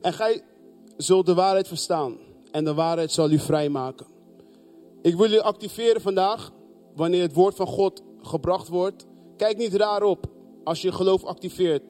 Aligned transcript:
En 0.00 0.12
gij 0.12 0.42
zult 0.96 1.26
de 1.26 1.34
waarheid 1.34 1.68
verstaan. 1.68 2.16
En 2.50 2.64
de 2.64 2.74
waarheid 2.74 3.12
zal 3.12 3.30
u 3.30 3.38
vrijmaken. 3.38 4.06
Ik 5.02 5.16
wil 5.16 5.32
u 5.32 5.38
activeren 5.38 6.00
vandaag. 6.00 6.52
Wanneer 6.94 7.22
het 7.22 7.34
woord 7.34 7.54
van 7.54 7.66
God 7.66 8.02
gebracht 8.22 8.68
wordt. 8.68 9.06
Kijk 9.36 9.56
niet 9.56 9.74
raar 9.74 10.02
op 10.02 10.26
als 10.64 10.82
je 10.82 10.92
geloof 10.92 11.24
activeert. 11.24 11.82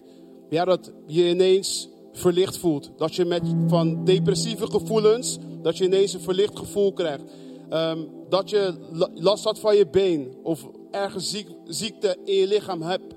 Ja, 0.48 0.64
dat 0.64 0.92
je 1.06 1.28
ineens 1.28 1.88
verlicht 2.12 2.56
voelt. 2.56 2.90
Dat 2.96 3.14
je 3.14 3.24
met 3.24 3.42
van 3.66 4.04
depressieve 4.04 4.70
gevoelens, 4.70 5.38
dat 5.62 5.78
je 5.78 5.84
ineens 5.84 6.12
een 6.12 6.20
verlicht 6.20 6.58
gevoel 6.58 6.92
krijgt. 6.92 7.22
Ehm, 7.68 7.98
dat 8.28 8.50
je 8.50 8.74
last 9.14 9.44
had 9.44 9.58
van 9.58 9.76
je 9.76 9.86
been 9.86 10.34
of 10.42 10.68
ergens 10.90 11.30
ziek, 11.30 11.48
ziekte 11.64 12.16
in 12.24 12.34
je 12.34 12.46
lichaam 12.46 12.82
hebt. 12.82 13.14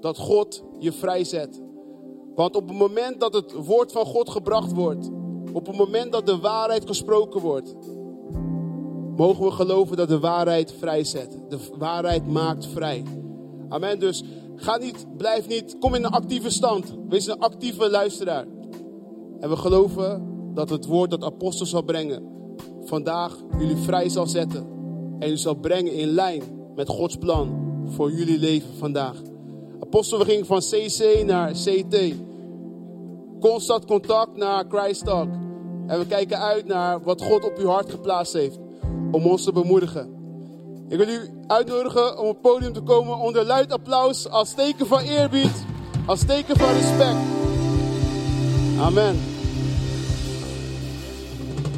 Dat 0.00 0.18
God 0.18 0.62
je 0.78 0.92
vrijzet. 0.92 1.61
Want 2.34 2.56
op 2.56 2.68
het 2.68 2.78
moment 2.78 3.20
dat 3.20 3.34
het 3.34 3.52
woord 3.52 3.92
van 3.92 4.04
God 4.04 4.30
gebracht 4.30 4.72
wordt, 4.72 5.10
op 5.52 5.66
het 5.66 5.76
moment 5.76 6.12
dat 6.12 6.26
de 6.26 6.38
waarheid 6.38 6.86
gesproken 6.86 7.40
wordt, 7.40 7.74
mogen 9.16 9.44
we 9.44 9.50
geloven 9.50 9.96
dat 9.96 10.08
de 10.08 10.20
waarheid 10.20 10.72
vrijzet. 10.78 11.38
De 11.48 11.58
waarheid 11.78 12.26
maakt 12.26 12.66
vrij. 12.66 13.02
Amen. 13.68 13.98
Dus 13.98 14.22
ga 14.56 14.76
niet, 14.76 15.06
blijf 15.16 15.48
niet, 15.48 15.76
kom 15.78 15.94
in 15.94 16.04
een 16.04 16.10
actieve 16.10 16.50
stand. 16.50 16.94
Wees 17.08 17.26
een 17.26 17.38
actieve 17.38 17.90
luisteraar. 17.90 18.46
En 19.40 19.48
we 19.48 19.56
geloven 19.56 20.30
dat 20.54 20.70
het 20.70 20.86
woord 20.86 21.10
dat 21.10 21.24
apostel 21.24 21.66
zal 21.66 21.82
brengen, 21.82 22.22
vandaag 22.84 23.36
jullie 23.58 23.76
vrij 23.76 24.08
zal 24.08 24.26
zetten. 24.26 24.66
En 25.18 25.30
u 25.30 25.36
zal 25.36 25.54
brengen 25.54 25.92
in 25.92 26.08
lijn 26.08 26.42
met 26.74 26.88
Gods 26.88 27.16
plan 27.16 27.60
voor 27.86 28.12
jullie 28.12 28.38
leven 28.38 28.74
vandaag. 28.74 29.31
Apostel, 29.82 30.18
we 30.18 30.24
gingen 30.24 30.46
van 30.46 30.60
CC 30.60 31.24
naar 31.24 31.52
CT. 31.52 32.14
Constant 33.40 33.84
contact 33.84 34.36
naar 34.36 34.64
Christ 34.68 35.04
Talk. 35.04 35.28
En 35.86 35.98
we 35.98 36.06
kijken 36.06 36.38
uit 36.38 36.66
naar 36.66 37.02
wat 37.02 37.22
God 37.22 37.44
op 37.44 37.56
uw 37.58 37.68
hart 37.68 37.90
geplaatst 37.90 38.32
heeft. 38.32 38.58
Om 39.10 39.26
ons 39.26 39.44
te 39.44 39.52
bemoedigen. 39.52 40.14
Ik 40.88 40.98
wil 40.98 41.08
u 41.08 41.30
uitnodigen 41.46 42.18
om 42.18 42.26
op 42.26 42.32
het 42.32 42.42
podium 42.42 42.72
te 42.72 42.80
komen 42.80 43.18
onder 43.18 43.44
luid 43.44 43.72
applaus. 43.72 44.28
Als 44.28 44.54
teken 44.54 44.86
van 44.86 45.00
eerbied. 45.00 45.64
Als 46.06 46.24
teken 46.24 46.56
van 46.56 46.72
respect. 46.72 47.16
Amen. 48.80 49.20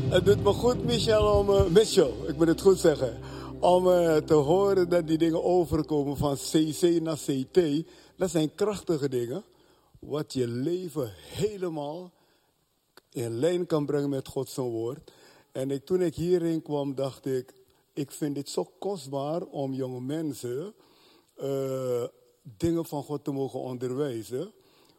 Het 0.08 0.24
doet 0.24 0.42
me 0.42 0.52
goed, 0.52 0.84
Michel, 0.84 1.38
om, 1.38 1.50
uh, 1.50 1.64
Michel, 1.68 2.14
ik 2.26 2.36
moet 2.36 2.48
het 2.48 2.60
goed 2.60 2.78
zeggen. 2.78 3.18
Om 3.64 3.86
uh, 3.86 4.16
te 4.16 4.34
horen 4.34 4.88
dat 4.88 5.06
die 5.06 5.18
dingen 5.18 5.44
overkomen 5.44 6.16
van 6.16 6.34
CC 6.34 7.00
naar 7.00 7.18
CT. 7.26 7.86
Dat 8.16 8.30
zijn 8.30 8.54
krachtige 8.54 9.08
dingen. 9.08 9.44
Wat 9.98 10.32
je 10.32 10.46
leven 10.46 11.12
helemaal 11.16 12.12
in 13.10 13.38
lijn 13.38 13.66
kan 13.66 13.86
brengen 13.86 14.08
met 14.08 14.28
Gods 14.28 14.56
woord. 14.56 15.12
En 15.52 15.70
ik, 15.70 15.84
toen 15.84 16.00
ik 16.00 16.14
hierin 16.14 16.62
kwam, 16.62 16.94
dacht 16.94 17.26
ik, 17.26 17.54
ik 17.92 18.10
vind 18.10 18.36
het 18.36 18.48
zo 18.48 18.70
kostbaar 18.78 19.42
om 19.42 19.72
jonge 19.72 20.00
mensen 20.00 20.74
uh, 21.42 22.04
dingen 22.42 22.84
van 22.84 23.02
God 23.02 23.24
te 23.24 23.30
mogen 23.30 23.60
onderwijzen. 23.60 24.52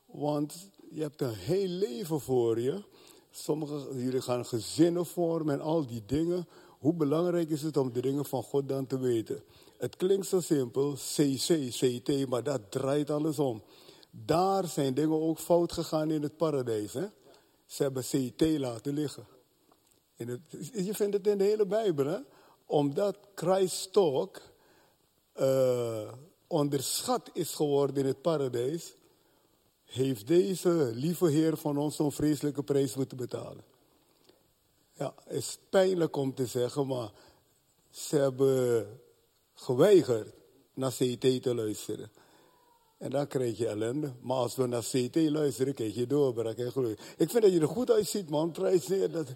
Want 0.05 0.69
je 0.89 1.01
hebt 1.01 1.21
een 1.21 1.33
heel 1.33 1.67
leven 1.67 2.19
voor 2.19 2.59
je. 2.59 2.83
Sommigen 3.31 4.03
jullie 4.03 4.21
gaan 4.21 4.45
gezinnen 4.45 5.05
vormen 5.05 5.53
en 5.53 5.61
al 5.61 5.85
die 5.85 6.03
dingen. 6.05 6.47
Hoe 6.85 6.93
belangrijk 6.93 7.49
is 7.49 7.61
het 7.61 7.77
om 7.77 7.93
de 7.93 8.01
dingen 8.01 8.25
van 8.25 8.43
God 8.43 8.69
dan 8.69 8.87
te 8.87 8.99
weten? 8.99 9.43
Het 9.77 9.95
klinkt 9.95 10.27
zo 10.27 10.39
simpel, 10.39 10.93
CC, 10.93 11.69
CT, 11.69 12.27
maar 12.27 12.43
dat 12.43 12.71
draait 12.71 13.09
alles 13.09 13.39
om. 13.39 13.63
Daar 14.11 14.67
zijn 14.67 14.93
dingen 14.93 15.21
ook 15.21 15.39
fout 15.39 15.71
gegaan 15.71 16.11
in 16.11 16.21
het 16.21 16.37
paradijs. 16.37 16.93
Hè? 16.93 17.05
Ze 17.65 17.83
hebben 17.83 18.03
CT 18.03 18.41
laten 18.41 18.93
liggen. 18.93 19.27
In 20.15 20.27
het, 20.27 20.41
je 20.85 20.93
vindt 20.93 21.13
het 21.13 21.27
in 21.27 21.37
de 21.37 21.43
hele 21.43 21.65
Bijbel, 21.65 22.05
hè? 22.05 22.19
Omdat 22.65 23.17
Christ 23.35 23.93
talk 23.93 24.41
uh, 25.39 26.11
onderschat 26.47 27.29
is 27.33 27.53
geworden 27.53 27.95
in 27.95 28.05
het 28.05 28.21
paradijs, 28.21 28.95
heeft 29.83 30.27
deze 30.27 30.91
lieve 30.93 31.29
Heer 31.29 31.57
van 31.57 31.77
ons 31.77 31.95
zo'n 31.95 32.11
vreselijke 32.11 32.63
prijs 32.63 32.95
moeten 32.95 33.17
betalen. 33.17 33.74
Ja, 34.97 35.13
het 35.23 35.33
is 35.33 35.57
pijnlijk 35.69 36.15
om 36.15 36.33
te 36.33 36.45
zeggen, 36.45 36.87
maar 36.87 37.11
ze 37.89 38.15
hebben 38.15 38.87
geweigerd 39.53 40.33
naar 40.73 40.91
CT 40.91 41.41
te 41.41 41.55
luisteren. 41.55 42.11
En 42.97 43.09
dan 43.09 43.27
krijg 43.27 43.57
je 43.57 43.67
ellende. 43.67 44.13
Maar 44.21 44.37
als 44.37 44.55
we 44.55 44.67
naar 44.67 44.81
CT 44.81 45.15
luisteren, 45.15 45.73
krijg 45.73 45.95
je 45.95 46.07
doorbraak 46.07 46.57
en 46.57 46.71
groei. 46.71 46.95
Ik 47.17 47.29
vind 47.29 47.43
dat 47.43 47.53
je 47.53 47.59
er 47.59 47.67
goed 47.67 47.91
uitziet, 47.91 48.29
man. 48.29 48.51
Prijs 48.51 48.87
neer. 48.87 49.11
Dat... 49.11 49.27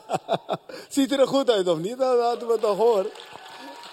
Ziet 0.88 1.12
er 1.12 1.26
goed 1.26 1.50
uit, 1.50 1.68
of 1.68 1.78
niet? 1.78 1.98
Dat 1.98 2.46
we 2.46 2.58
toch 2.60 2.76
horen. 2.76 3.10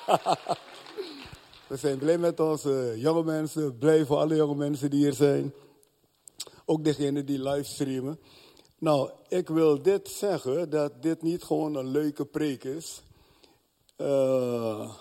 we 1.69 1.77
zijn 1.77 1.97
blij 1.97 2.17
met 2.17 2.39
onze 2.39 2.93
jonge 2.97 3.23
mensen. 3.23 3.77
Blij 3.77 4.05
voor 4.05 4.17
alle 4.17 4.35
jonge 4.35 4.55
mensen 4.55 4.89
die 4.89 4.99
hier 4.99 5.13
zijn. 5.13 5.53
Ook 6.65 6.83
degenen 6.83 7.25
die 7.25 7.41
livestreamen. 7.41 8.19
Nou, 8.85 9.09
ik 9.27 9.47
wil 9.47 9.81
dit 9.81 10.09
zeggen, 10.09 10.69
dat 10.69 11.01
dit 11.01 11.21
niet 11.21 11.43
gewoon 11.43 11.75
een 11.75 11.87
leuke 11.87 12.25
preek 12.25 12.63
is. 12.63 13.01
Uh, 13.97 14.95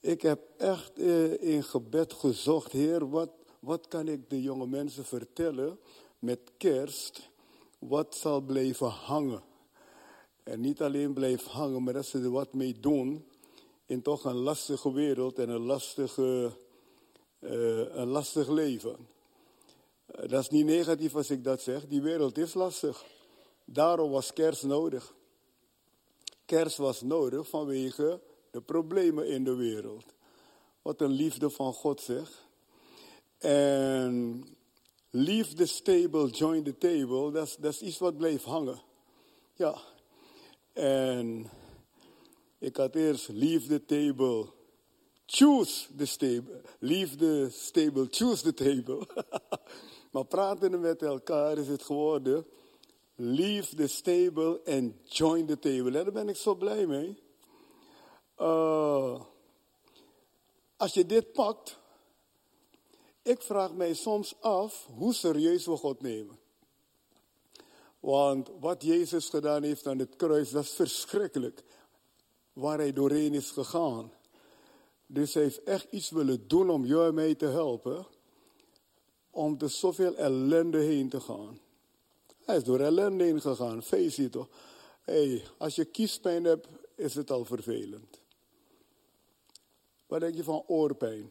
ik 0.00 0.22
heb 0.22 0.40
echt 0.56 0.98
uh, 0.98 1.42
in 1.42 1.62
gebed 1.62 2.12
gezocht, 2.12 2.72
Heer, 2.72 3.10
wat, 3.10 3.30
wat 3.58 3.88
kan 3.88 4.08
ik 4.08 4.30
de 4.30 4.42
jonge 4.42 4.66
mensen 4.66 5.04
vertellen 5.04 5.78
met 6.18 6.40
kerst? 6.56 7.30
Wat 7.78 8.16
zal 8.16 8.40
blijven 8.40 8.88
hangen? 8.88 9.42
En 10.42 10.60
niet 10.60 10.82
alleen 10.82 11.12
blijven 11.12 11.50
hangen, 11.50 11.82
maar 11.82 11.94
dat 11.94 12.06
ze 12.06 12.18
er 12.18 12.30
wat 12.30 12.52
mee 12.54 12.80
doen 12.80 13.24
in 13.86 14.02
toch 14.02 14.24
een 14.24 14.36
lastige 14.36 14.92
wereld 14.92 15.38
en 15.38 15.48
een, 15.48 15.64
lastige, 15.64 16.52
uh, 17.40 17.94
een 17.94 18.08
lastig 18.08 18.48
leven. 18.48 18.96
Uh, 20.14 20.28
dat 20.28 20.40
is 20.40 20.48
niet 20.48 20.66
negatief 20.66 21.14
als 21.14 21.30
ik 21.30 21.44
dat 21.44 21.60
zeg. 21.60 21.86
Die 21.86 22.02
wereld 22.02 22.38
is 22.38 22.54
lastig. 22.54 23.04
Daarom 23.64 24.10
was 24.10 24.32
kerst 24.32 24.62
nodig. 24.62 25.14
Kerst 26.44 26.76
was 26.76 27.02
nodig 27.02 27.48
vanwege 27.48 28.20
de 28.50 28.60
problemen 28.60 29.28
in 29.28 29.44
de 29.44 29.54
wereld. 29.54 30.04
Wat 30.82 31.00
een 31.00 31.10
liefde 31.10 31.50
van 31.50 31.72
God 31.72 32.00
zeg. 32.00 32.48
En 33.38 34.44
leave 35.10 35.54
the 35.54 35.66
stable, 35.66 36.28
join 36.28 36.62
the 36.62 36.78
table, 36.78 37.30
dat 37.60 37.74
is 37.74 37.80
iets 37.80 37.98
wat 37.98 38.16
bleef 38.16 38.44
hangen. 38.44 38.82
Ja. 39.54 39.78
En 40.72 41.50
ik 42.58 42.76
had 42.76 42.94
eerst 42.94 43.28
leave 43.28 43.66
the 43.66 43.84
table, 43.84 44.46
choose 45.26 45.86
the 45.96 46.06
stable. 46.06 46.60
Leave 46.78 47.16
the 47.16 47.48
stable, 47.50 48.06
choose 48.10 48.42
the 48.42 48.54
table. 48.54 49.06
maar 50.10 50.24
praten 50.24 50.80
met 50.80 51.02
elkaar 51.02 51.58
is 51.58 51.68
het 51.68 51.82
geworden, 51.82 52.46
leave 53.14 53.74
the 53.74 53.86
stable 53.86 54.60
and 54.64 54.92
join 55.04 55.46
the 55.46 55.58
table. 55.58 55.86
En 55.86 56.04
daar 56.04 56.12
ben 56.12 56.28
ik 56.28 56.36
zo 56.36 56.54
blij 56.54 56.86
mee. 56.86 57.22
Uh, 58.38 59.20
als 60.76 60.94
je 60.94 61.06
dit 61.06 61.32
pakt, 61.32 61.78
ik 63.22 63.42
vraag 63.42 63.72
mij 63.74 63.94
soms 63.94 64.34
af 64.40 64.88
hoe 64.94 65.14
serieus 65.14 65.66
we 65.66 65.76
God 65.76 66.02
nemen. 66.02 66.38
Want 68.00 68.50
wat 68.60 68.82
Jezus 68.82 69.28
gedaan 69.28 69.62
heeft 69.62 69.86
aan 69.86 69.98
het 69.98 70.16
kruis, 70.16 70.50
dat 70.50 70.64
is 70.64 70.70
verschrikkelijk. 70.70 71.64
Waar 72.52 72.78
hij 72.78 72.92
doorheen 72.92 73.34
is 73.34 73.50
gegaan. 73.50 74.12
Dus 75.06 75.34
hij 75.34 75.42
heeft 75.42 75.62
echt 75.62 75.86
iets 75.90 76.10
willen 76.10 76.48
doen 76.48 76.70
om 76.70 76.84
jou 76.84 77.08
en 77.08 77.14
mij 77.14 77.34
te 77.34 77.46
helpen. 77.46 78.06
Om 79.30 79.58
door 79.58 79.68
zoveel 79.68 80.16
ellende 80.16 80.78
heen 80.78 81.08
te 81.08 81.20
gaan. 81.20 81.58
Hij 82.44 82.56
is 82.56 82.64
door 82.64 82.80
ellende 82.80 83.24
heen 83.24 83.40
gegaan, 83.40 83.82
it 83.92 84.32
toch. 84.32 84.48
Hey, 85.00 85.44
als 85.58 85.74
je 85.74 85.84
kiespijn 85.84 86.44
hebt, 86.44 86.68
is 86.94 87.14
het 87.14 87.30
al 87.30 87.44
vervelend. 87.44 88.20
Wat 90.06 90.20
denk 90.20 90.34
je 90.34 90.44
van 90.44 90.64
oorpijn? 90.66 91.30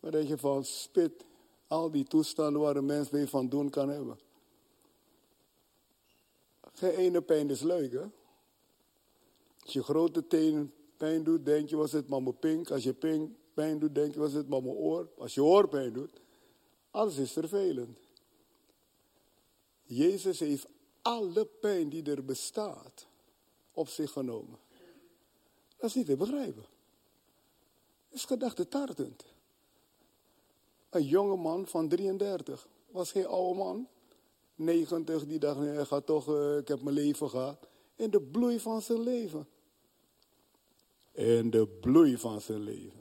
Wat 0.00 0.12
denk 0.12 0.28
je 0.28 0.38
van 0.38 0.64
spit? 0.64 1.24
Al 1.66 1.90
die 1.90 2.04
toestanden 2.04 2.62
waar 2.62 2.76
een 2.76 2.86
mens 2.86 3.10
mee 3.10 3.26
van 3.26 3.48
doen 3.48 3.70
kan 3.70 3.88
hebben. 3.88 4.18
Geen 6.72 6.94
ene 6.94 7.22
pijn 7.22 7.50
is 7.50 7.60
leuk, 7.60 7.92
hè? 7.92 8.04
Als 9.62 9.72
je 9.72 9.82
grote 9.82 10.26
teen 10.26 10.72
pijn 10.96 11.24
doet, 11.24 11.44
denk 11.44 11.68
je, 11.68 11.76
was 11.76 11.92
het 11.92 12.08
maar 12.08 12.32
pink. 12.32 12.70
Als 12.70 12.82
je 12.82 12.92
pink 12.92 13.30
pijn 13.60 13.78
doet, 13.78 13.94
denk 13.94 14.14
je, 14.14 14.20
was 14.20 14.32
het 14.32 14.48
maar 14.48 14.62
mijn 14.62 14.74
oor. 14.74 15.08
Als 15.18 15.34
je 15.34 15.42
oor 15.42 15.68
pijn 15.68 15.92
doet, 15.92 16.20
alles 16.90 17.16
is 17.16 17.32
vervelend. 17.32 17.98
Jezus 19.82 20.38
heeft 20.38 20.66
alle 21.02 21.44
pijn 21.44 21.88
die 21.88 22.02
er 22.02 22.24
bestaat 22.24 23.06
op 23.72 23.88
zich 23.88 24.12
genomen. 24.12 24.58
Dat 25.76 25.88
is 25.88 25.94
niet 25.94 26.06
te 26.06 26.16
begrijpen. 26.16 26.64
Is 28.08 28.24
gedachte 28.24 28.68
tartend. 28.68 29.24
Een 30.90 31.04
jonge 31.04 31.36
man 31.36 31.66
van 31.66 31.88
33. 31.88 32.68
Was 32.90 33.10
geen 33.10 33.26
oude 33.26 33.58
man. 33.58 33.88
90 34.54 35.26
die 35.26 35.38
dacht, 35.38 35.58
nee, 35.58 35.86
ga 35.86 36.00
toch, 36.00 36.28
uh, 36.28 36.56
ik 36.56 36.68
heb 36.68 36.82
mijn 36.82 36.94
leven 36.94 37.30
gehad. 37.30 37.68
In 37.96 38.10
de 38.10 38.20
bloei 38.20 38.60
van 38.60 38.82
zijn 38.82 39.00
leven. 39.00 39.48
In 41.12 41.50
de 41.50 41.66
bloei 41.66 42.18
van 42.18 42.40
zijn 42.40 42.62
leven. 42.62 42.99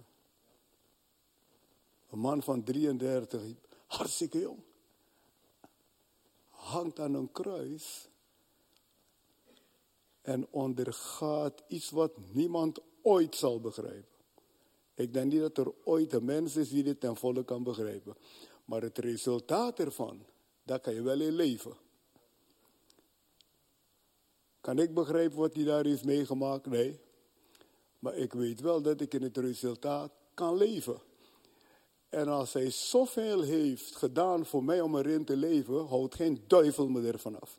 Een 2.09 2.19
man 2.19 2.43
van 2.43 2.63
33, 2.63 3.41
hartstikke 3.87 4.39
jong. 4.39 4.59
Hangt 6.49 6.99
aan 6.99 7.13
een 7.13 7.31
kruis. 7.31 8.07
En 10.21 10.47
ondergaat 10.49 11.63
iets 11.67 11.89
wat 11.89 12.11
niemand 12.31 12.79
ooit 13.01 13.35
zal 13.35 13.59
begrijpen. 13.59 14.17
Ik 14.93 15.13
denk 15.13 15.31
niet 15.31 15.41
dat 15.41 15.57
er 15.57 15.73
ooit 15.83 16.13
een 16.13 16.25
mens 16.25 16.55
is 16.55 16.69
die 16.69 16.83
dit 16.83 16.99
ten 16.99 17.15
volle 17.15 17.43
kan 17.43 17.63
begrijpen. 17.63 18.15
Maar 18.65 18.81
het 18.81 18.97
resultaat 18.97 19.79
ervan, 19.79 20.25
daar 20.63 20.79
kan 20.79 20.93
je 20.93 21.01
wel 21.01 21.21
in 21.21 21.33
leven. 21.33 21.73
Kan 24.61 24.79
ik 24.79 24.93
begrijpen 24.93 25.37
wat 25.37 25.53
hij 25.55 25.63
daar 25.63 25.85
heeft 25.85 26.05
meegemaakt? 26.05 26.65
Nee. 26.65 26.99
Maar 27.99 28.15
ik 28.15 28.33
weet 28.33 28.61
wel 28.61 28.81
dat 28.81 29.01
ik 29.01 29.13
in 29.13 29.21
het 29.21 29.37
resultaat 29.37 30.11
kan 30.33 30.57
leven. 30.57 31.01
En 32.09 32.27
als 32.27 32.53
hij 32.53 32.69
zoveel 32.69 33.41
heeft 33.41 33.95
gedaan 33.95 34.45
voor 34.45 34.63
mij 34.63 34.81
om 34.81 34.97
erin 34.97 35.25
te 35.25 35.35
leven, 35.35 35.87
houdt 35.87 36.15
geen 36.15 36.43
duivel 36.47 36.87
me 36.87 37.07
ervan 37.07 37.39
af. 37.39 37.57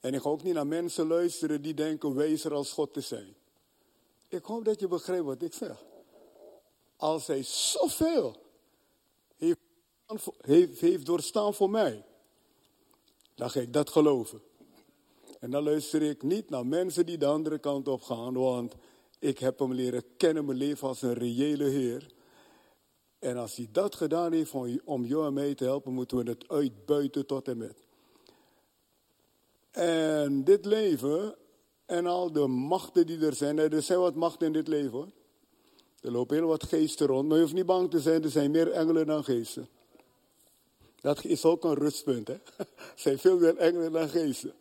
En 0.00 0.14
ik 0.14 0.20
ga 0.20 0.28
ook 0.28 0.42
niet 0.42 0.54
naar 0.54 0.66
mensen 0.66 1.06
luisteren 1.06 1.62
die 1.62 1.74
denken 1.74 2.14
wijzer 2.14 2.54
als 2.54 2.72
God 2.72 2.92
te 2.92 3.00
zijn. 3.00 3.34
Ik 4.28 4.44
hoop 4.44 4.64
dat 4.64 4.80
je 4.80 4.88
begrijpt 4.88 5.24
wat 5.24 5.42
ik 5.42 5.54
zeg. 5.54 5.84
Als 6.96 7.26
hij 7.26 7.42
zoveel 7.42 8.36
heeft, 9.36 10.80
heeft, 10.80 11.06
doorstaan 11.06 11.54
voor 11.54 11.70
mij, 11.70 12.04
dan 13.34 13.50
ga 13.50 13.60
ik 13.60 13.72
dat 13.72 13.90
geloven. 13.90 14.42
En 15.40 15.50
dan 15.50 15.62
luister 15.62 16.02
ik 16.02 16.22
niet 16.22 16.50
naar 16.50 16.66
mensen 16.66 17.06
die 17.06 17.18
de 17.18 17.26
andere 17.26 17.58
kant 17.58 17.88
op 17.88 18.02
gaan, 18.02 18.34
want 18.34 18.74
ik 19.18 19.38
heb 19.38 19.58
hem 19.58 19.72
leren 19.72 20.04
kennen, 20.16 20.44
mijn 20.44 20.58
leven 20.58 20.88
als 20.88 21.02
een 21.02 21.14
reële 21.14 21.64
Heer. 21.64 22.06
En 23.22 23.36
als 23.36 23.56
hij 23.56 23.68
dat 23.72 23.94
gedaan 23.94 24.32
heeft 24.32 24.52
om 24.84 25.04
jou 25.04 25.32
mij 25.32 25.54
te 25.54 25.64
helpen, 25.64 25.92
moeten 25.92 26.16
we 26.16 26.30
het 26.30 26.48
uitbuiten 26.48 27.26
tot 27.26 27.48
en 27.48 27.56
met. 27.56 27.76
En 29.70 30.44
dit 30.44 30.64
leven 30.64 31.34
en 31.86 32.06
al 32.06 32.32
de 32.32 32.46
machten 32.46 33.06
die 33.06 33.26
er 33.26 33.34
zijn, 33.34 33.58
er 33.58 33.82
zijn 33.82 33.98
wat 33.98 34.14
machten 34.14 34.46
in 34.46 34.52
dit 34.52 34.68
leven 34.68 34.90
hoor. 34.90 35.08
Er 36.00 36.10
lopen 36.10 36.36
heel 36.36 36.46
wat 36.46 36.64
geesten 36.64 37.06
rond, 37.06 37.28
maar 37.28 37.36
je 37.36 37.42
hoeft 37.42 37.54
niet 37.54 37.66
bang 37.66 37.90
te 37.90 38.00
zijn, 38.00 38.22
er 38.22 38.30
zijn 38.30 38.50
meer 38.50 38.70
engelen 38.70 39.06
dan 39.06 39.24
geesten. 39.24 39.68
Dat 41.00 41.24
is 41.24 41.44
ook 41.44 41.64
een 41.64 41.74
rustpunt, 41.74 42.28
hè? 42.28 42.34
Er 42.56 42.66
zijn 42.94 43.18
veel 43.18 43.38
meer 43.38 43.56
engelen 43.56 43.92
dan 43.92 44.08
geesten. 44.08 44.52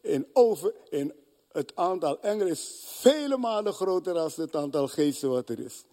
In, 0.00 0.26
over, 0.32 0.74
in 0.90 1.12
het 1.52 1.72
aantal 1.74 2.20
engelen 2.20 2.52
is 2.52 2.82
vele 2.84 3.36
malen 3.36 3.72
groter 3.72 4.14
dan 4.14 4.30
het 4.34 4.56
aantal 4.56 4.88
geesten 4.88 5.30
wat 5.30 5.48
er 5.48 5.58
is. 5.58 5.84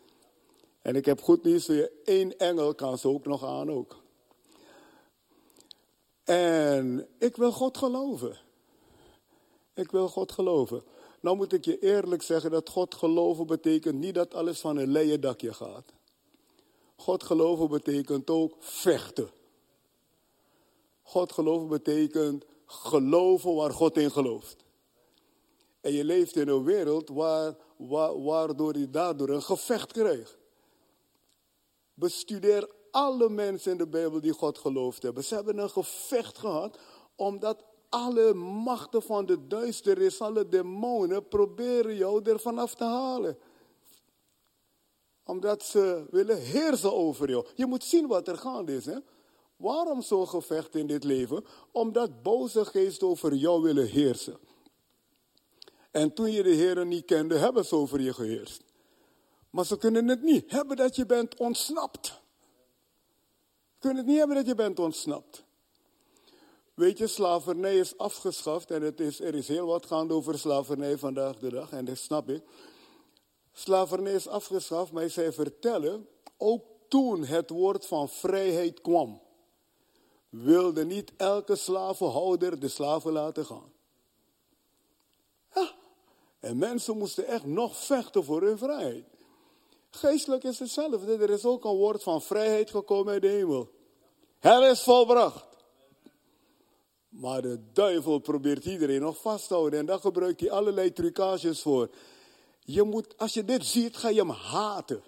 En 0.85 0.95
ik 0.95 1.05
heb 1.05 1.21
goed 1.21 1.43
nieuws 1.43 1.65
voor 1.65 1.75
je, 1.75 1.91
één 2.03 2.37
engel 2.37 2.75
kan 2.75 2.97
ze 2.97 3.07
ook 3.07 3.25
nog 3.25 3.43
aan 3.43 3.71
ook. 3.71 4.03
En 6.23 7.07
ik 7.19 7.35
wil 7.35 7.51
God 7.51 7.77
geloven. 7.77 8.37
Ik 9.73 9.91
wil 9.91 10.07
God 10.07 10.31
geloven. 10.31 10.83
Nou 11.19 11.35
moet 11.35 11.53
ik 11.53 11.65
je 11.65 11.79
eerlijk 11.79 12.21
zeggen 12.21 12.51
dat 12.51 12.69
God 12.69 12.95
geloven 12.95 13.45
betekent 13.45 13.95
niet 13.95 14.15
dat 14.15 14.33
alles 14.33 14.59
van 14.59 14.77
een 14.77 14.87
leien 14.87 15.21
dakje 15.21 15.53
gaat. 15.53 15.93
God 16.95 17.23
geloven 17.23 17.69
betekent 17.69 18.29
ook 18.29 18.55
vechten. 18.59 19.29
God 21.01 21.31
geloven 21.31 21.67
betekent 21.67 22.45
geloven 22.65 23.55
waar 23.55 23.71
God 23.71 23.97
in 23.97 24.11
gelooft. 24.11 24.65
En 25.81 25.91
je 25.91 26.03
leeft 26.03 26.35
in 26.35 26.47
een 26.47 26.63
wereld 26.63 27.09
waar, 27.09 27.55
waar, 27.77 28.23
waardoor 28.23 28.77
je 28.77 28.89
daardoor 28.89 29.29
een 29.29 29.43
gevecht 29.43 29.91
krijgt. 29.91 30.43
Bestudeer 31.95 32.69
alle 32.91 33.29
mensen 33.29 33.71
in 33.71 33.77
de 33.77 33.87
Bijbel 33.87 34.21
die 34.21 34.33
God 34.33 34.57
geloofd 34.57 35.03
hebben. 35.03 35.23
Ze 35.23 35.35
hebben 35.35 35.57
een 35.57 35.69
gevecht 35.69 36.37
gehad 36.37 36.79
omdat 37.15 37.63
alle 37.89 38.33
machten 38.33 39.01
van 39.01 39.25
de 39.25 39.47
duisternis, 39.47 40.21
alle 40.21 40.47
demonen 40.47 41.27
proberen 41.27 41.95
jou 41.95 42.29
er 42.29 42.39
vanaf 42.39 42.75
te 42.75 42.83
halen. 42.83 43.37
Omdat 45.23 45.63
ze 45.63 46.05
willen 46.09 46.41
heersen 46.41 46.93
over 46.93 47.29
jou. 47.29 47.45
Je 47.55 47.65
moet 47.65 47.83
zien 47.83 48.07
wat 48.07 48.27
er 48.27 48.37
gaande 48.37 48.75
is. 48.75 48.85
Hè? 48.85 48.97
Waarom 49.57 50.01
zo'n 50.01 50.27
gevecht 50.27 50.75
in 50.75 50.87
dit 50.87 51.03
leven? 51.03 51.45
Omdat 51.71 52.21
boze 52.21 52.65
geesten 52.65 53.07
over 53.07 53.33
jou 53.33 53.61
willen 53.61 53.87
heersen. 53.87 54.37
En 55.91 56.13
toen 56.13 56.31
je 56.31 56.43
de 56.43 56.49
Heer 56.49 56.85
niet 56.85 57.05
kende, 57.05 57.37
hebben 57.37 57.65
ze 57.65 57.75
over 57.75 58.01
je 58.01 58.13
geheerst. 58.13 58.64
Maar 59.55 59.65
ze 59.65 59.77
kunnen 59.77 60.07
het 60.07 60.21
niet 60.21 60.51
hebben 60.51 60.77
dat 60.77 60.95
je 60.95 61.05
bent 61.05 61.35
ontsnapt. 61.37 62.05
Ze 62.05 63.79
kunnen 63.79 63.97
het 63.97 64.07
niet 64.07 64.17
hebben 64.17 64.35
dat 64.35 64.45
je 64.45 64.55
bent 64.55 64.79
ontsnapt. 64.79 65.43
Weet 66.73 66.97
je, 66.97 67.07
slavernij 67.07 67.77
is 67.77 67.97
afgeschaft 67.97 68.71
en 68.71 68.81
het 68.81 68.99
is, 68.99 69.19
er 69.19 69.35
is 69.35 69.47
heel 69.47 69.65
wat 69.65 69.85
gaande 69.85 70.13
over 70.13 70.39
slavernij 70.39 70.97
vandaag 70.97 71.39
de 71.39 71.49
dag 71.49 71.71
en 71.71 71.85
dat 71.85 71.97
snap 71.97 72.29
ik. 72.29 72.43
Slavernij 73.53 74.13
is 74.13 74.27
afgeschaft, 74.27 74.91
maar 74.91 75.09
zij 75.09 75.33
vertellen, 75.33 76.07
ook 76.37 76.63
toen 76.87 77.23
het 77.23 77.49
woord 77.49 77.85
van 77.85 78.09
vrijheid 78.09 78.81
kwam, 78.81 79.21
wilde 80.29 80.85
niet 80.85 81.11
elke 81.17 81.55
slavenhouder 81.55 82.59
de 82.59 82.67
slaven 82.67 83.11
laten 83.11 83.45
gaan. 83.45 83.73
En 86.39 86.57
mensen 86.57 86.97
moesten 86.97 87.27
echt 87.27 87.45
nog 87.45 87.77
vechten 87.77 88.23
voor 88.23 88.41
hun 88.41 88.57
vrijheid. 88.57 89.14
Geestelijk 89.95 90.43
is 90.43 90.59
hetzelfde. 90.59 91.17
Er 91.17 91.29
is 91.29 91.45
ook 91.45 91.65
een 91.65 91.75
woord 91.75 92.03
van 92.03 92.21
vrijheid 92.21 92.69
gekomen 92.69 93.13
uit 93.13 93.21
de 93.21 93.27
hemel. 93.27 93.69
Het 94.39 94.63
is 94.63 94.81
volbracht. 94.81 95.45
Maar 97.09 97.41
de 97.41 97.59
duivel 97.73 98.19
probeert 98.19 98.65
iedereen 98.65 99.01
nog 99.01 99.21
vast 99.21 99.47
te 99.47 99.53
houden. 99.53 99.79
En 99.79 99.85
daar 99.85 99.99
gebruikt 99.99 100.39
hij 100.39 100.51
allerlei 100.51 100.93
trucages 100.93 101.61
voor. 101.61 101.89
Je 102.59 102.83
moet, 102.83 103.17
als 103.17 103.33
je 103.33 103.45
dit 103.45 103.65
ziet, 103.65 103.97
ga 103.97 104.09
je 104.09 104.19
hem 104.19 104.29
haten. 104.29 105.03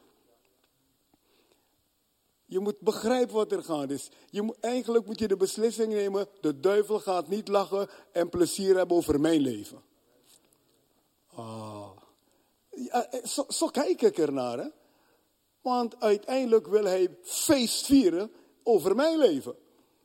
Je 2.46 2.60
moet 2.60 2.80
begrijpen 2.80 3.36
wat 3.36 3.52
er 3.52 3.64
gaande 3.64 3.94
is. 3.94 4.10
Je 4.30 4.42
moet, 4.42 4.60
eigenlijk 4.60 5.06
moet 5.06 5.20
je 5.20 5.28
de 5.28 5.38
beslissing 5.38 5.94
nemen: 5.94 6.28
de 6.42 6.60
duivel 6.60 7.00
gaat 7.00 7.28
niet 7.28 7.48
lachen 7.48 7.90
en 8.12 8.30
plezier 8.30 8.76
hebben 8.76 8.98
over 8.98 9.20
mijn 9.20 9.42
leven. 9.42 9.84
Eh, 12.90 13.04
zo, 13.24 13.46
zo, 13.50 13.68
kijk 13.68 14.02
ik 14.02 14.18
ernaar. 14.18 14.58
Hè? 14.58 14.68
Want 15.62 16.00
uiteindelijk 16.00 16.68
wil 16.68 16.86
hij 16.86 17.18
feest 17.22 17.86
vieren 17.86 18.32
over 18.64 18.96
mijn 18.96 19.18
leven. 19.18 19.56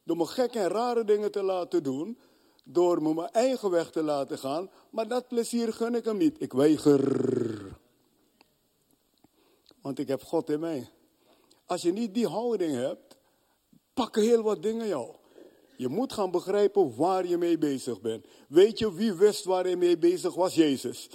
Door 0.04 0.16
me 0.16 0.26
gekke 0.26 0.58
en 0.58 0.68
rare 0.68 1.04
dingen 1.04 1.30
te 1.30 1.42
laten 1.42 1.82
doen. 1.82 2.18
Door 2.64 3.02
me 3.02 3.14
mijn 3.14 3.30
eigen 3.30 3.70
weg 3.70 3.90
te 3.90 4.02
laten 4.02 4.38
gaan. 4.38 4.70
Maar 4.90 5.08
dat 5.08 5.28
plezier 5.28 5.72
gun 5.72 5.94
ik 5.94 6.04
hem 6.04 6.16
niet. 6.16 6.40
Ik 6.40 6.52
weiger. 6.52 7.80
Want 9.80 9.98
ik 9.98 10.08
heb 10.08 10.22
God 10.22 10.50
in 10.50 10.60
mij. 10.60 10.90
Als 11.66 11.82
je 11.82 11.92
niet 11.92 12.14
die 12.14 12.26
houding 12.26 12.74
hebt, 12.74 13.16
pakken 13.94 14.22
heel 14.22 14.42
wat 14.42 14.62
dingen 14.62 14.86
jou. 14.86 15.14
Je 15.76 15.88
moet 15.88 16.12
gaan 16.12 16.30
begrijpen 16.30 16.96
waar 16.96 17.26
je 17.26 17.36
mee 17.36 17.58
bezig 17.58 18.00
bent. 18.00 18.26
Weet 18.48 18.78
je 18.78 18.94
wie 18.94 19.12
wist 19.12 19.44
waar 19.44 19.64
hij 19.64 19.76
mee 19.76 19.98
bezig 19.98 20.34
was? 20.34 20.54
Jezus. 20.54 21.08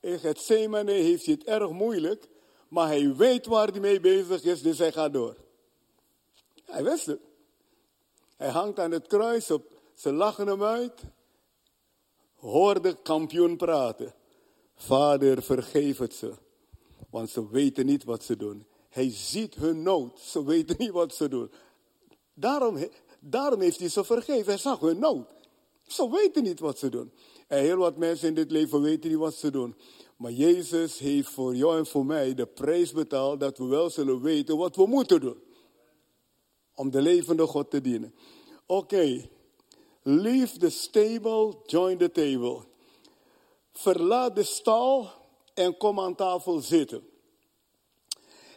In 0.00 0.18
het 0.20 0.38
Zemane 0.38 0.92
heeft 0.92 1.24
hij 1.24 1.34
het 1.34 1.44
erg 1.44 1.70
moeilijk, 1.70 2.28
maar 2.68 2.86
hij 2.86 3.14
weet 3.16 3.46
waar 3.46 3.68
hij 3.68 3.80
mee 3.80 4.00
bezig 4.00 4.42
is, 4.42 4.62
dus 4.62 4.78
hij 4.78 4.92
gaat 4.92 5.12
door. 5.12 5.36
Hij 6.64 6.84
wist 6.84 7.06
het. 7.06 7.20
Hij 8.36 8.48
hangt 8.48 8.78
aan 8.78 8.90
het 8.90 9.06
kruis, 9.06 9.50
op, 9.50 9.80
ze 9.94 10.12
lachen 10.12 10.46
hem 10.46 10.62
uit. 10.62 11.02
Hoor 12.34 12.82
de 12.82 12.96
kampioen 13.02 13.56
praten. 13.56 14.14
Vader, 14.74 15.42
vergeef 15.42 15.98
het 15.98 16.14
ze, 16.14 16.32
want 17.10 17.30
ze 17.30 17.50
weten 17.50 17.86
niet 17.86 18.04
wat 18.04 18.24
ze 18.24 18.36
doen. 18.36 18.66
Hij 18.88 19.10
ziet 19.10 19.54
hun 19.54 19.82
nood, 19.82 20.20
ze 20.20 20.44
weten 20.44 20.76
niet 20.78 20.90
wat 20.90 21.14
ze 21.14 21.28
doen. 21.28 21.50
Daarom, 22.34 22.88
daarom 23.18 23.60
heeft 23.60 23.78
hij 23.78 23.88
ze 23.88 24.04
vergeven, 24.04 24.46
hij 24.46 24.58
zag 24.58 24.80
hun 24.80 24.98
nood. 24.98 25.28
Ze 25.86 26.10
weten 26.10 26.42
niet 26.42 26.60
wat 26.60 26.78
ze 26.78 26.88
doen. 26.88 27.12
En 27.50 27.58
heel 27.58 27.76
wat 27.76 27.96
mensen 27.96 28.28
in 28.28 28.34
dit 28.34 28.50
leven 28.50 28.82
weten 28.82 29.10
niet 29.10 29.18
wat 29.18 29.34
ze 29.34 29.50
doen. 29.50 29.76
Maar 30.16 30.32
Jezus 30.32 30.98
heeft 30.98 31.28
voor 31.28 31.54
jou 31.54 31.78
en 31.78 31.86
voor 31.86 32.06
mij 32.06 32.34
de 32.34 32.46
prijs 32.46 32.92
betaald 32.92 33.40
dat 33.40 33.58
we 33.58 33.64
wel 33.64 33.90
zullen 33.90 34.22
weten 34.22 34.56
wat 34.56 34.76
we 34.76 34.86
moeten 34.86 35.20
doen 35.20 35.42
om 36.74 36.90
de 36.90 37.02
levende 37.02 37.46
God 37.46 37.70
te 37.70 37.80
dienen. 37.80 38.14
Oké, 38.66 39.28
leave 40.02 40.58
the 40.58 40.70
stable, 40.70 41.54
join 41.66 41.98
the 41.98 42.10
table. 42.10 42.60
Verlaat 43.72 44.34
de 44.34 44.42
stal 44.42 45.10
en 45.54 45.76
kom 45.76 46.00
aan 46.00 46.14
tafel 46.14 46.60
zitten. 46.60 47.08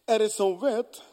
Er 0.06 0.22
is 0.22 0.38
een 0.38 0.60
wet 0.60 1.04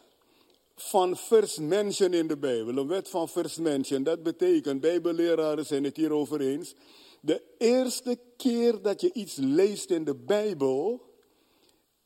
van 0.76 1.16
first 1.16 1.60
mention 1.60 2.12
in 2.12 2.26
de 2.26 2.36
Bijbel. 2.36 2.76
Een 2.76 2.88
wet 2.88 3.08
van 3.08 3.28
first 3.28 3.58
mention. 3.58 4.02
Dat 4.02 4.22
betekent, 4.22 4.80
Bijbelleraren 4.80 5.66
zijn 5.66 5.84
het 5.84 5.96
hierover 5.96 6.40
eens. 6.40 6.74
De 7.20 7.42
eerste 7.58 8.18
keer 8.36 8.82
dat 8.82 9.00
je 9.00 9.12
iets 9.12 9.36
leest 9.36 9.90
in 9.90 10.04
de 10.04 10.14
Bijbel 10.14 11.02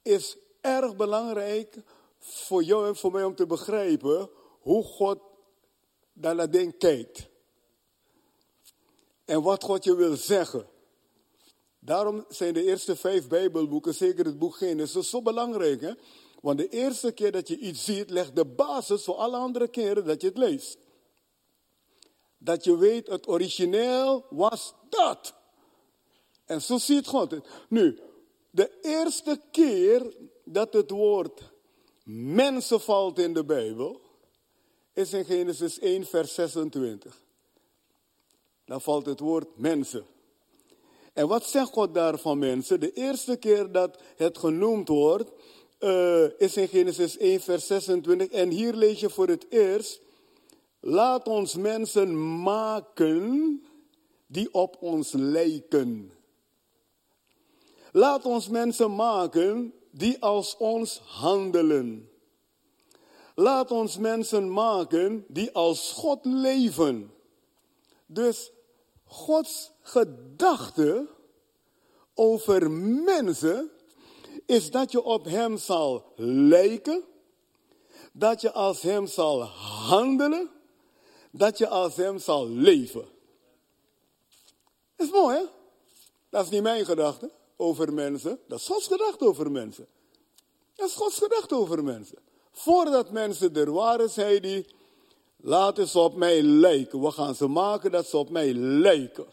is 0.03 0.37
erg 0.61 0.97
belangrijk 0.97 1.83
voor 2.19 2.63
jou 2.63 2.87
en 2.87 2.97
voor 2.97 3.13
mij 3.13 3.25
om 3.25 3.35
te 3.35 3.47
begrijpen 3.47 4.31
hoe 4.61 4.85
God 4.85 5.19
naar 6.13 6.37
dat 6.37 6.53
ding 6.53 6.79
kijkt. 6.79 7.29
En 9.25 9.43
wat 9.43 9.65
God 9.65 9.85
je 9.85 9.97
wil 9.97 10.17
zeggen. 10.17 10.69
Daarom 11.79 12.25
zijn 12.29 12.55
de 12.55 12.65
eerste 12.65 12.97
vijf 12.97 13.29
Bijbelboeken, 13.29 13.95
zeker 13.95 14.25
het 14.25 14.39
boek 14.39 14.57
Genesis, 14.57 15.11
zo 15.11 15.23
belangrijk. 15.23 15.81
Hè? 15.81 15.93
Want 16.41 16.59
de 16.59 16.69
eerste 16.69 17.13
keer 17.13 17.33
dat 17.33 17.49
je 17.49 17.59
iets 17.59 17.85
ziet, 17.85 18.11
legt 18.11 18.37
de 18.37 18.45
basis 18.45 19.05
voor 19.05 19.15
alle 19.15 19.37
andere 19.37 19.69
keren 19.69 20.05
dat 20.05 20.21
je 20.21 20.27
het 20.27 20.39
leest. 20.39 20.79
Dat 22.45 22.65
je 22.65 22.77
weet, 22.77 23.07
het 23.07 23.29
origineel 23.29 24.25
was 24.31 24.75
dat. 24.89 25.35
En 26.45 26.63
zo 26.63 26.79
ziet 26.79 27.07
God 27.07 27.31
het. 27.31 27.47
Nu, 27.69 28.01
de 28.51 28.79
eerste 28.83 29.41
keer 29.51 30.15
dat 30.45 30.73
het 30.73 30.91
woord 30.91 31.53
mensen 32.05 32.81
valt 32.81 33.19
in 33.19 33.35
de 33.35 33.45
Bijbel, 33.45 34.01
is 34.93 35.13
in 35.13 35.25
Genesis 35.25 35.79
1, 35.79 36.07
vers 36.07 36.35
26. 36.35 37.23
Dan 38.65 38.81
valt 38.81 39.07
het 39.07 39.21
woord 39.21 39.57
mensen. 39.57 40.07
En 41.13 41.29
wat 41.29 41.45
zegt 41.45 41.73
God 41.73 41.95
daar 41.95 42.19
van 42.19 42.39
mensen? 42.39 42.81
De 42.81 42.93
eerste 42.93 43.37
keer 43.37 43.73
dat 43.73 43.99
het 44.17 44.39
genoemd 44.39 44.89
wordt, 44.89 45.31
uh, 45.81 46.41
is 46.41 46.57
in 46.57 46.69
Genesis 46.69 47.17
1, 47.17 47.41
vers 47.41 47.67
26. 47.67 48.29
En 48.29 48.51
hier 48.51 48.75
lees 48.75 49.01
je 49.01 49.11
voor 49.11 49.29
het 49.29 49.47
eerst, 49.49 50.01
laat 50.87 51.29
ons 51.29 51.55
mensen 51.55 52.41
maken 52.43 53.63
die 54.27 54.55
op 54.55 54.77
ons 54.81 55.13
lijken. 55.13 56.13
Laat 57.93 58.25
ons 58.25 58.49
mensen 58.49 58.95
maken 58.95 59.75
die 59.91 60.23
als 60.23 60.57
ons 60.57 60.99
handelen. 60.99 62.09
Laat 63.35 63.71
ons 63.71 63.99
mensen 63.99 64.53
maken 64.53 65.25
die 65.29 65.53
als 65.53 65.93
God 65.93 66.25
leven. 66.25 67.13
Dus 68.07 68.53
Gods 69.05 69.73
gedachte 69.83 71.09
over 72.15 72.71
mensen 72.71 73.71
is 74.47 74.71
dat 74.71 74.93
je 74.93 75.03
op 75.03 75.25
Hem 75.25 75.57
zal 75.57 76.13
lijken, 76.17 77.05
dat 78.13 78.41
je 78.41 78.53
als 78.53 78.83
Hem 78.83 79.07
zal 79.07 79.43
handelen, 79.43 80.54
dat 81.37 81.59
je 81.59 81.69
als 81.69 81.97
Hem 81.97 82.19
zal 82.19 82.49
leven. 82.49 83.05
Dat 84.97 85.07
is 85.07 85.13
mooi, 85.13 85.37
hè? 85.37 85.45
Dat 86.31 86.45
is 86.45 86.51
niet 86.51 86.63
mijn 86.63 86.85
gedachte 86.85 87.31
over 87.57 87.93
mensen, 87.93 88.41
dat 88.49 88.59
is 88.59 88.67
Gods 88.67 88.87
gedachte 88.87 89.27
over 89.27 89.51
mensen. 89.51 89.87
Dat 90.75 90.89
is 90.89 90.95
Gods 90.95 91.19
gedachte 91.19 91.55
over 91.55 91.85
mensen. 91.85 92.19
Voordat 92.53 93.11
mensen 93.11 93.57
er 93.57 93.73
waren, 93.73 94.11
zei 94.11 94.39
hij, 94.39 94.67
laten 95.37 95.89
ze 95.89 95.99
op 95.99 96.15
mij 96.15 96.43
lijken. 96.43 97.01
We 97.01 97.11
gaan 97.11 97.35
ze 97.35 97.47
maken 97.47 97.91
dat 97.91 98.07
ze 98.07 98.17
op 98.17 98.31
mij 98.31 98.53
lijken. 98.55 99.27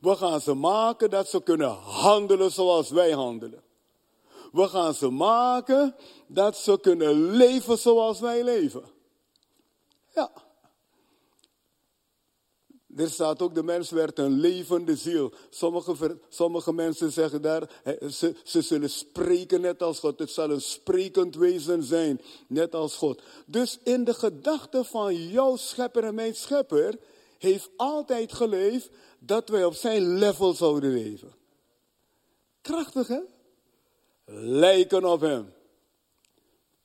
We 0.00 0.16
gaan 0.16 0.40
ze 0.40 0.54
maken 0.54 1.10
dat 1.10 1.28
ze 1.28 1.42
kunnen 1.42 1.70
handelen 1.70 2.52
zoals 2.52 2.90
wij 2.90 3.10
handelen. 3.10 3.62
We 4.52 4.68
gaan 4.68 4.94
ze 4.94 5.08
maken 5.08 5.96
dat 6.26 6.56
ze 6.56 6.80
kunnen 6.80 7.30
leven 7.30 7.78
zoals 7.78 8.20
wij 8.20 8.44
leven. 8.44 8.84
Ja. 10.14 10.41
Er 12.96 13.10
staat 13.10 13.42
ook, 13.42 13.54
de 13.54 13.62
mens 13.62 13.90
werd 13.90 14.18
een 14.18 14.40
levende 14.40 14.96
ziel. 14.96 15.32
Sommige, 15.50 16.18
sommige 16.28 16.72
mensen 16.72 17.12
zeggen 17.12 17.42
daar, 17.42 17.70
ze, 18.10 18.34
ze 18.44 18.62
zullen 18.62 18.90
spreken 18.90 19.60
net 19.60 19.82
als 19.82 19.98
God. 19.98 20.18
Het 20.18 20.30
zal 20.30 20.50
een 20.50 20.60
sprekend 20.60 21.34
wezen 21.34 21.82
zijn, 21.82 22.20
net 22.46 22.74
als 22.74 22.96
God. 22.96 23.22
Dus 23.46 23.78
in 23.82 24.04
de 24.04 24.14
gedachte 24.14 24.84
van 24.84 25.28
jouw 25.28 25.56
schepper 25.56 26.04
en 26.04 26.14
mijn 26.14 26.34
schepper, 26.34 26.98
heeft 27.38 27.70
altijd 27.76 28.32
geleefd 28.32 28.90
dat 29.18 29.48
wij 29.48 29.64
op 29.64 29.74
zijn 29.74 30.18
level 30.18 30.54
zouden 30.54 30.92
leven. 30.92 31.32
Krachtig 32.60 33.08
hè? 33.08 33.20
Lijken 34.34 35.04
op 35.04 35.20
hem. 35.20 35.52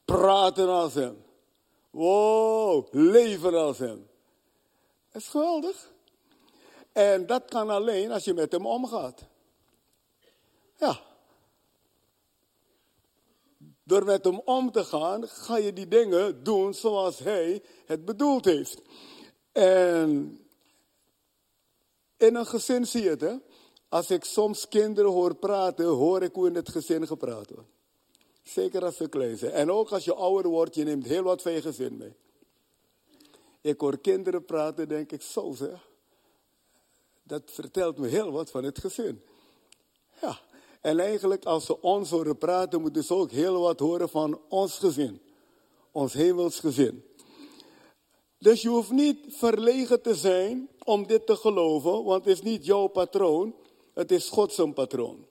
Praten 0.06 0.70
als 0.70 0.94
hem. 0.94 1.26
Wow, 1.90 2.88
leven 2.92 3.54
als 3.54 3.78
hem. 3.78 4.08
Dat 5.12 5.22
is 5.22 5.28
geweldig. 5.28 5.96
En 6.98 7.26
dat 7.26 7.46
kan 7.46 7.70
alleen 7.70 8.12
als 8.12 8.24
je 8.24 8.34
met 8.34 8.52
hem 8.52 8.66
omgaat. 8.66 9.26
Ja. 10.78 11.00
Door 13.84 14.06
met 14.06 14.24
hem 14.24 14.40
om 14.40 14.72
te 14.72 14.84
gaan, 14.84 15.28
ga 15.28 15.58
je 15.58 15.74
die 15.74 15.88
dingen 15.88 16.44
doen 16.44 16.74
zoals 16.74 17.20
hij 17.20 17.64
het 17.86 18.06
bedoeld 18.06 18.46
heeft. 18.46 18.82
En 19.52 20.40
in 22.18 22.36
een 22.36 22.46
gezin 22.46 22.88
zie 22.88 23.04
je 23.04 23.10
het, 23.10 23.22
hè? 23.22 23.36
Als 23.90 24.12
ik 24.12 24.24
soms 24.24 24.68
kinderen 24.68 25.12
hoor 25.12 25.36
praten, 25.36 25.86
hoor 25.86 26.24
ik 26.24 26.34
hoe 26.34 26.48
in 26.48 26.56
het 26.56 26.70
gezin 26.70 27.08
gepraat 27.08 27.50
wordt. 27.50 27.70
Zeker 28.44 28.86
als 28.86 28.96
ze 28.96 29.10
klein 29.10 29.38
zijn. 29.38 29.52
En 29.52 29.72
ook 29.72 29.90
als 29.90 30.06
je 30.06 30.14
ouder 30.14 30.52
wordt, 30.52 30.76
je 30.76 30.84
neemt 30.84 31.06
heel 31.06 31.24
wat 31.24 31.42
van 31.42 31.52
je 31.52 31.62
gezin 31.62 31.98
mee. 31.98 32.16
Ik 33.62 33.80
hoor 33.80 33.98
kinderen 33.98 34.46
praten, 34.46 34.88
denk 34.88 35.12
ik, 35.12 35.22
zo 35.22 35.54
zeg. 35.54 35.87
Dat 37.28 37.42
vertelt 37.46 37.98
me 37.98 38.08
heel 38.08 38.32
wat 38.32 38.50
van 38.50 38.64
het 38.64 38.80
gezin. 38.80 39.24
Ja, 40.22 40.40
en 40.82 41.00
eigenlijk 41.00 41.46
als 41.46 41.66
ze 41.66 41.82
ons 41.82 42.10
horen 42.10 42.38
praten, 42.38 42.82
moeten 42.82 43.04
ze 43.04 43.14
ook 43.14 43.32
heel 43.32 43.60
wat 43.60 43.80
horen 43.80 44.10
van 44.10 44.42
ons 44.50 44.78
gezin. 44.78 45.22
Ons 45.92 46.14
hemels 46.14 46.60
gezin. 46.60 47.06
Dus 48.38 48.62
je 48.62 48.70
hoeft 48.70 48.92
niet 48.92 49.20
verlegen 49.28 50.02
te 50.02 50.16
zijn 50.16 50.70
om 50.84 51.08
dit 51.08 51.26
te 51.26 51.36
geloven, 51.36 52.04
want 52.04 52.26
het 52.26 52.34
is 52.34 52.42
niet 52.42 52.66
jouw 52.66 52.88
patroon, 52.88 53.56
het 53.94 54.12
is 54.12 54.30
Gods 54.30 54.62
patroon. 54.74 55.26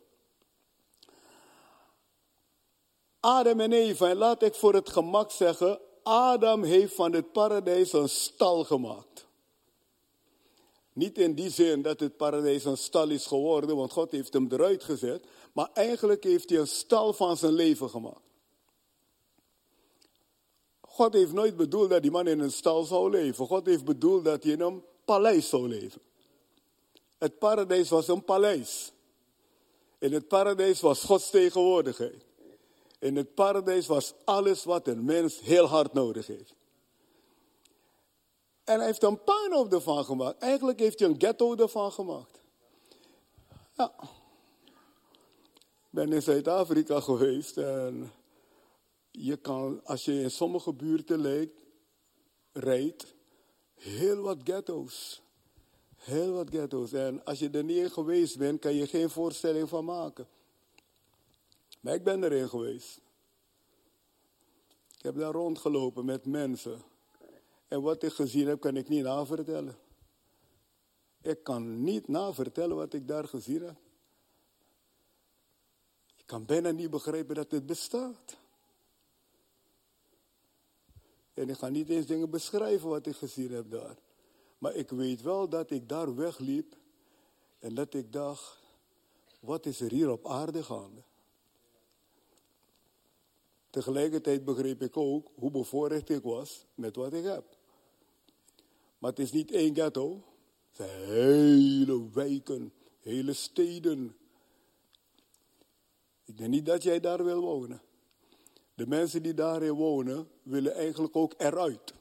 Adam 3.21 3.61
en 3.61 3.73
Eva, 3.73 4.09
en 4.09 4.17
laat 4.17 4.43
ik 4.43 4.55
voor 4.55 4.75
het 4.75 4.91
gemak 4.91 5.31
zeggen, 5.31 5.81
Adam 6.03 6.63
heeft 6.63 6.95
van 6.95 7.13
het 7.13 7.33
paradijs 7.33 7.93
een 7.93 8.09
stal 8.09 8.65
gemaakt. 8.65 9.16
Niet 10.97 11.19
in 11.19 11.35
die 11.35 11.51
zin 11.51 11.83
dat 11.83 12.01
het 12.01 12.17
paradijs 12.17 12.65
een 12.65 12.77
stal 12.77 13.09
is 13.09 13.27
geworden, 13.27 13.77
want 13.77 13.93
God 13.93 14.11
heeft 14.11 14.33
hem 14.33 14.47
eruit 14.51 14.85
gezet, 14.85 15.27
maar 15.53 15.71
eigenlijk 15.73 16.25
heeft 16.25 16.51
hij 16.51 16.59
een 16.59 16.67
stal 16.67 17.13
van 17.13 17.37
zijn 17.37 17.53
leven 17.53 17.91
gemaakt. 17.91 18.25
God 20.81 21.13
heeft 21.13 21.33
nooit 21.33 21.57
bedoeld 21.57 21.91
dat 21.91 22.03
die 22.03 22.11
man 22.11 22.27
in 22.27 22.41
een 22.41 22.53
stal 22.53 22.85
zou 22.85 23.11
leven. 23.11 23.47
God 23.47 23.67
heeft 23.67 23.85
bedoeld 23.85 24.25
dat 24.25 24.43
hij 24.43 24.53
in 24.53 24.61
een 24.61 24.83
paleis 25.05 25.49
zou 25.49 25.69
leven. 25.69 26.01
Het 27.19 27.39
paradijs 27.39 27.89
was 27.89 28.09
een 28.09 28.25
paleis. 28.25 28.93
In 29.99 30.13
het 30.13 30.29
paradijs 30.29 30.81
was 30.81 31.03
Gods 31.03 31.31
tegenwoordigheid. 31.31 32.25
In 32.99 33.17
het 33.17 33.35
paradijs 33.35 33.87
was 33.87 34.15
alles 34.25 34.65
wat 34.65 34.89
een 34.89 35.05
mens 35.05 35.41
heel 35.41 35.67
hard 35.67 35.93
nodig 35.93 36.27
heeft. 36.27 36.56
En 38.67 38.77
hij 38.77 38.87
heeft 38.87 39.03
een 39.03 39.23
puinhoop 39.25 39.73
ervan 39.73 40.05
gemaakt. 40.05 40.43
Eigenlijk 40.43 40.79
heeft 40.79 40.99
hij 40.99 41.09
een 41.09 41.19
ghetto 41.19 41.57
ervan 41.57 41.93
gemaakt. 41.93 42.41
Ja. 43.77 43.93
Ik 45.85 45.91
ben 45.91 46.13
in 46.13 46.23
Zuid-Afrika 46.23 47.01
geweest 47.01 47.57
en 47.57 48.13
je 49.11 49.37
kan, 49.37 49.81
als 49.85 50.05
je 50.05 50.21
in 50.21 50.31
sommige 50.31 50.73
buurten 50.73 51.21
leekt, 51.21 51.61
rijdt, 52.53 53.15
heel 53.75 54.23
wat 54.23 54.39
ghetto's. 54.45 55.23
Heel 55.97 56.33
wat 56.33 56.51
ghetto's. 56.51 56.93
En 56.93 57.25
als 57.25 57.39
je 57.39 57.51
er 57.51 57.65
niet 57.65 57.93
geweest 57.93 58.39
bent, 58.39 58.61
kan 58.61 58.75
je 58.75 58.87
geen 58.87 59.11
voorstelling 59.11 59.69
van 59.69 59.85
maken. 59.85 60.29
Maar 61.81 61.95
ik 61.95 62.05
ben 62.05 62.25
erin 62.25 62.49
geweest. 62.49 63.01
Ik 64.97 65.03
heb 65.03 65.17
daar 65.17 65.33
rondgelopen 65.33 66.05
met 66.05 66.27
mensen. 66.27 66.83
En 67.69 67.83
wat 67.83 68.03
ik 68.03 68.13
gezien 68.13 68.47
heb, 68.47 68.61
kan 68.61 68.77
ik 68.77 68.89
niet 68.89 69.03
navertellen. 69.03 69.77
Ik 71.23 71.43
kan 71.43 71.85
niet 71.85 72.09
navertellen 72.09 72.77
wat 72.77 72.95
ik 72.95 73.09
daar 73.09 73.29
gezien 73.29 73.63
heb. 73.63 73.77
Ik 76.17 76.27
kan 76.27 76.45
bijna 76.45 76.71
niet 76.71 76.91
begrijpen 76.91 77.35
dat 77.35 77.51
het 77.51 77.67
bestaat. 77.67 78.37
En 81.35 81.49
ik 81.49 81.57
ga 81.57 81.69
niet 81.69 81.89
eens 81.89 82.07
dingen 82.07 82.31
beschrijven 82.31 82.89
wat 82.89 83.07
ik 83.07 83.17
gezien 83.17 83.53
heb 83.53 83.71
daar. 83.71 83.97
Maar 84.59 84.75
ik 84.75 84.91
weet 84.91 85.23
wel 85.23 85.49
dat 85.49 85.71
ik 85.71 85.89
daar 85.89 86.15
wegliep 86.15 86.77
en 87.59 87.75
dat 87.75 87.95
ik 87.95 88.13
dacht, 88.13 88.59
wat 89.41 89.67
is 89.67 89.81
er 89.81 89.91
hier 89.91 90.11
op 90.11 90.27
aarde 90.27 90.63
gaande? 90.63 91.03
tegelijkertijd 93.77 94.45
begreep 94.45 94.83
ik 94.83 94.97
ook 94.97 95.31
hoe 95.35 95.51
bevoorrecht 95.51 96.09
ik 96.09 96.23
was 96.23 96.67
met 96.75 96.97
wat 96.97 97.13
ik 97.13 97.25
heb. 97.25 97.56
Maar 99.07 99.15
het 99.15 99.25
is 99.25 99.33
niet 99.33 99.51
één 99.51 99.75
ghetto. 99.75 100.23
Het 100.67 100.77
zijn 100.77 101.09
hele 101.09 102.11
wijken, 102.13 102.73
hele 103.01 103.33
steden. 103.33 104.17
Ik 106.25 106.39
denk 106.39 106.51
niet 106.51 106.67
dat 106.67 106.83
jij 106.83 107.01
daar 107.01 107.25
wil 107.25 107.41
wonen. 107.41 107.83
De 108.75 108.87
mensen 108.87 109.23
die 109.23 109.35
daarin 109.35 109.73
wonen, 109.73 110.29
willen 110.43 110.75
eigenlijk 110.75 111.17
ook 111.17 111.35
eruit. 111.37 111.95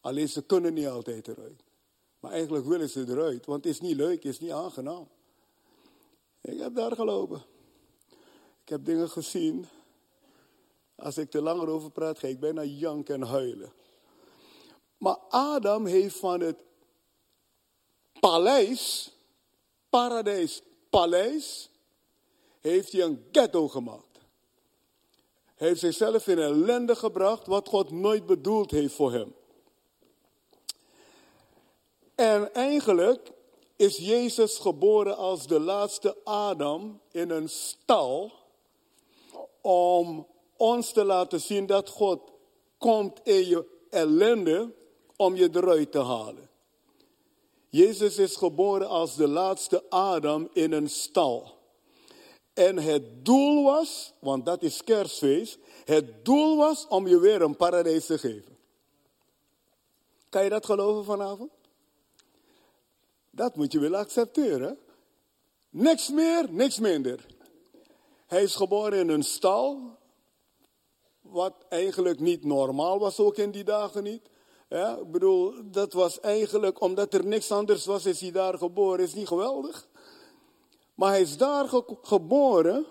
Alleen 0.00 0.28
ze 0.28 0.42
kunnen 0.42 0.74
niet 0.74 0.86
altijd 0.86 1.28
eruit. 1.28 1.62
Maar 2.20 2.30
eigenlijk 2.30 2.66
willen 2.66 2.88
ze 2.88 3.04
eruit, 3.08 3.46
want 3.46 3.64
het 3.64 3.72
is 3.72 3.80
niet 3.80 3.96
leuk, 3.96 4.22
het 4.22 4.32
is 4.32 4.40
niet 4.40 4.50
aangenaam. 4.50 5.08
Ik 6.40 6.58
heb 6.58 6.74
daar 6.74 6.92
gelopen. 6.92 7.42
Ik 8.62 8.68
heb 8.68 8.84
dingen 8.84 9.10
gezien. 9.10 9.66
Als 10.94 11.18
ik 11.18 11.30
te 11.30 11.42
langer 11.42 11.68
over 11.68 11.90
praat, 11.90 12.18
ga 12.18 12.26
ik 12.26 12.40
bijna 12.40 12.64
janken 12.64 13.14
en 13.14 13.22
huilen. 13.22 13.72
Maar 15.02 15.16
Adam 15.28 15.86
heeft 15.86 16.16
van 16.16 16.40
het 16.40 16.64
paleis, 18.20 19.12
paradijs, 19.88 20.62
paleis, 20.90 21.70
heeft 22.60 22.92
hij 22.92 23.02
een 23.02 23.24
ghetto 23.32 23.68
gemaakt. 23.68 24.18
Hij 25.54 25.68
heeft 25.68 25.80
zichzelf 25.80 26.26
in 26.26 26.38
ellende 26.38 26.96
gebracht 26.96 27.46
wat 27.46 27.68
God 27.68 27.90
nooit 27.90 28.26
bedoeld 28.26 28.70
heeft 28.70 28.94
voor 28.94 29.12
hem. 29.12 29.34
En 32.14 32.54
eigenlijk 32.54 33.32
is 33.76 33.96
Jezus 33.96 34.58
geboren 34.58 35.16
als 35.16 35.46
de 35.46 35.60
laatste 35.60 36.16
Adam 36.24 37.00
in 37.10 37.30
een 37.30 37.48
stal 37.48 38.32
om 39.60 40.26
ons 40.56 40.92
te 40.92 41.04
laten 41.04 41.40
zien 41.40 41.66
dat 41.66 41.88
God 41.88 42.20
komt 42.78 43.20
in 43.22 43.48
je 43.48 43.66
ellende 43.90 44.80
om 45.24 45.36
je 45.36 45.48
eruit 45.52 45.92
te 45.92 46.02
halen. 46.02 46.50
Jezus 47.68 48.18
is 48.18 48.36
geboren 48.36 48.88
als 48.88 49.16
de 49.16 49.28
laatste 49.28 49.84
Adam 49.88 50.48
in 50.52 50.72
een 50.72 50.88
stal. 50.88 51.60
En 52.52 52.78
het 52.78 53.24
doel 53.24 53.64
was, 53.64 54.12
want 54.18 54.46
dat 54.46 54.62
is 54.62 54.84
kerstfeest, 54.84 55.58
het 55.84 56.24
doel 56.24 56.56
was 56.56 56.86
om 56.86 57.06
je 57.06 57.18
weer 57.18 57.42
een 57.42 57.56
paradijs 57.56 58.06
te 58.06 58.18
geven. 58.18 58.58
Kan 60.28 60.44
je 60.44 60.50
dat 60.50 60.66
geloven 60.66 61.04
vanavond? 61.04 61.50
Dat 63.30 63.56
moet 63.56 63.72
je 63.72 63.78
willen 63.78 63.98
accepteren. 63.98 64.78
Niks 65.70 66.10
meer, 66.10 66.52
niks 66.52 66.78
minder. 66.78 67.26
Hij 68.26 68.42
is 68.42 68.54
geboren 68.54 68.98
in 68.98 69.08
een 69.08 69.22
stal, 69.22 69.98
wat 71.20 71.54
eigenlijk 71.68 72.20
niet 72.20 72.44
normaal 72.44 72.98
was, 72.98 73.18
ook 73.18 73.36
in 73.36 73.50
die 73.50 73.64
dagen 73.64 74.02
niet. 74.02 74.30
Ja, 74.72 74.96
ik 74.96 75.10
bedoel, 75.10 75.54
dat 75.64 75.92
was 75.92 76.20
eigenlijk, 76.20 76.80
omdat 76.80 77.14
er 77.14 77.26
niks 77.26 77.50
anders 77.50 77.86
was, 77.86 78.06
is 78.06 78.20
hij 78.20 78.30
daar 78.30 78.58
geboren. 78.58 79.04
Is 79.04 79.14
niet 79.14 79.26
geweldig? 79.26 79.88
Maar 80.94 81.10
hij 81.10 81.20
is 81.20 81.36
daar 81.36 81.68
geboren 82.02 82.86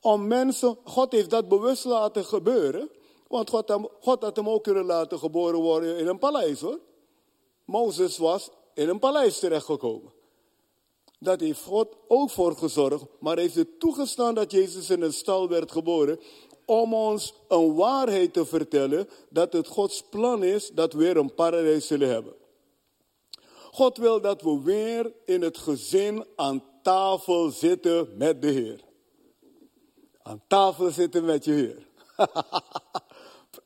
om 0.00 0.26
mensen, 0.26 0.78
God 0.84 1.12
heeft 1.12 1.30
dat 1.30 1.48
bewust 1.48 1.84
laten 1.84 2.24
gebeuren. 2.24 2.90
Want 3.28 3.50
God, 3.50 3.68
had 4.00 4.36
hem 4.36 4.48
ook 4.48 4.62
kunnen 4.62 4.84
laten 4.84 5.18
geboren 5.18 5.60
worden 5.60 5.98
in 5.98 6.06
een 6.06 6.18
paleis 6.18 6.60
hoor. 6.60 6.78
Mozes 7.64 8.18
was 8.18 8.50
in 8.74 8.88
een 8.88 8.98
paleis 8.98 9.38
terechtgekomen. 9.38 10.12
Dat 11.18 11.40
heeft 11.40 11.62
God 11.62 11.96
ook 12.08 12.30
voor 12.30 12.56
gezorgd, 12.56 13.04
maar 13.20 13.38
heeft 13.38 13.54
het 13.54 13.80
toegestaan 13.80 14.34
dat 14.34 14.50
Jezus 14.50 14.90
in 14.90 15.02
een 15.02 15.12
stal 15.12 15.48
werd 15.48 15.72
geboren 15.72 16.20
om 16.66 16.94
ons 16.94 17.34
een 17.48 17.74
waarheid 17.74 18.32
te 18.32 18.46
vertellen 18.46 19.08
dat 19.30 19.52
het 19.52 19.66
Gods 19.66 20.02
plan 20.02 20.44
is 20.44 20.70
dat 20.70 20.92
we 20.92 20.98
weer 20.98 21.16
een 21.16 21.34
paradijs 21.34 21.86
zullen 21.86 22.08
hebben. 22.08 22.34
God 23.70 23.96
wil 23.96 24.20
dat 24.20 24.42
we 24.42 24.60
weer 24.62 25.12
in 25.24 25.42
het 25.42 25.58
gezin 25.58 26.26
aan 26.36 26.64
tafel 26.82 27.50
zitten 27.50 28.16
met 28.16 28.42
de 28.42 28.48
Heer. 28.48 28.80
Aan 30.22 30.42
tafel 30.46 30.90
zitten 30.90 31.24
met 31.24 31.44
je 31.44 31.52
Heer. 31.52 31.86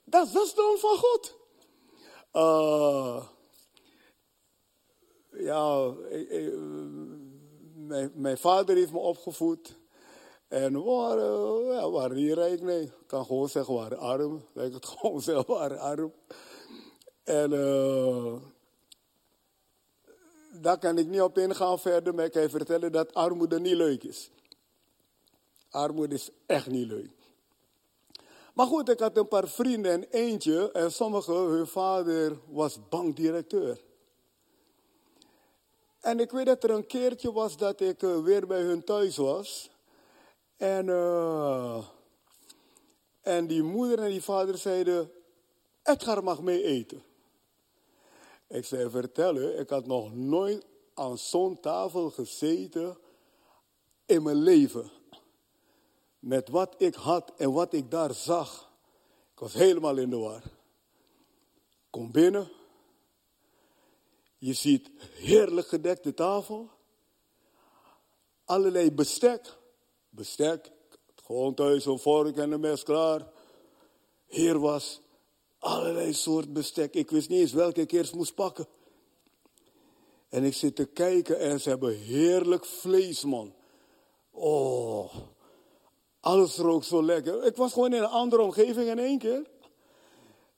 dat, 0.05 0.27
is 0.27 0.33
de 0.33 0.53
plan 0.55 0.79
van 0.79 0.97
God. 0.97 1.39
Uh, 2.33 3.25
ja, 5.33 5.95
mijn, 8.15 8.39
vader 8.39 8.77
heeft 8.77 8.93
me 8.93 8.99
opgevoed. 8.99 9.79
En 10.51 10.73
we 10.73 10.81
waren, 10.81 11.65
ja, 11.65 11.91
waren 11.91 12.35
rijk, 12.35 12.61
nee. 12.61 12.83
Ik 12.83 13.07
kan 13.07 13.25
gewoon 13.25 13.49
zeggen, 13.49 13.75
waren 13.75 13.99
arm. 13.99 14.45
Lijkt 14.55 14.75
het 14.75 14.87
gewoon 14.87 15.21
zeggen, 15.21 15.55
waren 15.55 15.79
arm. 15.79 16.13
En 17.25 17.53
uh, 17.53 18.35
daar 20.53 20.79
kan 20.79 20.99
ik 20.99 21.07
niet 21.07 21.21
op 21.21 21.39
ingaan 21.39 21.79
verder, 21.79 22.15
maar 22.15 22.25
ik 22.25 22.33
kan 22.33 22.43
je 22.43 22.49
vertellen 22.49 22.93
dat 22.93 23.15
armoede 23.15 23.61
niet 23.61 23.75
leuk 23.75 24.03
is. 24.03 24.31
Armoede 25.71 26.15
is 26.15 26.31
echt 26.47 26.67
niet 26.67 26.87
leuk. 26.87 27.11
Maar 28.55 28.67
goed, 28.67 28.89
ik 28.89 29.01
had 29.01 29.17
een 29.17 29.29
paar 29.29 29.49
vrienden 29.49 29.93
en 29.93 30.05
eentje, 30.11 30.73
en 30.73 30.93
sommigen, 30.93 31.35
hun 31.35 31.67
vader 31.67 32.39
was 32.49 32.89
bankdirecteur. 32.89 33.81
En 36.01 36.21
ik 36.21 36.31
weet 36.31 36.47
dat 36.47 36.65
er 36.65 36.71
een 36.71 36.87
keertje 36.87 37.33
was 37.33 37.57
dat 37.57 37.81
ik 37.81 38.03
uh, 38.03 38.23
weer 38.23 38.47
bij 38.47 38.61
hun 38.61 38.85
thuis 38.85 39.17
was. 39.17 39.71
En, 40.61 40.87
uh, 40.87 41.87
en 43.21 43.47
die 43.47 43.63
moeder 43.63 43.99
en 43.99 44.11
die 44.11 44.23
vader 44.23 44.59
zeiden, 44.59 45.11
Edgar 45.83 46.25
mag 46.25 46.43
mee 46.43 46.63
eten. 46.63 47.03
Ik 48.49 48.65
zei, 48.65 48.91
vertel 48.91 49.37
ik 49.37 49.71
had 49.71 49.87
nog 49.87 50.15
nooit 50.15 50.67
aan 50.95 51.19
zo'n 51.19 51.61
tafel 51.61 52.11
gezeten 52.11 52.99
in 54.07 54.23
mijn 54.23 54.37
leven. 54.37 54.91
Met 56.19 56.49
wat 56.49 56.75
ik 56.79 56.95
had 56.95 57.33
en 57.37 57.53
wat 57.53 57.73
ik 57.73 57.91
daar 57.91 58.15
zag. 58.15 58.73
Ik 59.33 59.39
was 59.39 59.53
helemaal 59.53 59.97
in 59.97 60.11
de 60.11 60.17
war. 60.17 60.43
Kom 61.91 62.13
binnen. 62.13 62.51
Je 64.39 64.53
ziet 64.53 64.91
heerlijk 65.15 65.69
gedekte 65.69 66.15
tafel. 66.15 66.71
Allerlei 68.45 68.93
bestek. 68.93 69.59
Bestek. 70.11 70.71
Gewoon 71.25 71.55
thuis 71.55 71.85
een 71.87 71.99
vork 71.99 72.37
en 72.37 72.53
een 72.53 72.61
mes 72.61 72.83
klaar. 72.83 73.29
Hier 74.27 74.59
was 74.59 75.01
allerlei 75.59 76.13
soort 76.13 76.53
bestek. 76.53 76.95
Ik 76.95 77.11
wist 77.11 77.29
niet 77.29 77.41
eens 77.41 77.53
welke 77.53 77.81
ik 77.81 77.91
eerst 77.91 78.15
moest 78.15 78.35
pakken. 78.35 78.67
En 80.29 80.45
ik 80.45 80.55
zit 80.55 80.77
te 80.77 80.87
kijken 80.87 81.39
en 81.39 81.61
ze 81.61 81.69
hebben 81.69 81.99
heerlijk 81.99 82.65
vlees, 82.65 83.25
man. 83.25 83.55
Oh, 84.31 85.15
alles 86.21 86.57
rook 86.57 86.85
zo 86.85 87.03
lekker. 87.03 87.45
Ik 87.45 87.57
was 87.57 87.73
gewoon 87.73 87.93
in 87.93 88.03
een 88.03 88.09
andere 88.09 88.43
omgeving 88.43 88.89
in 88.89 88.99
één 88.99 89.19
keer. 89.19 89.47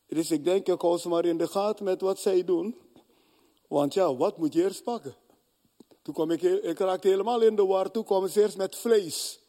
Dus 0.07 0.31
ik 0.31 0.45
denk, 0.45 0.67
ik 0.67 0.81
hou 0.81 0.99
ze 0.99 1.09
maar 1.09 1.25
in 1.25 1.38
de 1.38 1.49
gaten 1.49 1.85
met 1.85 2.01
wat 2.01 2.19
zij 2.19 2.45
doen. 2.45 2.77
Want 3.69 3.95
ja, 3.95 4.17
wat 4.17 4.38
moet 4.38 4.53
je 4.53 4.62
eerst 4.62 4.83
pakken? 4.83 5.17
Toen 6.03 6.15
kwam 6.15 6.31
ik, 6.31 6.43
ik 6.43 6.79
raakte 6.79 7.09
helemaal 7.09 7.41
in 7.41 7.57
de 7.57 7.65
war. 7.65 7.91
Toen 7.91 8.05
kwam 8.05 8.29
ze 8.29 8.41
eerst 8.41 8.57
met 8.57 8.77
vlees. 8.77 9.41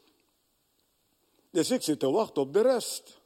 Dus 1.53 1.71
ik 1.71 1.81
zit 1.81 1.99
te 1.99 2.11
wachten 2.11 2.41
op 2.41 2.53
de 2.53 2.61
rest. 2.61 3.21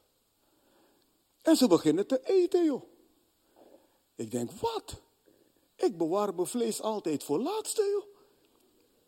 En 1.42 1.56
ze 1.56 1.66
beginnen 1.66 2.06
te 2.06 2.20
eten, 2.24 2.64
joh. 2.64 2.82
Ik 4.14 4.30
denk, 4.30 4.50
wat? 4.52 5.00
Ik 5.76 5.98
bewaar 5.98 6.34
mijn 6.34 6.46
vlees 6.46 6.82
altijd 6.82 7.24
voor 7.24 7.38
laatste, 7.38 7.82
joh. 7.82 8.04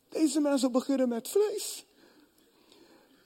Deze 0.09 0.41
mensen 0.41 0.73
beginnen 0.73 1.09
met 1.09 1.29
vlees. 1.29 1.87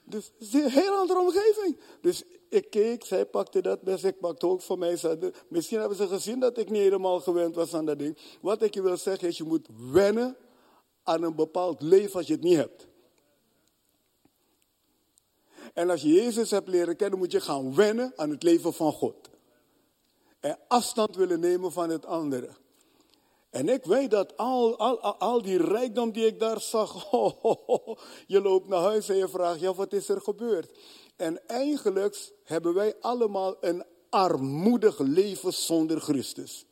Dus 0.03 0.31
een 0.51 0.69
heel 0.69 0.93
andere 0.93 1.19
omgeving. 1.19 1.79
Dus 2.01 2.23
ik 2.49 2.69
keek, 2.69 3.05
zij 3.05 3.25
pakte 3.25 3.61
dat 3.61 3.81
best, 3.81 4.03
ik 4.03 4.19
pakte 4.19 4.47
ook 4.47 4.61
voor 4.61 4.77
mij. 4.77 4.99
Misschien 5.47 5.79
hebben 5.79 5.97
ze 5.97 6.07
gezien 6.07 6.39
dat 6.39 6.57
ik 6.57 6.69
niet 6.69 6.81
helemaal 6.81 7.19
gewend 7.19 7.55
was 7.55 7.73
aan 7.73 7.85
dat 7.85 7.99
ding. 7.99 8.17
Wat 8.41 8.61
ik 8.61 8.73
je 8.73 8.81
wil 8.81 8.97
zeggen 8.97 9.27
is, 9.27 9.37
je 9.37 9.43
moet 9.43 9.67
wennen 9.91 10.37
aan 11.03 11.23
een 11.23 11.35
bepaald 11.35 11.81
leven 11.81 12.15
als 12.17 12.27
je 12.27 12.33
het 12.33 12.43
niet 12.43 12.55
hebt. 12.55 12.87
En 15.75 15.89
als 15.89 16.01
je 16.01 16.13
Jezus 16.13 16.51
hebt 16.51 16.67
leren 16.67 16.95
kennen, 16.95 17.19
moet 17.19 17.31
je 17.31 17.41
gaan 17.41 17.75
wennen 17.75 18.13
aan 18.15 18.29
het 18.29 18.43
leven 18.43 18.73
van 18.73 18.91
God. 18.91 19.29
En 20.39 20.57
afstand 20.67 21.15
willen 21.15 21.39
nemen 21.39 21.71
van 21.71 21.89
het 21.89 22.05
andere. 22.05 22.49
En 23.49 23.69
ik 23.69 23.83
weet 23.83 24.11
dat 24.11 24.37
al, 24.37 24.77
al, 24.77 24.99
al 24.99 25.41
die 25.41 25.57
rijkdom 25.57 26.11
die 26.11 26.25
ik 26.25 26.39
daar 26.39 26.61
zag, 26.61 27.11
je 28.33 28.41
loopt 28.41 28.67
naar 28.67 28.81
huis 28.81 29.09
en 29.09 29.15
je 29.15 29.27
vraagt, 29.27 29.59
ja, 29.59 29.73
wat 29.73 29.93
is 29.93 30.09
er 30.09 30.21
gebeurd? 30.21 30.77
En 31.15 31.47
eigenlijk 31.47 32.31
hebben 32.43 32.73
wij 32.73 32.95
allemaal 32.99 33.55
een 33.61 33.83
armoedig 34.09 34.99
leven 34.99 35.53
zonder 35.53 36.01
Christus. 36.01 36.65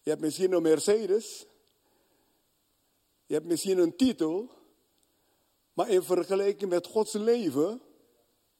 Je 0.00 0.10
hebt 0.10 0.22
misschien 0.22 0.52
een 0.52 0.62
Mercedes, 0.62 1.46
je 3.26 3.34
hebt 3.34 3.46
misschien 3.46 3.78
een 3.78 3.96
titel, 3.96 4.50
maar 5.74 5.88
in 5.88 6.02
vergelijking 6.02 6.70
met 6.70 6.86
Gods 6.86 7.12
leven 7.12 7.82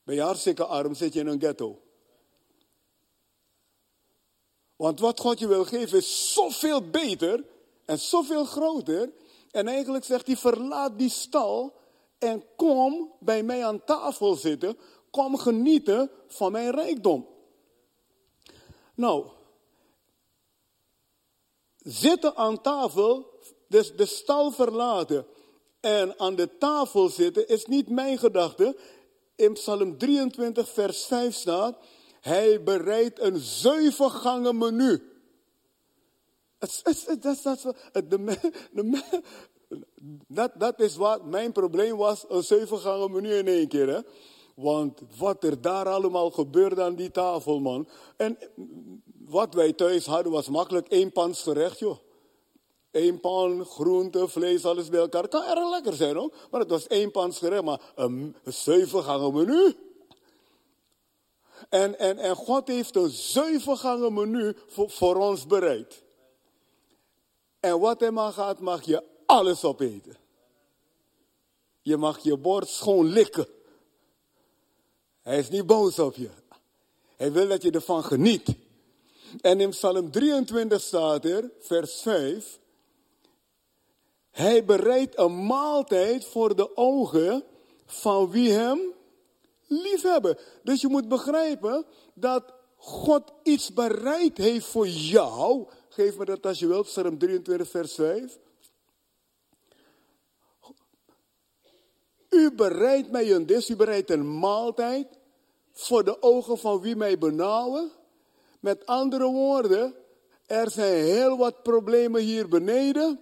Ben 0.04 0.14
je 0.14 0.22
hartstikke 0.22 0.64
arm, 0.64 0.94
zit 0.94 1.12
je 1.12 1.20
in 1.20 1.26
een 1.26 1.40
ghetto. 1.40 1.80
Want 4.76 5.00
wat 5.00 5.20
God 5.20 5.38
je 5.38 5.46
wil 5.46 5.64
geven 5.64 5.98
is 5.98 6.32
zoveel 6.32 6.90
beter 6.90 7.44
en 7.84 7.98
zoveel 7.98 8.44
groter. 8.44 9.12
En 9.50 9.68
eigenlijk 9.68 10.04
zegt 10.04 10.26
hij, 10.26 10.36
verlaat 10.36 10.98
die 10.98 11.10
stal 11.10 11.74
en 12.18 12.44
kom 12.56 13.12
bij 13.20 13.42
mij 13.42 13.64
aan 13.64 13.84
tafel 13.84 14.34
zitten. 14.34 14.78
Kom 15.10 15.38
genieten 15.38 16.10
van 16.28 16.52
mijn 16.52 16.70
rijkdom. 16.70 17.28
Nou, 18.94 19.26
zitten 21.76 22.36
aan 22.36 22.60
tafel, 22.60 23.38
dus 23.68 23.96
de 23.96 24.06
stal 24.06 24.50
verlaten 24.50 25.26
en 25.84 26.18
aan 26.18 26.34
de 26.34 26.58
tafel 26.58 27.08
zitten, 27.08 27.48
is 27.48 27.66
niet 27.66 27.88
mijn 27.88 28.18
gedachte. 28.18 28.76
In 29.36 29.52
Psalm 29.52 29.98
23, 29.98 30.68
vers 30.68 31.04
5 31.04 31.34
staat, 31.34 31.78
hij 32.20 32.62
bereidt 32.62 33.20
een 33.20 33.38
zeven 33.38 34.10
gangen 34.10 34.58
menu. 34.58 35.02
Dat, 40.26 40.52
dat 40.58 40.80
is 40.80 40.96
wat 40.96 41.24
mijn 41.24 41.52
probleem 41.52 41.96
was, 41.96 42.24
een 42.28 42.42
zeven 42.42 42.78
gangen 42.78 43.12
menu 43.12 43.34
in 43.34 43.46
één 43.46 43.68
keer. 43.68 43.88
Hè? 43.88 44.00
Want 44.54 45.00
wat 45.18 45.44
er 45.44 45.60
daar 45.60 45.88
allemaal 45.88 46.30
gebeurde 46.30 46.82
aan 46.82 46.94
die 46.94 47.10
tafel, 47.10 47.60
man. 47.60 47.88
En 48.16 48.38
wat 49.24 49.54
wij 49.54 49.72
thuis 49.72 50.06
hadden 50.06 50.32
was 50.32 50.48
makkelijk 50.48 50.88
één 50.88 51.12
pan 51.12 51.34
gerecht, 51.34 51.78
joh. 51.78 51.98
Eén 52.94 53.20
pan, 53.20 53.64
groente, 53.64 54.28
vlees, 54.28 54.64
alles 54.64 54.88
bij 54.88 55.00
elkaar. 55.00 55.28
Kan 55.28 55.42
erg 55.42 55.70
lekker 55.70 55.92
zijn 55.92 56.16
hoor. 56.16 56.32
Maar 56.50 56.60
het 56.60 56.70
was 56.70 56.86
één 56.86 57.10
pan 57.10 57.32
gerecht, 57.32 57.62
maar 57.62 57.80
een, 57.94 58.36
een 58.44 58.52
zeven 58.52 59.02
gangen 59.02 59.34
menu. 59.34 59.76
En, 61.68 61.98
en, 61.98 62.18
en 62.18 62.36
God 62.36 62.68
heeft 62.68 62.96
een 62.96 63.10
zeven 63.10 63.76
gangen 63.76 64.14
menu 64.14 64.56
voor, 64.66 64.90
voor 64.90 65.16
ons 65.16 65.46
bereid. 65.46 66.02
En 67.60 67.80
wat 67.80 68.00
hij 68.00 68.10
maar 68.10 68.32
gaat, 68.32 68.58
mag 68.58 68.82
je 68.84 69.02
alles 69.26 69.64
opeten. 69.64 70.16
Je 71.82 71.96
mag 71.96 72.18
je 72.18 72.36
bord 72.36 72.68
schoon 72.68 73.06
likken. 73.06 73.46
Hij 75.22 75.38
is 75.38 75.48
niet 75.48 75.66
boos 75.66 75.98
op 75.98 76.14
je. 76.14 76.30
Hij 77.16 77.32
wil 77.32 77.48
dat 77.48 77.62
je 77.62 77.70
ervan 77.70 78.04
geniet. 78.04 78.54
En 79.40 79.60
in 79.60 79.70
Psalm 79.70 80.10
23 80.10 80.80
staat 80.80 81.24
er, 81.24 81.50
vers 81.60 82.00
5. 82.00 82.62
Hij 84.34 84.64
bereidt 84.64 85.18
een 85.18 85.46
maaltijd 85.46 86.24
voor 86.24 86.56
de 86.56 86.76
ogen 86.76 87.44
van 87.86 88.30
wie 88.30 88.52
hem 88.52 88.80
liefhebben. 89.66 90.38
Dus 90.62 90.80
je 90.80 90.88
moet 90.88 91.08
begrijpen 91.08 91.84
dat 92.14 92.42
God 92.76 93.32
iets 93.42 93.72
bereid 93.72 94.38
heeft 94.38 94.66
voor 94.66 94.88
jou. 94.88 95.66
Geef 95.88 96.16
me 96.16 96.24
dat 96.24 96.46
als 96.46 96.58
je 96.58 96.66
wilt, 96.66 96.86
Psalm 96.86 97.18
23, 97.18 97.70
vers 97.70 97.94
5. 97.94 98.38
U 102.28 102.52
bereidt 102.54 103.10
mij 103.10 103.32
een 103.32 103.46
dis, 103.46 103.70
u 103.70 103.76
bereidt 103.76 104.10
een 104.10 104.38
maaltijd 104.38 105.06
voor 105.72 106.04
de 106.04 106.22
ogen 106.22 106.58
van 106.58 106.80
wie 106.80 106.96
mij 106.96 107.18
benauwen. 107.18 107.90
Met 108.60 108.86
andere 108.86 109.26
woorden, 109.26 109.94
er 110.46 110.70
zijn 110.70 111.04
heel 111.04 111.36
wat 111.36 111.62
problemen 111.62 112.22
hier 112.22 112.48
beneden. 112.48 113.20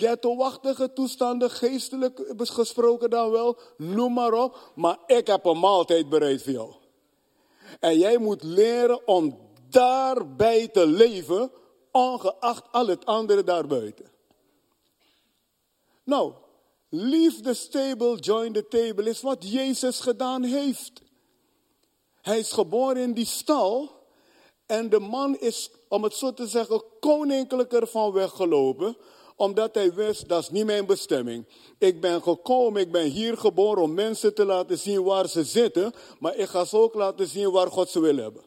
Ghetto-wachtige 0.00 0.92
toestanden, 0.92 1.50
geestelijk 1.50 2.32
gesproken 2.36 3.10
dan 3.10 3.30
wel, 3.30 3.58
noem 3.76 4.12
maar 4.12 4.32
op. 4.32 4.72
Maar 4.74 4.98
ik 5.06 5.26
heb 5.26 5.44
een 5.44 5.58
maaltijd 5.58 6.08
bereid 6.08 6.42
voor 6.42 6.52
jou. 6.52 6.72
En 7.80 7.98
jij 7.98 8.18
moet 8.18 8.42
leren 8.42 9.06
om 9.06 9.38
daarbij 9.68 10.68
te 10.68 10.86
leven, 10.86 11.50
ongeacht 11.90 12.72
al 12.72 12.86
het 12.86 13.06
andere 13.06 13.44
daarbuiten. 13.44 14.10
Nou, 16.04 16.32
leave 16.88 17.40
the 17.40 17.54
stable, 17.54 18.16
join 18.16 18.52
the 18.52 18.68
table 18.68 19.08
is 19.08 19.20
wat 19.20 19.50
Jezus 19.50 20.00
gedaan 20.00 20.42
heeft. 20.42 21.02
Hij 22.22 22.38
is 22.38 22.52
geboren 22.52 22.96
in 22.96 23.12
die 23.12 23.26
stal 23.26 23.90
en 24.66 24.88
de 24.88 25.00
man 25.00 25.38
is, 25.38 25.70
om 25.88 26.02
het 26.02 26.14
zo 26.14 26.34
te 26.34 26.46
zeggen, 26.46 26.82
koninklijker 27.00 27.86
van 27.86 28.12
weggelopen 28.12 28.96
omdat 29.40 29.74
hij 29.74 29.94
wist, 29.94 30.28
dat 30.28 30.42
is 30.42 30.50
niet 30.50 30.64
mijn 30.64 30.86
bestemming. 30.86 31.46
Ik 31.78 32.00
ben 32.00 32.22
gekomen, 32.22 32.80
ik 32.80 32.92
ben 32.92 33.04
hier 33.04 33.36
geboren 33.36 33.82
om 33.82 33.94
mensen 33.94 34.34
te 34.34 34.44
laten 34.44 34.78
zien 34.78 35.02
waar 35.02 35.28
ze 35.28 35.44
zitten, 35.44 35.92
maar 36.18 36.36
ik 36.36 36.48
ga 36.48 36.64
ze 36.64 36.76
ook 36.76 36.94
laten 36.94 37.26
zien 37.26 37.50
waar 37.50 37.70
God 37.70 37.88
ze 37.88 38.00
wil 38.00 38.16
hebben. 38.16 38.42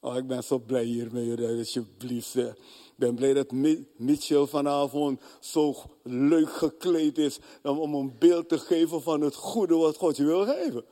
Oh, 0.00 0.16
ik 0.16 0.26
ben 0.26 0.42
zo 0.42 0.58
blij 0.58 0.84
hiermee, 0.84 1.58
alsjeblieft. 1.58 2.36
Ik 2.36 2.54
ben 2.96 3.14
blij 3.14 3.34
dat 3.34 3.52
Mitchell 3.96 4.46
vanavond 4.46 5.20
zo 5.40 5.74
leuk 6.02 6.52
gekleed 6.52 7.18
is 7.18 7.38
om 7.62 7.94
een 7.94 8.16
beeld 8.18 8.48
te 8.48 8.58
geven 8.58 9.02
van 9.02 9.20
het 9.20 9.34
goede 9.34 9.74
wat 9.74 9.96
God 9.96 10.16
je 10.16 10.24
wil 10.24 10.44
geven. 10.44 10.84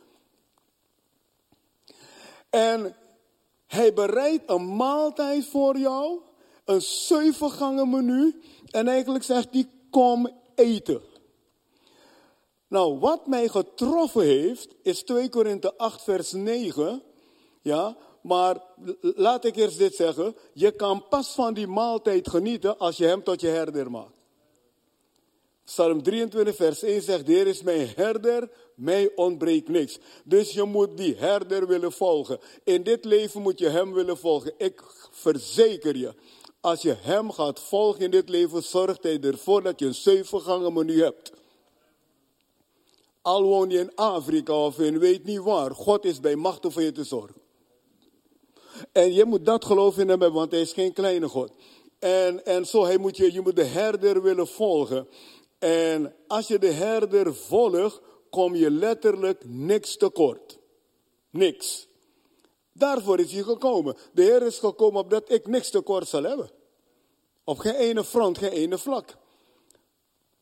En 2.50 2.96
hij 3.66 3.92
bereidt 3.92 4.50
een 4.50 4.76
maaltijd 4.76 5.46
voor 5.46 5.78
jou, 5.78 6.20
een 6.70 6.83
zevengangen 6.83 7.90
menu. 7.90 8.40
En 8.70 8.88
eigenlijk 8.88 9.24
zegt 9.24 9.48
hij, 9.50 9.68
kom 9.90 10.30
eten. 10.54 11.00
Nou, 12.68 12.98
wat 12.98 13.26
mij 13.26 13.48
getroffen 13.48 14.22
heeft, 14.22 14.74
is 14.83 15.02
2 15.02 15.28
Korinthe 15.28 15.76
8 15.76 16.02
vers 16.02 16.33
9. 16.33 17.02
Ja, 17.62 17.96
maar 18.22 18.62
laat 19.00 19.44
ik 19.44 19.56
eerst 19.56 19.78
dit 19.78 19.94
zeggen. 19.94 20.35
Je 20.52 20.70
kan 20.70 21.09
pas 21.09 21.35
van 21.35 21.54
die 21.54 21.66
maaltijd 21.66 22.28
genieten 22.28 22.78
als 22.78 22.96
je 22.96 23.06
hem 23.06 23.22
tot 23.22 23.40
je 23.40 23.48
herder 23.48 23.90
maakt. 23.90 24.18
Psalm 25.64 26.02
23 26.02 26.56
vers 26.56 26.83
1 26.83 27.02
zegt, 27.02 27.26
Heer 27.26 27.46
is 27.46 27.62
mijn 27.62 27.88
herder, 27.96 28.50
mij 28.74 29.12
ontbreekt 29.14 29.68
niks. 29.68 29.98
Dus 30.24 30.52
je 30.52 30.64
moet 30.64 30.96
die 30.96 31.14
herder 31.14 31.66
willen 31.66 31.92
volgen. 31.92 32.38
In 32.64 32.83
dit 32.83 33.04
leven 33.04 33.42
moet 33.42 33.59
je 33.59 33.68
hem 33.68 33.92
willen 33.92 34.18
volgen. 34.18 34.52
Ik 34.56 34.83
verzeker 35.11 35.96
je, 35.96 36.14
als 36.60 36.82
je 36.82 36.96
hem 37.00 37.32
gaat 37.32 37.60
volgen 37.60 38.00
in 38.00 38.10
dit 38.10 38.28
leven, 38.28 38.62
zorgt 38.62 39.02
hij 39.02 39.20
ervoor 39.20 39.62
dat 39.62 39.80
je 39.80 39.86
een 39.86 39.94
zevengangen 39.94 40.72
menu 40.72 41.02
hebt. 41.02 41.32
Al 43.22 43.42
woon 43.42 43.70
je 43.70 43.78
in 43.78 43.94
Afrika 43.94 44.64
of 44.64 44.78
in 44.78 44.98
weet 44.98 45.24
niet 45.24 45.40
waar, 45.40 45.70
God 45.70 46.04
is 46.04 46.20
bij 46.20 46.36
macht 46.36 46.64
om 46.64 46.72
voor 46.72 46.82
je 46.82 46.92
te 46.92 47.04
zorgen. 47.04 47.40
En 48.92 49.12
je 49.12 49.24
moet 49.24 49.46
dat 49.46 49.64
geloven 49.64 50.02
in 50.02 50.08
hem 50.08 50.20
hebben, 50.20 50.38
want 50.38 50.50
hij 50.50 50.60
is 50.60 50.72
geen 50.72 50.92
kleine 50.92 51.28
God. 51.28 51.52
En, 51.98 52.44
en 52.44 52.66
zo, 52.66 52.84
hij 52.84 52.98
moet 52.98 53.16
je, 53.16 53.32
je 53.32 53.40
moet 53.40 53.56
de 53.56 53.64
herder 53.64 54.22
willen 54.22 54.48
volgen. 54.48 55.08
En 55.58 56.14
als 56.26 56.46
je 56.46 56.58
de 56.58 56.70
herder 56.70 57.34
volgt, 57.34 58.00
kom 58.30 58.54
je 58.54 58.70
letterlijk 58.70 59.42
niks 59.46 59.96
tekort. 59.96 60.58
Niks. 61.30 61.88
Daarvoor 62.80 63.18
is 63.20 63.32
hij 63.32 63.42
gekomen. 63.42 63.96
De 64.12 64.22
Heer 64.22 64.42
is 64.42 64.58
gekomen 64.58 65.00
opdat 65.00 65.30
ik 65.30 65.46
niks 65.46 65.70
tekort 65.70 66.08
zal 66.08 66.22
hebben. 66.22 66.50
Op 67.44 67.58
geen 67.58 67.74
ene 67.74 68.04
front, 68.04 68.38
geen 68.38 68.50
ene 68.50 68.78
vlak. 68.78 69.16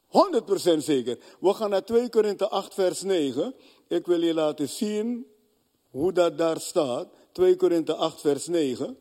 100% 0.08 0.78
zeker. 0.78 1.18
We 1.40 1.54
gaan 1.54 1.70
naar 1.70 1.84
2 1.84 2.08
Korinthe 2.08 2.48
8 2.48 2.74
vers 2.74 3.02
9. 3.02 3.54
Ik 3.88 4.06
wil 4.06 4.22
je 4.22 4.34
laten 4.34 4.68
zien 4.68 5.26
hoe 5.90 6.12
dat 6.12 6.38
daar 6.38 6.60
staat. 6.60 7.08
2 7.32 7.56
Korinthe 7.56 7.94
8 7.94 8.20
vers 8.20 8.46
9. 8.46 8.96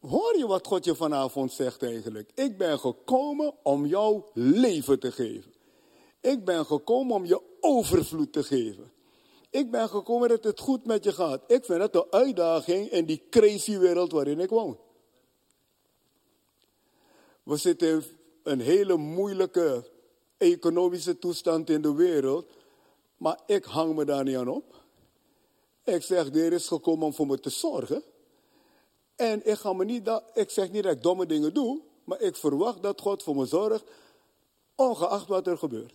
Hoor 0.00 0.36
je 0.36 0.46
wat 0.46 0.66
God 0.66 0.84
je 0.84 0.94
vanavond 0.94 1.52
zegt 1.52 1.82
eigenlijk? 1.82 2.30
Ik 2.34 2.58
ben 2.58 2.78
gekomen 2.78 3.54
om 3.62 3.86
jou 3.86 4.22
leven 4.34 4.98
te 4.98 5.12
geven. 5.12 5.54
Ik 6.20 6.44
ben 6.44 6.66
gekomen 6.66 7.14
om 7.14 7.24
je 7.24 7.40
overvloed 7.60 8.32
te 8.32 8.42
geven. 8.42 8.94
Ik 9.50 9.70
ben 9.70 9.88
gekomen 9.88 10.28
dat 10.28 10.44
het 10.44 10.60
goed 10.60 10.84
met 10.84 11.04
je 11.04 11.12
gaat. 11.12 11.42
Ik 11.46 11.64
vind 11.64 11.80
het 11.80 11.94
een 11.94 12.06
uitdaging 12.10 12.90
in 12.90 13.06
die 13.06 13.22
crazy 13.30 13.78
wereld 13.78 14.12
waarin 14.12 14.40
ik 14.40 14.50
woon. 14.50 14.78
We 17.42 17.56
zitten 17.56 17.88
in 17.88 18.04
een 18.42 18.60
hele 18.60 18.96
moeilijke 18.96 19.90
economische 20.36 21.18
toestand 21.18 21.70
in 21.70 21.82
de 21.82 21.94
wereld. 21.94 22.46
Maar 23.16 23.40
ik 23.46 23.64
hang 23.64 23.94
me 23.94 24.04
daar 24.04 24.24
niet 24.24 24.36
aan 24.36 24.48
op. 24.48 24.84
Ik 25.84 26.02
zeg, 26.02 26.30
de 26.30 26.38
Heer 26.38 26.52
is 26.52 26.68
gekomen 26.68 27.06
om 27.06 27.14
voor 27.14 27.26
me 27.26 27.40
te 27.40 27.50
zorgen. 27.50 28.02
En 29.16 29.46
ik, 29.46 29.58
ga 29.58 29.72
me 29.72 29.84
niet 29.84 30.04
dat, 30.04 30.24
ik 30.34 30.50
zeg 30.50 30.70
niet 30.70 30.82
dat 30.82 30.92
ik 30.92 31.02
domme 31.02 31.26
dingen 31.26 31.54
doe, 31.54 31.80
maar 32.04 32.20
ik 32.20 32.36
verwacht 32.36 32.82
dat 32.82 33.00
God 33.00 33.22
voor 33.22 33.36
me 33.36 33.46
zorgt, 33.46 33.84
ongeacht 34.74 35.28
wat 35.28 35.46
er 35.46 35.58
gebeurt. 35.58 35.94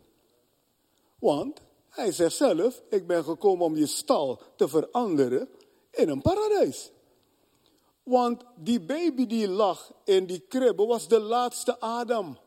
Want 1.19 1.61
hij 1.91 2.11
zegt 2.11 2.35
zelf, 2.35 2.81
ik 2.89 3.07
ben 3.07 3.23
gekomen 3.23 3.65
om 3.65 3.75
je 3.75 3.85
stal 3.85 4.41
te 4.55 4.67
veranderen 4.67 5.49
in 5.91 6.09
een 6.09 6.21
paradijs. 6.21 6.91
Want 8.03 8.43
die 8.55 8.79
baby 8.79 9.25
die 9.25 9.47
lag 9.47 9.91
in 10.03 10.25
die 10.25 10.39
kribbe 10.39 10.85
was 10.85 11.07
de 11.07 11.19
laatste 11.19 11.79
Adam. 11.79 12.37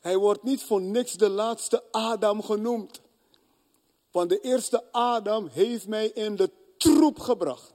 Hij 0.00 0.16
wordt 0.16 0.42
niet 0.42 0.62
voor 0.62 0.80
niks 0.80 1.12
de 1.12 1.28
laatste 1.28 1.82
Adam 1.90 2.42
genoemd. 2.42 3.00
Want 4.10 4.28
de 4.28 4.40
eerste 4.40 4.92
Adam 4.92 5.46
heeft 5.46 5.88
mij 5.88 6.06
in 6.06 6.36
de 6.36 6.50
troep 6.76 7.18
gebracht. 7.18 7.72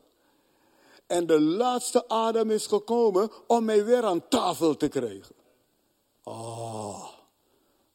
En 1.08 1.28
de 1.28 1.42
laatste 1.42 2.08
Adam 2.08 2.52
is 2.52 2.68
gekomen 2.68 3.32
om 3.48 3.66
mij 3.66 3.86
weer 3.86 4.04
aan 4.04 4.28
tafel 4.28 4.78
te 4.78 4.88
krijgen. 4.88 5.36
Oh. 6.24 7.08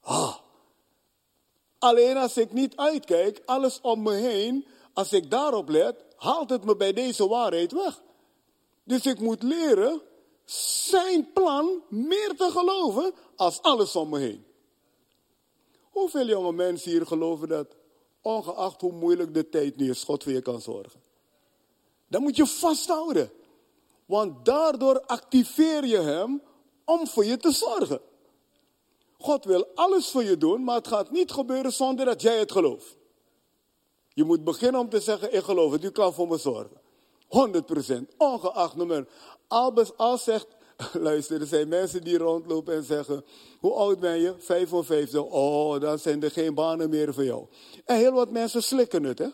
Ah. 0.00 0.43
Alleen 1.84 2.16
als 2.16 2.36
ik 2.36 2.52
niet 2.52 2.76
uitkijk, 2.76 3.42
alles 3.44 3.80
om 3.80 4.02
me 4.02 4.12
heen, 4.12 4.66
als 4.92 5.12
ik 5.12 5.30
daarop 5.30 5.68
let, 5.68 6.04
haalt 6.16 6.50
het 6.50 6.64
me 6.64 6.76
bij 6.76 6.92
deze 6.92 7.28
waarheid 7.28 7.72
weg. 7.72 8.02
Dus 8.84 9.06
ik 9.06 9.20
moet 9.20 9.42
leren 9.42 10.00
zijn 10.44 11.32
plan 11.32 11.82
meer 11.88 12.34
te 12.36 12.50
geloven 12.50 13.12
als 13.36 13.62
alles 13.62 13.96
om 13.96 14.08
me 14.08 14.18
heen. 14.18 14.44
Hoeveel 15.90 16.26
jonge 16.26 16.52
mensen 16.52 16.90
hier 16.90 17.06
geloven 17.06 17.48
dat, 17.48 17.76
ongeacht 18.20 18.80
hoe 18.80 18.92
moeilijk 18.92 19.34
de 19.34 19.48
tijd 19.48 19.76
nu 19.76 19.90
is, 19.90 20.04
God 20.04 20.22
voor 20.22 20.32
je 20.32 20.42
kan 20.42 20.60
zorgen? 20.60 21.02
Dan 22.08 22.22
moet 22.22 22.36
je 22.36 22.46
vasthouden. 22.46 23.30
Want 24.06 24.44
daardoor 24.44 25.00
activeer 25.00 25.84
je 25.84 26.00
hem 26.00 26.42
om 26.84 27.06
voor 27.06 27.24
je 27.24 27.36
te 27.36 27.50
zorgen. 27.50 28.00
God 29.24 29.44
wil 29.44 29.66
alles 29.74 30.10
voor 30.10 30.24
je 30.24 30.36
doen, 30.36 30.64
maar 30.64 30.76
het 30.76 30.88
gaat 30.88 31.10
niet 31.10 31.32
gebeuren 31.32 31.72
zonder 31.72 32.04
dat 32.04 32.22
jij 32.22 32.38
het 32.38 32.52
gelooft. 32.52 32.96
Je 34.08 34.24
moet 34.24 34.44
beginnen 34.44 34.80
om 34.80 34.88
te 34.88 35.00
zeggen, 35.00 35.34
ik 35.34 35.42
geloof 35.42 35.72
het, 35.72 35.84
u 35.84 35.90
kan 35.90 36.14
voor 36.14 36.28
me 36.28 36.36
zorgen. 36.36 36.80
100%, 38.12 38.16
ongeacht 38.16 38.76
nummer. 38.76 39.06
Albers 39.48 39.96
al 39.96 40.18
zegt, 40.18 40.46
luister, 40.92 41.40
er 41.40 41.46
zijn 41.46 41.68
mensen 41.68 42.04
die 42.04 42.18
rondlopen 42.18 42.74
en 42.74 42.84
zeggen, 42.84 43.24
hoe 43.60 43.72
oud 43.72 44.00
ben 44.00 44.20
je? 44.20 44.34
55. 44.38 45.22
Oh, 45.22 45.80
dan 45.80 45.98
zijn 45.98 46.22
er 46.22 46.30
geen 46.30 46.54
banen 46.54 46.90
meer 46.90 47.14
voor 47.14 47.24
jou. 47.24 47.46
En 47.84 47.96
heel 47.96 48.12
wat 48.12 48.30
mensen 48.30 48.62
slikken 48.62 49.04
het, 49.04 49.18
hè. 49.18 49.28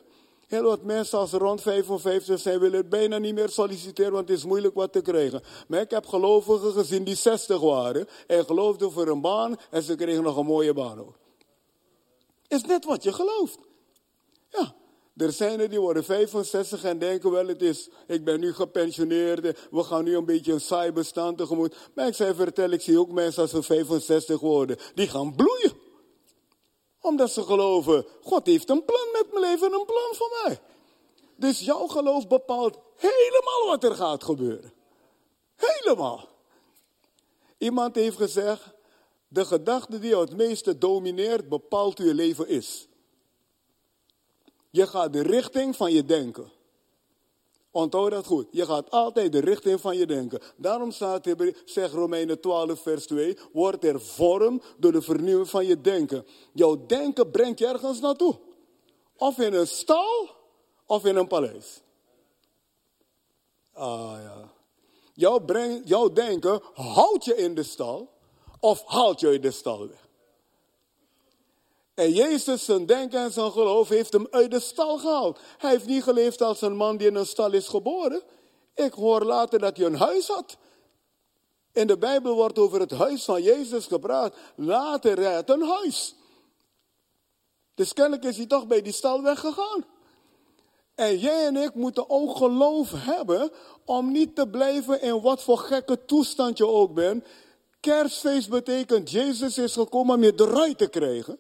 Heel 0.50 0.62
wat 0.62 0.82
mensen 0.82 1.18
als 1.18 1.32
rond 1.32 1.60
55 1.62 2.40
zijn, 2.40 2.58
willen 2.58 2.88
bijna 2.88 3.18
niet 3.18 3.34
meer 3.34 3.48
solliciteren, 3.48 4.12
want 4.12 4.28
het 4.28 4.38
is 4.38 4.44
moeilijk 4.44 4.74
wat 4.74 4.92
te 4.92 5.00
krijgen. 5.00 5.42
Maar 5.68 5.80
ik 5.80 5.90
heb 5.90 6.06
gelovigen 6.06 6.72
gezien 6.72 7.04
die 7.04 7.14
60 7.14 7.60
waren 7.60 8.08
en 8.26 8.44
geloofden 8.44 8.92
voor 8.92 9.08
een 9.08 9.20
baan 9.20 9.56
en 9.70 9.82
ze 9.82 9.94
kregen 9.94 10.22
nog 10.22 10.36
een 10.36 10.46
mooie 10.46 10.72
baan 10.72 11.00
ook. 11.00 11.18
Is 12.48 12.62
net 12.62 12.84
wat 12.84 13.02
je 13.02 13.12
gelooft. 13.12 13.58
Ja, 14.48 14.74
er 15.16 15.32
zijn 15.32 15.60
er 15.60 15.68
die 15.68 15.80
worden 15.80 16.04
65 16.04 16.84
en 16.84 16.98
denken 16.98 17.30
wel, 17.30 17.46
het 17.46 17.62
is, 17.62 17.88
ik 18.06 18.24
ben 18.24 18.40
nu 18.40 18.52
gepensioneerd, 18.52 19.68
we 19.70 19.82
gaan 19.82 20.04
nu 20.04 20.16
een 20.16 20.24
beetje 20.24 20.52
een 20.52 20.60
saai 20.60 20.92
bestand 20.92 21.38
tegemoet. 21.38 21.76
Maar 21.94 22.06
ik 22.06 22.14
zei, 22.14 22.34
vertel, 22.34 22.70
ik 22.70 22.80
zie 22.80 22.98
ook 22.98 23.12
mensen 23.12 23.42
als 23.42 23.50
ze 23.50 23.62
65 23.62 24.40
worden, 24.40 24.76
die 24.94 25.08
gaan 25.08 25.34
bloeien 25.34 25.79
omdat 27.00 27.30
ze 27.30 27.42
geloven, 27.42 28.06
God 28.22 28.46
heeft 28.46 28.70
een 28.70 28.84
plan 28.84 29.08
met 29.12 29.26
mijn 29.32 29.44
leven 29.44 29.66
en 29.66 29.72
een 29.72 29.86
plan 29.86 30.14
voor 30.14 30.40
mij. 30.44 30.60
Dus 31.36 31.60
jouw 31.60 31.86
geloof 31.86 32.28
bepaalt 32.28 32.78
helemaal 32.96 33.66
wat 33.66 33.84
er 33.84 33.94
gaat 33.94 34.24
gebeuren. 34.24 34.72
Helemaal. 35.56 36.28
Iemand 37.58 37.94
heeft 37.94 38.16
gezegd, 38.16 38.70
de 39.28 39.44
gedachte 39.44 39.98
die 39.98 40.10
jou 40.10 40.24
het 40.24 40.36
meeste 40.36 40.78
domineert, 40.78 41.48
bepaalt 41.48 41.98
hoe 41.98 42.06
je 42.06 42.14
leven 42.14 42.48
is. 42.48 42.88
Je 44.70 44.86
gaat 44.86 45.12
de 45.12 45.22
richting 45.22 45.76
van 45.76 45.92
je 45.92 46.04
denken. 46.04 46.52
Onthoud 47.70 48.10
dat 48.10 48.26
goed. 48.26 48.46
Je 48.50 48.66
gaat 48.66 48.90
altijd 48.90 49.32
de 49.32 49.40
richting 49.40 49.80
van 49.80 49.96
je 49.96 50.06
denken. 50.06 50.40
Daarom 50.56 50.90
staat 50.90 51.26
er, 51.26 51.62
zegt 51.64 51.94
Romeinen 51.94 52.40
12, 52.40 52.80
vers 52.80 53.06
2, 53.06 53.38
wordt 53.52 53.84
er 53.84 54.00
vorm 54.00 54.62
door 54.78 54.92
de 54.92 55.02
vernieuwing 55.02 55.48
van 55.48 55.66
je 55.66 55.80
denken. 55.80 56.26
Jouw 56.52 56.86
denken 56.86 57.30
brengt 57.30 57.58
je 57.58 57.66
ergens 57.66 58.00
naartoe. 58.00 58.38
Of 59.16 59.38
in 59.38 59.54
een 59.54 59.66
stal, 59.66 60.30
of 60.86 61.04
in 61.04 61.16
een 61.16 61.26
paleis. 61.26 61.82
Ah 63.72 64.18
ja. 64.22 64.52
Jouw, 65.14 65.38
breng, 65.38 65.82
jouw 65.84 66.12
denken 66.12 66.62
houdt 66.74 67.24
je 67.24 67.36
in 67.36 67.54
de 67.54 67.62
stal, 67.62 68.12
of 68.60 68.84
haalt 68.86 69.20
je 69.20 69.38
de 69.38 69.50
stal 69.50 69.88
weg. 69.88 69.99
En 72.00 72.12
Jezus, 72.12 72.64
zijn 72.64 72.86
denken 72.86 73.20
en 73.20 73.32
zijn 73.32 73.52
geloof, 73.52 73.88
heeft 73.88 74.12
hem 74.12 74.26
uit 74.30 74.50
de 74.50 74.60
stal 74.60 74.98
gehaald. 74.98 75.38
Hij 75.58 75.70
heeft 75.70 75.86
niet 75.86 76.02
geleefd 76.02 76.42
als 76.42 76.60
een 76.60 76.76
man 76.76 76.96
die 76.96 77.08
in 77.08 77.14
een 77.14 77.26
stal 77.26 77.52
is 77.52 77.68
geboren. 77.68 78.22
Ik 78.74 78.92
hoor 78.92 79.24
later 79.24 79.58
dat 79.58 79.76
hij 79.76 79.86
een 79.86 79.96
huis 79.96 80.28
had. 80.28 80.56
In 81.72 81.86
de 81.86 81.98
Bijbel 81.98 82.34
wordt 82.34 82.58
over 82.58 82.80
het 82.80 82.90
huis 82.90 83.24
van 83.24 83.42
Jezus 83.42 83.86
gepraat. 83.86 84.34
Later 84.54 85.44
een 85.50 85.62
huis. 85.62 86.14
Dus 87.74 87.92
kennelijk 87.92 88.24
is 88.24 88.36
hij 88.36 88.46
toch 88.46 88.66
bij 88.66 88.82
die 88.82 88.92
stal 88.92 89.22
weggegaan. 89.22 89.84
En 90.94 91.18
jij 91.18 91.46
en 91.46 91.56
ik 91.56 91.74
moeten 91.74 92.10
ook 92.10 92.36
geloof 92.36 92.92
hebben 92.94 93.50
om 93.84 94.12
niet 94.12 94.34
te 94.34 94.48
blijven 94.48 95.02
in 95.02 95.20
wat 95.20 95.42
voor 95.42 95.58
gekke 95.58 96.04
toestand 96.04 96.58
je 96.58 96.66
ook 96.66 96.94
bent. 96.94 97.24
Kerstfeest 97.80 98.48
betekent 98.48 99.10
Jezus 99.10 99.58
is 99.58 99.72
gekomen 99.72 100.14
om 100.14 100.22
je 100.22 100.32
eruit 100.36 100.78
te 100.78 100.88
krijgen 100.88 101.38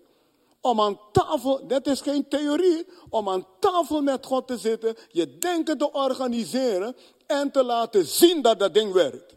om 0.60 0.80
aan 0.80 1.00
tafel, 1.12 1.66
dat 1.66 1.86
is 1.86 2.00
geen 2.00 2.28
theorie, 2.28 2.86
om 3.08 3.28
aan 3.28 3.46
tafel 3.60 4.02
met 4.02 4.26
God 4.26 4.46
te 4.46 4.58
zitten, 4.58 4.96
je 5.08 5.38
denken 5.38 5.78
te 5.78 5.92
organiseren 5.92 6.96
en 7.26 7.50
te 7.50 7.62
laten 7.62 8.06
zien 8.06 8.42
dat 8.42 8.58
dat 8.58 8.74
ding 8.74 8.92
werkt. 8.92 9.34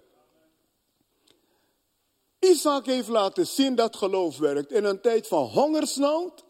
Isaac 2.40 2.86
heeft 2.86 3.08
laten 3.08 3.48
zien 3.48 3.76
dat 3.76 3.96
geloof 3.96 4.38
werkt. 4.38 4.72
In 4.72 4.84
een 4.84 5.02
tijd 5.02 5.28
van 5.28 5.44
hongersnood 5.44 6.44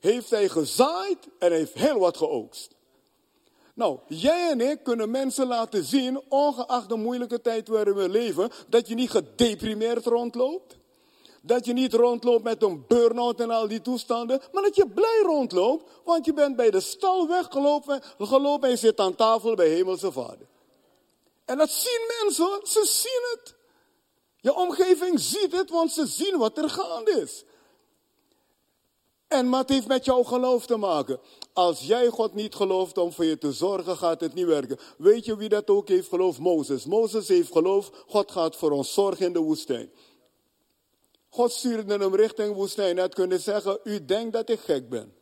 heeft 0.00 0.30
hij 0.30 0.48
gezaaid 0.48 1.28
en 1.38 1.52
heeft 1.52 1.74
heel 1.74 1.98
wat 1.98 2.16
geoogst. 2.16 2.76
Nou, 3.74 3.98
jij 4.08 4.50
en 4.50 4.60
ik 4.60 4.82
kunnen 4.82 5.10
mensen 5.10 5.46
laten 5.46 5.84
zien, 5.84 6.22
ongeacht 6.28 6.88
de 6.88 6.96
moeilijke 6.96 7.40
tijd 7.40 7.68
waarin 7.68 7.94
we 7.94 8.08
leven, 8.08 8.50
dat 8.68 8.88
je 8.88 8.94
niet 8.94 9.10
gedeprimeerd 9.10 10.06
rondloopt. 10.06 10.77
Dat 11.42 11.64
je 11.64 11.72
niet 11.72 11.94
rondloopt 11.94 12.44
met 12.44 12.62
een 12.62 12.84
burn-out 12.86 13.40
en 13.40 13.50
al 13.50 13.68
die 13.68 13.80
toestanden. 13.80 14.40
Maar 14.52 14.62
dat 14.62 14.76
je 14.76 14.88
blij 14.88 15.20
rondloopt. 15.22 15.90
Want 16.04 16.24
je 16.24 16.32
bent 16.32 16.56
bij 16.56 16.70
de 16.70 16.80
stal 16.80 17.28
weggelopen 17.28 18.02
gelopen 18.18 18.64
en 18.64 18.70
je 18.70 18.80
zit 18.80 19.00
aan 19.00 19.14
tafel 19.14 19.54
bij 19.54 19.68
Hemelse 19.68 20.12
Vader. 20.12 20.46
En 21.44 21.58
dat 21.58 21.70
zien 21.70 22.00
mensen, 22.22 22.60
ze 22.62 22.86
zien 22.86 23.22
het. 23.30 23.54
Je 24.40 24.54
omgeving 24.54 25.20
ziet 25.20 25.52
het, 25.52 25.70
want 25.70 25.92
ze 25.92 26.06
zien 26.06 26.38
wat 26.38 26.58
er 26.58 26.70
gaande 26.70 27.10
is. 27.10 27.44
En 29.28 29.50
wat 29.50 29.68
heeft 29.68 29.86
met 29.86 30.04
jouw 30.04 30.22
geloof 30.22 30.66
te 30.66 30.76
maken? 30.76 31.20
Als 31.52 31.80
jij 31.80 32.08
God 32.08 32.34
niet 32.34 32.54
gelooft 32.54 32.98
om 32.98 33.12
voor 33.12 33.24
je 33.24 33.38
te 33.38 33.52
zorgen, 33.52 33.96
gaat 33.96 34.20
het 34.20 34.34
niet 34.34 34.46
werken. 34.46 34.78
Weet 34.98 35.24
je 35.24 35.36
wie 35.36 35.48
dat 35.48 35.70
ook 35.70 35.88
heeft 35.88 36.08
geloofd? 36.08 36.38
Mozes. 36.38 36.84
Mozes 36.84 37.28
heeft 37.28 37.52
geloofd, 37.52 37.92
God 38.06 38.30
gaat 38.30 38.56
voor 38.56 38.70
ons 38.70 38.92
zorgen 38.92 39.26
in 39.26 39.32
de 39.32 39.38
woestijn. 39.38 39.90
God 41.38 41.52
stuurde 41.52 41.98
hem 41.98 42.14
richting 42.14 42.54
woestijn. 42.54 42.94
Hij 42.94 43.04
had 43.04 43.14
kunnen 43.14 43.40
zeggen, 43.40 43.78
u 43.84 44.04
denkt 44.04 44.32
dat 44.32 44.48
ik 44.48 44.60
gek 44.60 44.88
ben. 44.88 45.14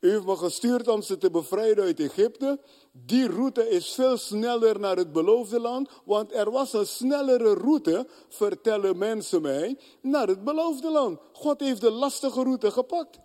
U 0.00 0.10
heeft 0.10 0.24
me 0.24 0.36
gestuurd 0.36 0.88
om 0.88 1.02
ze 1.02 1.18
te 1.18 1.30
bevrijden 1.30 1.84
uit 1.84 2.00
Egypte. 2.00 2.60
Die 2.92 3.28
route 3.28 3.68
is 3.68 3.92
veel 3.92 4.16
sneller 4.16 4.80
naar 4.80 4.96
het 4.96 5.12
beloofde 5.12 5.60
land. 5.60 5.88
Want 6.04 6.34
er 6.34 6.50
was 6.50 6.72
een 6.72 6.86
snellere 6.86 7.54
route, 7.54 8.06
vertellen 8.28 8.98
mensen 8.98 9.42
mij, 9.42 9.78
naar 10.02 10.28
het 10.28 10.44
beloofde 10.44 10.90
land. 10.90 11.20
God 11.32 11.60
heeft 11.60 11.80
de 11.80 11.90
lastige 11.90 12.42
route 12.42 12.70
gepakt. 12.70 13.18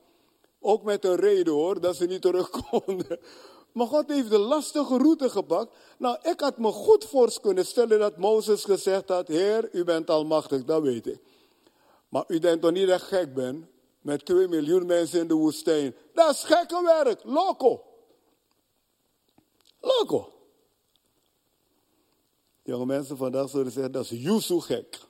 Ook 0.60 0.84
met 0.84 1.06
een 1.06 1.16
reden 1.16 1.54
hoor, 1.54 1.82
dat 1.82 1.96
ze 1.96 2.06
niet 2.06 2.22
terug 2.22 2.50
konden. 2.50 3.20
Maar 3.72 3.88
God 3.88 4.08
heeft 4.08 4.30
de 4.30 4.38
lastige 4.38 4.98
route 4.98 5.30
gepakt. 5.30 5.76
Nou, 5.98 6.18
ik 6.22 6.40
had 6.40 6.58
me 6.58 6.72
goed 6.72 7.06
voor 7.06 7.40
kunnen 7.42 7.66
stellen 7.66 8.00
dat 8.00 8.18
Mozes 8.18 8.64
gezegd 8.64 9.10
had: 9.10 9.28
Heer, 9.28 9.70
u 9.72 9.84
bent 9.84 10.10
almachtig, 10.10 10.64
dat 10.64 10.82
weet 10.82 11.08
ik. 11.08 11.20
Maar 12.18 12.26
u 12.28 12.40
denkt 12.40 12.62
toch 12.62 12.72
niet 12.72 12.88
dat 12.88 13.02
ik 13.02 13.08
gek 13.08 13.34
ben? 13.34 13.70
Met 14.02 14.26
2 14.26 14.48
miljoen 14.48 14.86
mensen 14.86 15.20
in 15.20 15.28
de 15.28 15.34
woestijn. 15.34 15.96
Dat 16.14 16.34
is 16.34 16.44
gekke 16.44 16.82
werk. 16.84 17.24
Loco. 17.24 17.84
Loco. 19.80 20.34
Jonge 22.64 22.86
mensen 22.86 23.18
vandaag 23.18 23.50
zullen 23.50 23.72
zeggen, 23.72 23.92
dat 23.92 24.04
is 24.04 24.10
Yusu 24.10 24.60
gek. 24.60 25.00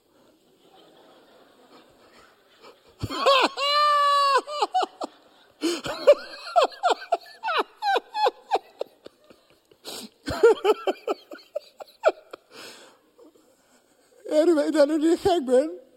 En 14.28 14.48
u 14.48 14.54
weet 14.54 14.72
dat 14.72 14.88
u 14.88 14.98
niet 14.98 15.18
gek 15.18 15.44
bent. 15.44 15.87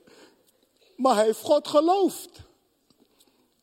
Maar 1.01 1.15
hij 1.15 1.25
heeft 1.25 1.41
God 1.41 1.67
geloofd. 1.67 2.29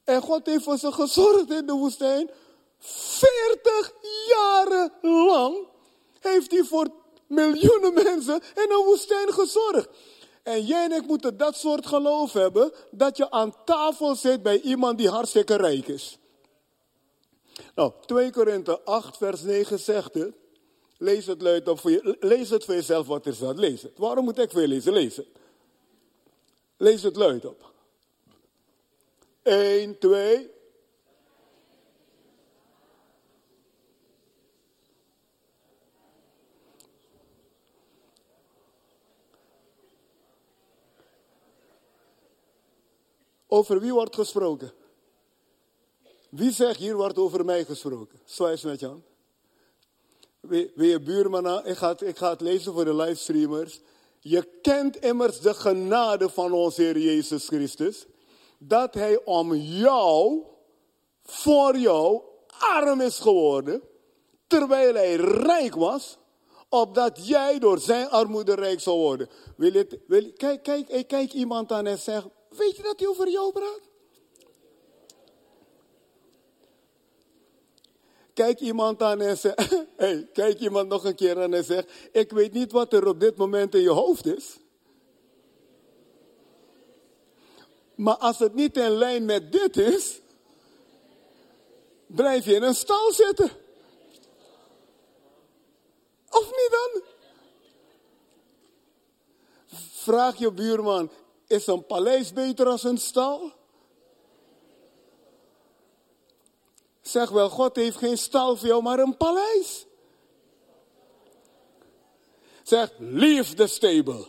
En 0.05 0.20
God 0.20 0.46
heeft 0.46 0.64
voor 0.64 0.79
ze 0.79 0.92
gezorgd 0.92 1.51
in 1.51 1.66
de 1.66 1.72
woestijn. 1.72 2.31
40 2.79 3.92
jaren 4.29 4.92
lang 5.01 5.57
heeft 6.20 6.51
hij 6.51 6.64
voor 6.64 6.88
miljoenen 7.27 7.94
mensen 7.94 8.40
in 8.55 8.70
een 8.70 8.85
woestijn 8.85 9.33
gezorgd. 9.33 9.88
En 10.42 10.64
jij 10.64 10.85
en 10.85 10.92
ik 10.92 11.07
moeten 11.07 11.37
dat 11.37 11.57
soort 11.57 11.87
geloof 11.87 12.33
hebben, 12.33 12.72
dat 12.90 13.16
je 13.16 13.31
aan 13.31 13.55
tafel 13.64 14.14
zit 14.14 14.42
bij 14.42 14.61
iemand 14.61 14.98
die 14.98 15.09
hartstikke 15.09 15.57
rijk 15.57 15.88
is. 15.88 16.18
Nou, 17.74 17.92
2 18.07 18.31
Korinthe 18.31 18.81
8, 18.85 19.16
vers 19.16 19.42
9 19.42 19.79
zegt 19.79 20.14
het. 20.14 20.35
Lees 20.96 21.27
het 21.27 21.42
luid 21.42 21.68
op 21.68 21.81
voor 21.81 21.90
je. 21.90 22.16
Lees 22.20 22.51
het 22.51 22.64
voor 22.64 22.74
jezelf 22.74 23.07
wat 23.07 23.27
er 23.27 23.35
staat. 23.35 23.59
Lees 23.59 23.83
het. 23.83 23.92
Waarom 23.96 24.24
moet 24.24 24.38
ik 24.38 24.51
veel 24.51 24.66
lezen? 24.66 24.92
Lees 24.92 25.16
het. 25.16 25.27
Lees 26.78 27.02
het 27.02 27.16
luid 27.16 27.44
op. 27.44 27.72
1, 29.42 29.98
2. 29.98 30.50
Over 43.46 43.80
wie 43.80 43.92
wordt 43.92 44.14
gesproken? 44.14 44.72
Wie 46.28 46.52
zegt 46.52 46.78
hier 46.78 46.96
wordt 46.96 47.18
over 47.18 47.44
mij 47.44 47.64
gesproken? 47.64 48.20
Zwijs 48.24 48.62
met 48.62 48.80
Jan. 48.80 49.02
Wie 50.40 50.86
je 50.86 51.00
buurman 51.00 51.66
Ik 51.66 51.76
ga, 51.76 51.88
het, 51.88 52.02
ik 52.02 52.16
ga 52.16 52.30
het 52.30 52.40
lezen 52.40 52.72
voor 52.72 52.84
de 52.84 52.94
livestreamers. 52.94 53.80
Je 54.20 54.59
kent 54.62 54.96
immers 54.96 55.40
de 55.40 55.54
genade 55.54 56.28
van 56.28 56.52
onze 56.52 56.83
Heer 56.83 56.98
Jezus 56.98 57.46
Christus. 57.46 58.07
Dat 58.59 58.94
Hij 58.94 59.24
om 59.24 59.54
jou, 59.54 60.42
voor 61.22 61.76
jou, 61.76 62.22
arm 62.59 63.00
is 63.00 63.18
geworden. 63.18 63.83
Terwijl 64.46 64.94
Hij 64.94 65.14
rijk 65.14 65.74
was. 65.74 66.18
Opdat 66.68 67.26
jij 67.26 67.59
door 67.59 67.78
zijn 67.78 68.09
armoede 68.09 68.54
rijk 68.54 68.81
zou 68.81 68.98
worden. 68.98 69.28
Wil 69.57 69.72
je, 69.72 70.00
wil, 70.07 70.33
kijk, 70.33 70.62
kijk, 70.62 71.09
kijk 71.09 71.33
iemand 71.33 71.72
aan 71.72 71.87
en 71.87 71.98
zegt, 71.98 72.26
weet 72.48 72.76
je 72.76 72.83
dat 72.83 72.98
hij 72.98 73.09
over 73.09 73.28
jou 73.28 73.52
praat? 73.52 73.88
Kijk 78.38 78.61
iemand 78.61 79.03
aan 79.03 79.20
en 79.20 79.38
zegt, 79.38 79.77
hey, 79.96 80.29
kijk 80.33 80.61
iemand 80.61 80.88
nog 80.88 81.05
een 81.05 81.14
keer 81.14 81.42
aan 81.42 81.55
en 81.55 81.64
zegt, 81.64 81.90
ik 82.12 82.31
weet 82.31 82.53
niet 82.53 82.72
wat 82.72 82.92
er 82.92 83.07
op 83.07 83.20
dit 83.20 83.37
moment 83.37 83.74
in 83.74 83.81
je 83.81 83.90
hoofd 83.90 84.27
is. 84.27 84.57
Maar 87.94 88.16
als 88.16 88.38
het 88.38 88.55
niet 88.55 88.77
in 88.77 88.90
lijn 88.90 89.24
met 89.24 89.53
dit 89.53 89.77
is, 89.77 90.20
blijf 92.07 92.44
je 92.44 92.55
in 92.55 92.62
een 92.62 92.74
stal 92.74 93.12
zitten. 93.12 93.51
Of 96.31 96.44
niet 96.44 96.70
dan? 96.70 97.03
Vraag 99.90 100.37
je 100.37 100.53
buurman, 100.53 101.11
is 101.46 101.66
een 101.66 101.87
paleis 101.87 102.33
beter 102.33 102.66
als 102.66 102.83
een 102.83 102.98
stal? 102.98 103.53
Zeg 107.08 107.30
wel, 107.30 107.48
God 107.48 107.76
heeft 107.76 107.96
geen 107.96 108.18
stal 108.18 108.56
voor 108.56 108.68
jou, 108.68 108.82
maar 108.82 108.98
een 108.98 109.16
paleis. 109.16 109.86
Zeg, 112.62 112.92
leave 112.98 113.54
the 113.54 113.66
stable. 113.66 114.26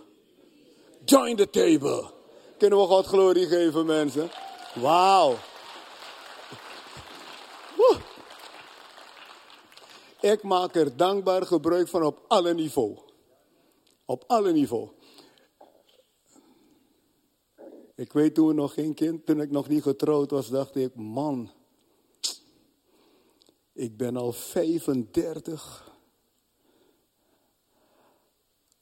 Join 1.05 1.35
the 1.35 1.49
table. 1.49 2.11
Kunnen 2.57 2.79
we 2.79 2.85
God 2.85 3.05
glorie 3.05 3.47
geven, 3.47 3.85
mensen? 3.85 4.29
Wauw. 4.75 5.35
Ik 10.21 10.43
maak 10.43 10.75
er 10.75 10.97
dankbaar 10.97 11.45
gebruik 11.45 11.87
van 11.87 12.03
op 12.03 12.25
alle 12.27 12.53
niveau. 12.53 12.97
Op 14.05 14.23
alle 14.27 14.51
niveau. 14.51 14.89
Ik 17.95 18.13
weet 18.13 18.33
toen, 18.33 18.55
nog 18.55 18.73
geen 18.73 18.93
kind, 18.93 19.25
toen 19.25 19.41
ik 19.41 19.51
nog 19.51 19.67
niet 19.67 19.83
getrouwd 19.83 20.31
was, 20.31 20.49
dacht 20.49 20.75
ik, 20.75 20.95
man, 20.95 21.51
ik 23.79 23.97
ben 23.97 24.15
al 24.15 24.31
35. 24.31 25.91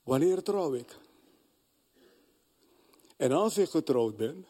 Wanneer 0.03 0.43
trouw 0.43 0.73
ik? 0.73 0.97
En 3.17 3.31
als 3.31 3.57
ik 3.57 3.69
getrouwd 3.69 4.17
ben 4.17 4.45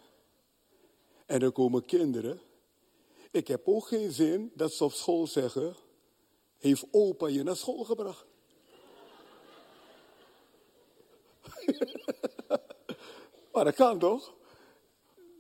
en 1.25 1.41
er 1.41 1.51
komen 1.51 1.85
kinderen, 1.85 2.41
ik 3.31 3.47
heb 3.47 3.67
ook 3.67 3.87
geen 3.87 4.11
zin 4.11 4.51
dat 4.53 4.73
ze 4.73 4.83
op 4.83 4.91
school 4.91 5.27
zeggen, 5.27 5.75
heeft 6.57 6.85
opa 6.91 7.27
je 7.27 7.43
naar 7.43 7.55
school 7.55 7.83
gebracht? 7.83 8.25
maar 13.53 13.63
dat 13.63 13.75
kan 13.75 13.99
toch? 13.99 14.33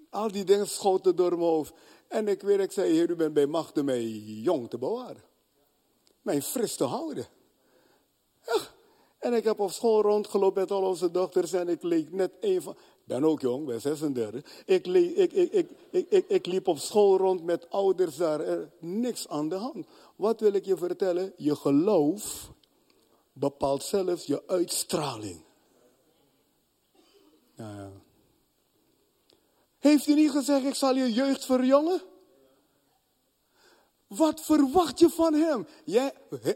Al 0.09 0.31
die 0.31 0.43
dingen 0.43 0.67
schoten 0.67 1.15
door 1.15 1.29
mijn 1.29 1.41
hoofd. 1.41 1.73
En 2.07 2.27
ik 2.27 2.41
weet, 2.41 2.59
ik 2.59 2.71
zei, 2.71 2.93
heer, 2.93 3.09
u 3.09 3.15
bent 3.15 3.33
bij 3.33 3.45
machten 3.45 3.85
mij 3.85 4.03
jong 4.21 4.69
te 4.69 4.77
bewaren. 4.77 5.23
Mijn 6.21 6.41
fris 6.41 6.75
te 6.75 6.83
houden. 6.83 7.27
En 9.17 9.33
ik 9.33 9.43
heb 9.43 9.59
op 9.59 9.71
school 9.71 10.01
rondgelopen 10.01 10.61
met 10.61 10.71
al 10.71 10.83
onze 10.83 11.11
dochters 11.11 11.53
en 11.53 11.67
ik 11.67 11.83
leek 11.83 12.11
net 12.11 12.31
een 12.39 12.61
van... 12.61 12.73
Ik 12.73 13.13
ben 13.13 13.23
ook 13.23 13.41
jong, 13.41 13.65
ben 13.65 13.81
36. 13.81 14.63
Ik, 14.65 14.87
ik, 14.87 15.31
ik, 15.31 15.31
ik, 15.51 15.69
ik, 15.91 16.09
ik, 16.09 16.25
ik 16.27 16.45
liep 16.45 16.67
op 16.67 16.77
school 16.77 17.17
rond 17.17 17.43
met 17.43 17.69
ouders 17.69 18.15
daar. 18.15 18.39
Er, 18.39 18.71
niks 18.79 19.27
aan 19.27 19.49
de 19.49 19.55
hand. 19.55 19.87
Wat 20.15 20.39
wil 20.39 20.53
ik 20.53 20.65
je 20.65 20.77
vertellen? 20.77 21.33
Je 21.37 21.55
geloof 21.55 22.51
bepaalt 23.33 23.83
zelfs 23.83 24.25
je 24.25 24.43
uitstraling. 24.47 25.43
Ja. 27.55 27.91
Heeft 29.87 30.05
hij 30.05 30.15
niet 30.15 30.31
gezegd, 30.31 30.65
ik 30.65 30.75
zal 30.75 30.95
je 30.95 31.13
jeugd 31.13 31.45
verjongen? 31.45 32.01
Wat 34.07 34.41
verwacht 34.41 34.99
je 34.99 35.09
van 35.09 35.33
hem? 35.33 35.67
Jij, 35.83 36.13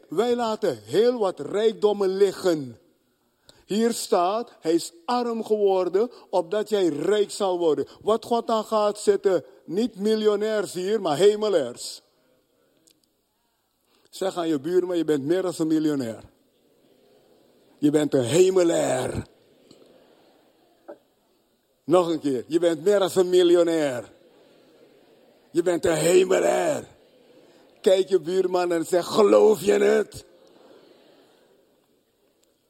wij 0.09 0.35
laten 0.35 0.83
heel 0.83 1.19
wat 1.19 1.39
rijkdommen 1.39 2.09
liggen. 2.09 2.79
Hier 3.65 3.93
staat, 3.93 4.51
hij 4.59 4.73
is 4.73 4.93
arm 5.05 5.43
geworden, 5.43 6.11
opdat 6.29 6.69
jij 6.69 6.87
rijk 6.87 7.31
zal 7.31 7.57
worden. 7.57 7.87
Wat 8.01 8.25
God 8.25 8.47
dan 8.47 8.63
gaat 8.63 8.99
zitten, 8.99 9.45
niet 9.65 9.95
miljonairs 9.95 10.73
hier, 10.73 11.01
maar 11.01 11.17
hemelaars. 11.17 12.01
Zeg 14.09 14.37
aan 14.37 14.47
je 14.47 14.59
buurman, 14.59 14.97
je 14.97 15.03
bent 15.03 15.25
meer 15.25 15.41
dan 15.41 15.53
een 15.57 15.67
miljonair. 15.67 16.23
Je 17.77 17.89
bent 17.89 18.13
een 18.13 18.23
hemelaar. 18.23 19.27
Nog 21.83 22.07
een 22.07 22.19
keer. 22.19 22.43
Je 22.47 22.59
bent 22.59 22.83
meer 22.83 22.99
dan 22.99 23.09
een 23.13 23.29
miljonair. 23.29 24.11
Je 25.51 25.61
bent 25.61 25.85
een 25.85 25.95
hemelaar. 25.95 26.83
Kijk 27.81 28.09
je 28.09 28.19
buurman 28.19 28.71
en 28.71 28.85
zeg, 28.85 29.05
geloof 29.05 29.61
je 29.61 29.71
het? 29.71 30.25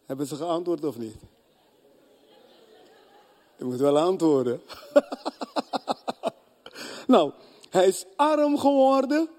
Hebben 0.06 0.28
ze 0.28 0.36
geantwoord 0.36 0.86
of 0.86 0.98
niet? 0.98 1.16
Je 3.58 3.66
moet 3.66 3.80
wel 3.80 3.98
antwoorden. 3.98 4.62
nou, 7.08 7.32
hij 7.70 7.88
is 7.88 8.06
arm 8.16 8.58
geworden. 8.58 9.30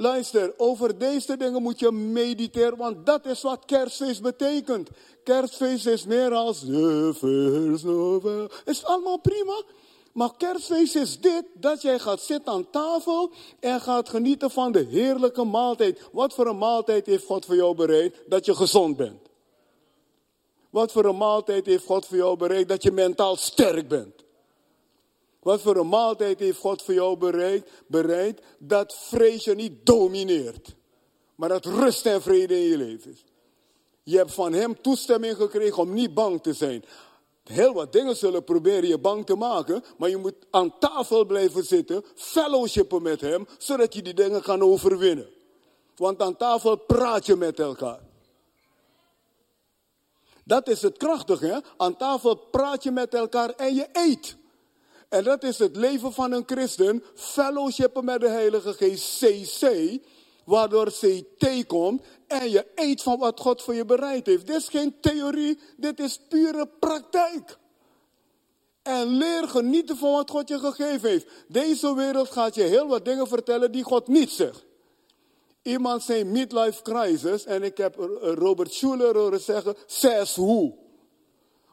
Luister, 0.00 0.54
over 0.56 0.98
deze 0.98 1.36
dingen 1.36 1.62
moet 1.62 1.78
je 1.78 1.92
mediteren, 1.92 2.76
want 2.76 3.06
dat 3.06 3.26
is 3.26 3.42
wat 3.42 3.64
kerstfeest 3.64 4.22
betekent. 4.22 4.88
Kerstfeest 5.24 5.86
is 5.86 6.04
meer 6.04 6.32
als 6.34 6.60
de. 6.60 8.48
Is 8.64 8.84
allemaal 8.84 9.18
prima. 9.18 9.62
Maar 10.12 10.36
kerstfeest 10.36 10.96
is 10.96 11.20
dit, 11.20 11.44
dat 11.54 11.82
jij 11.82 11.98
gaat 11.98 12.20
zitten 12.20 12.52
aan 12.52 12.70
tafel 12.70 13.30
en 13.60 13.80
gaat 13.80 14.08
genieten 14.08 14.50
van 14.50 14.72
de 14.72 14.86
heerlijke 14.90 15.44
maaltijd. 15.44 16.08
Wat 16.12 16.34
voor 16.34 16.46
een 16.46 16.58
maaltijd 16.58 17.06
heeft 17.06 17.24
God 17.24 17.44
voor 17.44 17.56
jou 17.56 17.74
bereid? 17.74 18.14
Dat 18.26 18.44
je 18.44 18.54
gezond 18.54 18.96
bent. 18.96 19.20
Wat 20.70 20.92
voor 20.92 21.04
een 21.04 21.16
maaltijd 21.16 21.66
heeft 21.66 21.84
God 21.84 22.06
voor 22.06 22.16
jou 22.16 22.36
bereid? 22.36 22.68
Dat 22.68 22.82
je 22.82 22.92
mentaal 22.92 23.36
sterk 23.36 23.88
bent. 23.88 24.26
Wat 25.40 25.60
voor 25.60 25.76
een 25.76 25.88
maaltijd 25.88 26.38
heeft 26.38 26.58
God 26.58 26.82
voor 26.82 26.94
jou 26.94 27.16
bereid? 27.16 27.70
bereid 27.86 28.42
dat 28.58 28.94
vrees 28.96 29.44
je 29.44 29.54
niet 29.54 29.86
domineert. 29.86 30.76
Maar 31.34 31.48
dat 31.48 31.64
rust 31.64 32.06
en 32.06 32.22
vrede 32.22 32.54
in 32.54 32.68
je 32.68 32.76
leven 32.76 33.10
is. 33.10 33.24
Je 34.02 34.16
hebt 34.16 34.34
van 34.34 34.52
hem 34.52 34.80
toestemming 34.80 35.36
gekregen 35.36 35.82
om 35.82 35.94
niet 35.94 36.14
bang 36.14 36.42
te 36.42 36.52
zijn. 36.52 36.84
Heel 37.44 37.72
wat 37.72 37.92
dingen 37.92 38.16
zullen 38.16 38.44
proberen 38.44 38.88
je 38.88 38.98
bang 38.98 39.26
te 39.26 39.34
maken, 39.34 39.84
maar 39.96 40.08
je 40.08 40.16
moet 40.16 40.34
aan 40.50 40.78
tafel 40.78 41.24
blijven 41.24 41.64
zitten, 41.64 42.04
fellowshipen 42.14 43.02
met 43.02 43.20
hem, 43.20 43.46
zodat 43.58 43.94
je 43.94 44.02
die 44.02 44.14
dingen 44.14 44.42
kan 44.42 44.62
overwinnen. 44.62 45.28
Want 45.96 46.22
aan 46.22 46.36
tafel 46.36 46.76
praat 46.76 47.26
je 47.26 47.36
met 47.36 47.60
elkaar. 47.60 48.00
Dat 50.44 50.68
is 50.68 50.82
het 50.82 50.96
krachtige. 50.96 51.46
Hè? 51.46 51.58
Aan 51.76 51.96
tafel 51.96 52.34
praat 52.34 52.82
je 52.82 52.90
met 52.90 53.14
elkaar 53.14 53.50
en 53.50 53.74
je 53.74 53.88
eet. 53.92 54.36
En 55.08 55.24
dat 55.24 55.42
is 55.42 55.58
het 55.58 55.76
leven 55.76 56.12
van 56.12 56.32
een 56.32 56.42
christen. 56.46 57.04
Fellowshipen 57.14 58.04
met 58.04 58.20
de 58.20 58.28
Heilige 58.28 58.72
Geest, 58.72 59.18
CC. 59.18 59.98
Waardoor 60.44 60.92
CT 60.92 61.66
komt 61.66 62.02
en 62.26 62.50
je 62.50 62.66
eet 62.74 63.02
van 63.02 63.18
wat 63.18 63.40
God 63.40 63.62
voor 63.62 63.74
je 63.74 63.84
bereid 63.84 64.26
heeft. 64.26 64.46
Dit 64.46 64.56
is 64.56 64.68
geen 64.68 65.00
theorie, 65.00 65.58
dit 65.76 66.00
is 66.00 66.20
pure 66.28 66.68
praktijk. 66.78 67.58
En 68.82 69.06
leer 69.06 69.48
genieten 69.48 69.96
van 69.96 70.12
wat 70.12 70.30
God 70.30 70.48
je 70.48 70.58
gegeven 70.58 71.08
heeft. 71.08 71.26
Deze 71.48 71.94
wereld 71.94 72.30
gaat 72.30 72.54
je 72.54 72.62
heel 72.62 72.88
wat 72.88 73.04
dingen 73.04 73.26
vertellen 73.26 73.72
die 73.72 73.82
God 73.82 74.08
niet 74.08 74.30
zegt. 74.30 74.64
Iemand 75.62 76.02
zei 76.02 76.24
midlife 76.24 76.82
crisis 76.82 77.44
en 77.44 77.62
ik 77.62 77.76
heb 77.76 77.94
Robert 78.20 78.72
Schuller 78.72 79.16
horen 79.16 79.40
zeggen, 79.40 79.74
says 79.86 80.36
who. 80.36 80.78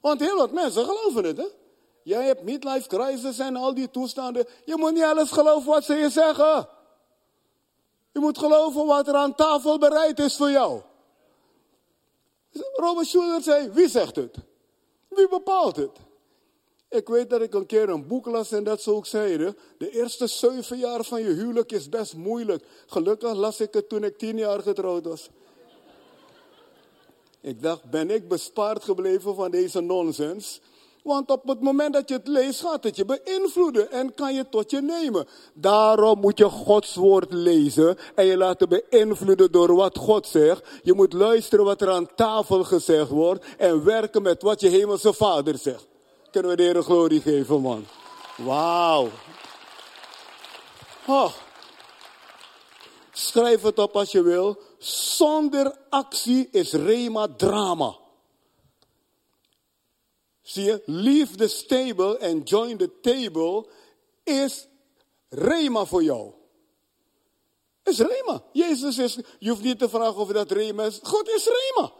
Want 0.02 0.20
heel 0.20 0.38
wat 0.38 0.52
mensen 0.52 0.86
geloven 0.86 1.24
het, 1.24 1.38
hè? 1.38 1.48
Jij 2.06 2.26
hebt 2.26 2.44
midlife 2.44 2.88
crisis 2.88 3.40
en 3.40 3.56
al 3.56 3.74
die 3.74 3.90
toestanden. 3.90 4.48
Je 4.66 4.78
moet 4.78 4.94
niet 4.94 5.04
alles 5.04 5.32
geloven 5.32 5.72
wat 5.72 5.84
ze 5.84 5.94
je 5.94 6.10
zeggen. 6.10 6.68
Je 8.12 8.20
moet 8.20 8.38
geloven 8.38 8.86
wat 8.86 9.08
er 9.08 9.14
aan 9.14 9.36
tafel 9.36 9.78
bereid 9.78 10.20
is 10.20 10.36
voor 10.36 10.52
jou. 10.52 10.82
Robert 12.74 13.08
Schuller 13.08 13.42
zei, 13.42 13.70
wie 13.70 13.90
zegt 13.90 14.16
het? 14.16 14.36
Wie 15.08 15.28
bepaalt 15.30 15.76
het? 15.76 15.92
Ik 16.90 17.08
weet 17.08 17.30
dat 17.30 17.42
ik 17.42 17.54
een 17.54 17.66
keer 17.66 17.90
een 17.90 18.08
boek 18.08 18.26
las 18.26 18.52
en 18.52 18.64
dat 18.64 18.82
ze 18.82 18.92
ook 18.92 19.06
zeiden. 19.06 19.58
De 19.78 19.90
eerste 19.90 20.28
zeven 20.28 20.78
jaar 20.78 21.04
van 21.04 21.22
je 21.22 21.30
huwelijk 21.30 21.72
is 21.72 21.90
best 21.90 22.16
moeilijk. 22.16 22.66
Gelukkig 22.88 23.34
las 23.34 23.60
ik 23.60 23.74
het 23.74 23.90
toen 23.90 24.04
ik 24.04 24.18
tien 24.18 24.38
jaar 24.38 24.62
getrouwd 24.62 25.06
was. 25.06 25.30
Ik 27.42 27.62
dacht, 27.62 27.84
ben 27.84 28.10
ik 28.10 28.28
bespaard 28.28 28.84
gebleven 28.84 29.36
van 29.36 29.52
deze 29.52 29.82
nonsens? 29.82 30.62
Want 31.06 31.32
op 31.32 31.48
het 31.48 31.62
moment 31.62 31.94
dat 31.94 32.10
je 32.10 32.16
het 32.16 32.28
leest, 32.28 32.62
gaat 32.62 32.84
het 32.84 32.96
je 32.96 33.06
beïnvloeden 33.06 33.92
en 33.92 34.14
kan 34.14 34.34
je 34.34 34.50
tot 34.50 34.72
je 34.72 34.82
nemen. 34.82 35.28
Daarom 35.54 36.20
moet 36.20 36.38
je 36.38 36.50
Gods 36.50 36.96
woord 36.96 37.34
lezen 37.34 37.98
en 38.16 38.26
je 38.26 38.38
laten 38.38 38.70
beïnvloeden 38.70 39.52
door 39.52 39.76
wat 39.76 39.98
God 39.98 40.28
zegt. 40.28 40.68
Je 40.84 40.94
moet 40.94 41.14
luisteren 41.14 41.66
wat 41.66 41.82
er 41.82 41.92
aan 41.92 42.16
tafel 42.16 42.64
gezegd 42.64 43.10
wordt 43.10 43.46
en 43.58 43.84
werken 43.84 44.22
met 44.22 44.42
wat 44.42 44.62
je 44.62 44.70
hemelse 44.70 45.14
vader 45.14 45.58
zegt. 45.58 45.88
Kunnen 46.32 46.52
we 46.52 46.58
de 46.58 46.64
Heer 46.64 46.84
glorie 46.84 47.22
geven, 47.22 47.62
man. 47.62 47.86
Wauw. 48.38 49.10
Oh. 51.08 51.32
Schrijf 53.12 53.62
het 53.62 53.80
op 53.80 53.96
als 53.96 54.12
je 54.12 54.22
wil. 54.22 54.58
Zonder 54.78 55.76
actie 55.90 56.48
is 56.52 56.74
rema 56.74 57.28
drama. 57.38 57.96
Zie 60.46 60.64
je, 60.64 60.82
leave 60.86 61.36
the 61.36 61.48
stable 61.48 62.20
and 62.20 62.50
join 62.50 62.78
the 62.78 63.00
table 63.02 63.66
is 64.24 64.68
rema 65.30 65.86
voor 65.86 66.04
jou. 66.04 66.32
Is 67.84 68.00
rema. 68.00 68.44
Jezus 68.52 68.98
is, 68.98 69.18
je 69.40 69.50
hoeft 69.50 69.62
niet 69.62 69.80
te 69.80 69.90
vragen 69.90 70.16
of 70.16 70.28
dat 70.28 70.52
rema 70.52 70.84
is. 70.84 71.00
God 71.04 71.30
is 71.30 71.46
rema. 71.46 71.92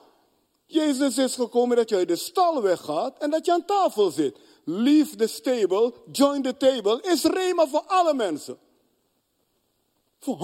Jezus 0.66 1.18
is 1.18 1.36
gekomen 1.36 1.78
dat 1.78 1.90
je 1.90 1.96
uit 1.96 2.08
de 2.08 2.16
stal 2.16 2.62
weggaat 2.62 3.18
en 3.18 3.30
dat 3.30 3.46
je 3.46 3.52
aan 3.52 3.66
tafel 3.66 4.12
zit. 4.12 4.38
Leave 4.64 5.16
the 5.16 5.28
stable, 5.28 5.94
join 6.12 6.42
the 6.42 6.58
table 6.58 7.02
is 7.02 7.24
rema 7.24 7.68
voor 7.68 7.84
alle 7.88 8.14
mensen. 8.14 8.58
Voor 10.20 10.38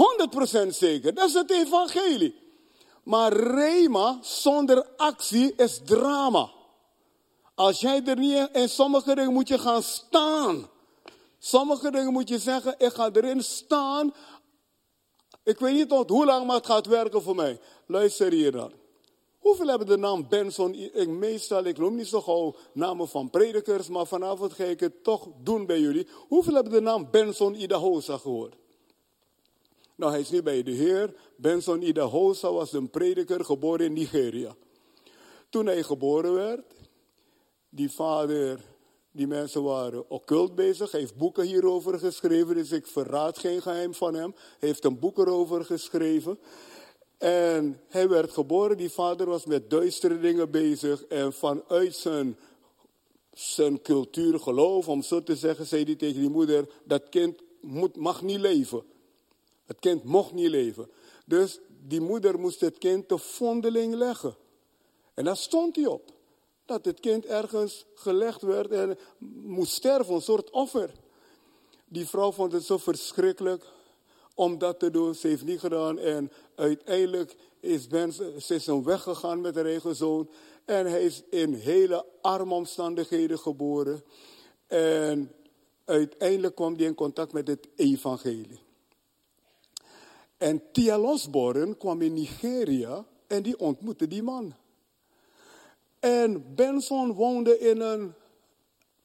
100% 0.64 0.68
zeker. 0.68 1.14
Dat 1.14 1.28
is 1.28 1.34
het 1.34 1.52
evangelie. 1.52 2.36
Maar 3.04 3.34
rema 3.34 4.20
zonder 4.22 4.88
actie 4.98 5.56
is 5.56 5.82
drama. 5.86 6.60
Als 7.56 7.80
jij 7.80 8.04
er 8.06 8.18
niet 8.18 8.50
in 8.54 8.70
sommige 8.70 9.16
dingen 9.16 9.34
moet 9.34 9.48
je 9.48 9.60
gaan 9.60 9.84
staan. 9.84 10.70
Sommige 11.40 11.92
dingen 11.92 12.12
moet 12.14 12.30
je 12.30 12.40
zeggen, 12.40 12.76
ik 12.78 12.94
ga 12.94 13.10
erin 13.12 13.44
staan. 13.44 14.14
Ik 15.44 15.60
weet 15.60 15.74
niet 15.74 15.90
tot 15.90 16.10
hoe 16.10 16.26
lang, 16.26 16.46
maar 16.46 16.56
het 16.56 16.66
gaat 16.66 16.86
werken 16.86 17.22
voor 17.22 17.36
mij. 17.36 17.60
Luister 17.86 18.32
hier 18.32 18.52
dan. 18.52 18.72
Hoeveel 19.40 19.68
hebben 19.68 19.88
de 19.88 19.98
naam 19.98 20.28
Benson? 20.30 20.74
Ik, 20.74 21.08
meestal, 21.08 21.64
ik 21.64 21.78
noem 21.78 21.96
niet 21.96 22.08
zo 22.08 22.22
gauw 22.22 22.56
namen 22.74 23.08
van 23.08 23.30
predikers, 23.30 23.88
maar 23.88 24.06
vanavond 24.06 24.54
ga 24.54 24.64
ik 24.64 24.80
het 24.80 25.04
toch 25.04 25.28
doen 25.44 25.66
bij 25.66 25.80
jullie. 25.80 26.08
Hoeveel 26.28 26.54
hebben 26.54 26.74
de 26.74 26.82
naam 26.82 27.08
Benson 27.12 27.62
Idahosa 27.62 28.18
gehoord? 28.18 28.56
Nou, 29.96 30.12
hij 30.12 30.22
is 30.22 30.30
nu 30.30 30.44
bij 30.44 30.64
de 30.64 30.72
Heer. 30.72 31.14
Benson 31.36 31.82
Idahosa 31.82 32.52
was 32.52 32.74
een 32.74 32.90
prediker, 32.90 33.46
geboren 33.46 33.86
in 33.86 33.94
Nigeria. 33.94 34.56
Toen 35.50 35.66
hij 35.66 35.84
geboren 35.84 36.34
werd, 36.34 36.62
die 37.74 37.92
vader, 37.92 38.60
die 39.12 39.28
mensen 39.28 39.64
waren 39.64 40.10
occult 40.10 40.56
bezig. 40.56 40.92
Heeft 40.92 41.16
boeken 41.16 41.46
hierover 41.46 42.00
geschreven, 42.00 42.56
dus 42.56 42.72
ik 42.72 42.88
verraad 42.88 43.38
geen 43.38 43.62
geheim 43.62 43.94
van 43.94 44.14
hem. 44.14 44.36
Heeft 44.60 44.84
een 44.84 45.00
boek 45.00 45.18
erover 45.18 45.66
geschreven. 45.66 46.40
En 47.18 47.82
hij 47.88 48.10
werd 48.10 48.32
geboren, 48.32 48.78
die 48.78 48.90
vader 48.90 49.28
was 49.28 49.46
met 49.46 49.70
duistere 49.70 50.20
dingen 50.20 50.52
bezig. 50.52 51.04
En 51.06 51.34
vanuit 51.34 51.96
zijn, 51.96 52.38
zijn 53.34 53.82
cultuur, 53.82 54.40
geloof, 54.40 54.88
om 54.88 55.02
zo 55.02 55.24
te 55.24 55.36
zeggen, 55.36 55.66
zei 55.66 55.84
hij 55.84 55.96
tegen 55.96 56.20
die 56.22 56.30
moeder, 56.30 56.70
dat 56.84 57.10
kind 57.10 57.42
moet, 57.62 57.96
mag 57.96 58.22
niet 58.22 58.40
leven. 58.40 58.84
Het 59.66 59.80
kind 59.80 60.04
mocht 60.04 60.34
niet 60.34 60.50
leven. 60.50 60.90
Dus 61.26 61.60
die 61.88 62.02
moeder 62.02 62.40
moest 62.40 62.60
het 62.60 62.78
kind 62.78 63.08
te 63.08 63.18
vondeling 63.18 63.94
leggen. 63.94 64.36
En 65.14 65.24
daar 65.24 65.38
stond 65.38 65.76
hij 65.76 65.86
op 65.86 66.12
dat 66.72 66.86
het 66.86 67.00
kind 67.00 67.26
ergens 67.26 67.86
gelegd 67.94 68.42
werd 68.42 68.72
en 68.72 68.98
moest 69.44 69.74
sterven, 69.74 70.14
een 70.14 70.22
soort 70.22 70.50
offer. 70.50 70.92
Die 71.86 72.08
vrouw 72.08 72.32
vond 72.32 72.52
het 72.52 72.64
zo 72.64 72.78
verschrikkelijk 72.78 73.64
om 74.34 74.58
dat 74.58 74.80
te 74.80 74.92
doen. 74.92 75.16
Ze 75.16 75.28
heeft 75.28 75.46
niet 75.46 75.60
gedaan 75.60 76.00
en 76.00 76.32
uiteindelijk 76.56 77.36
is 77.60 77.88
Ben, 77.88 78.14
ze 78.14 78.56
is 78.56 78.66
weggegaan 78.66 79.42
met 79.42 79.56
haar 79.56 79.66
eigen 79.66 79.96
zoon. 79.96 80.30
En 80.66 80.86
hij 80.86 81.04
is 81.04 81.24
in 81.30 81.54
hele 81.54 82.06
arme 82.22 82.54
omstandigheden 82.54 83.40
geboren. 83.40 84.04
En 84.68 85.32
uiteindelijk 85.86 86.56
kwam 86.56 86.76
hij 86.76 86.86
in 86.86 86.96
contact 86.96 87.34
met 87.34 87.48
het 87.48 87.68
evangelie. 87.76 88.60
En 90.38 90.62
Tia 90.72 90.98
Losborn 90.98 91.78
kwam 91.78 92.02
in 92.02 92.14
Nigeria 92.14 93.06
en 93.28 93.44
die 93.44 93.60
ontmoette 93.60 94.08
die 94.08 94.24
man. 94.24 94.54
En 96.02 96.56
Benson 96.56 97.14
woonde 97.14 97.60
in 97.60 97.82
een, 97.82 98.14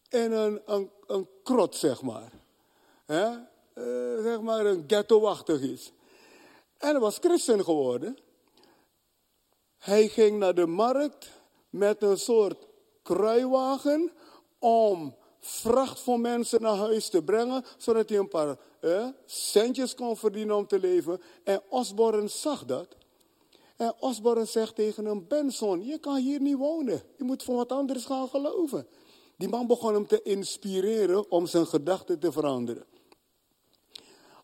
in 0.08 0.32
een, 0.32 0.60
een, 1.06 1.28
krot, 1.42 1.76
zeg 1.76 2.02
maar. 2.02 2.32
He? 3.04 3.30
Uh, 3.74 4.22
zeg 4.22 4.40
maar 4.40 4.66
een 4.66 4.84
ghetto-wachtig 4.86 5.60
iets. 5.60 5.92
En 6.78 6.90
hij 6.90 7.00
was 7.00 7.18
christen 7.18 7.64
geworden. 7.64 8.18
Hij 9.78 10.08
ging 10.08 10.38
naar 10.38 10.54
de 10.54 10.66
markt 10.66 11.30
met 11.70 12.02
een 12.02 12.18
soort 12.18 12.66
kruiwagen 13.02 14.12
om 14.58 15.14
vracht 15.40 16.00
voor 16.00 16.20
mensen 16.20 16.62
naar 16.62 16.76
huis 16.76 17.08
te 17.08 17.22
brengen, 17.22 17.64
zodat 17.76 18.08
hij 18.08 18.18
een 18.18 18.28
paar 18.28 18.56
eh, 18.80 19.08
centjes 19.24 19.94
kon 19.94 20.16
verdienen 20.16 20.56
om 20.56 20.66
te 20.66 20.78
leven. 20.78 21.20
En 21.44 21.62
Osborne 21.68 22.28
zag 22.28 22.64
dat. 22.64 22.96
En 23.76 23.94
Osborne 24.00 24.44
zegt 24.44 24.74
tegen 24.74 25.04
hem, 25.04 25.24
Benson, 25.28 25.84
je 25.84 25.98
kan 25.98 26.16
hier 26.16 26.40
niet 26.40 26.56
wonen. 26.56 27.02
Je 27.16 27.24
moet 27.24 27.42
voor 27.42 27.56
wat 27.56 27.72
anders 27.72 28.04
gaan 28.04 28.28
geloven. 28.28 28.86
Die 29.36 29.48
man 29.48 29.66
begon 29.66 29.94
hem 29.94 30.06
te 30.06 30.22
inspireren 30.22 31.30
om 31.30 31.46
zijn 31.46 31.66
gedachten 31.66 32.18
te 32.18 32.32
veranderen. 32.32 32.84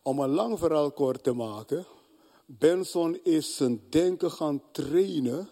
Om 0.01 0.19
een 0.19 0.29
lang 0.29 0.59
verhaal 0.59 0.91
kort 0.91 1.23
te 1.23 1.33
maken. 1.33 1.85
Benson 2.45 3.19
is 3.23 3.55
zijn 3.55 3.81
denken 3.89 4.31
gaan 4.31 4.61
trainen. 4.71 5.49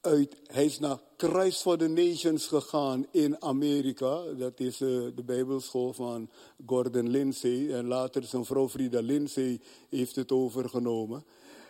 Uit, 0.00 0.36
hij 0.46 0.64
is 0.64 0.78
naar 0.78 0.98
Christ 1.16 1.62
for 1.62 1.78
the 1.78 1.88
Nations 1.88 2.46
gegaan 2.46 3.06
in 3.10 3.42
Amerika. 3.42 4.22
Dat 4.22 4.60
is 4.60 4.80
uh, 4.80 4.88
de 5.14 5.22
Bijbelschool 5.24 5.92
van 5.92 6.30
Gordon 6.66 7.08
Lindsay. 7.08 7.72
En 7.72 7.86
later 7.86 8.24
zijn 8.24 8.44
vrouw 8.44 8.68
Frida 8.68 9.00
Lindsay 9.00 9.60
heeft 9.88 10.16
het 10.16 10.32
overgenomen. 10.32 11.24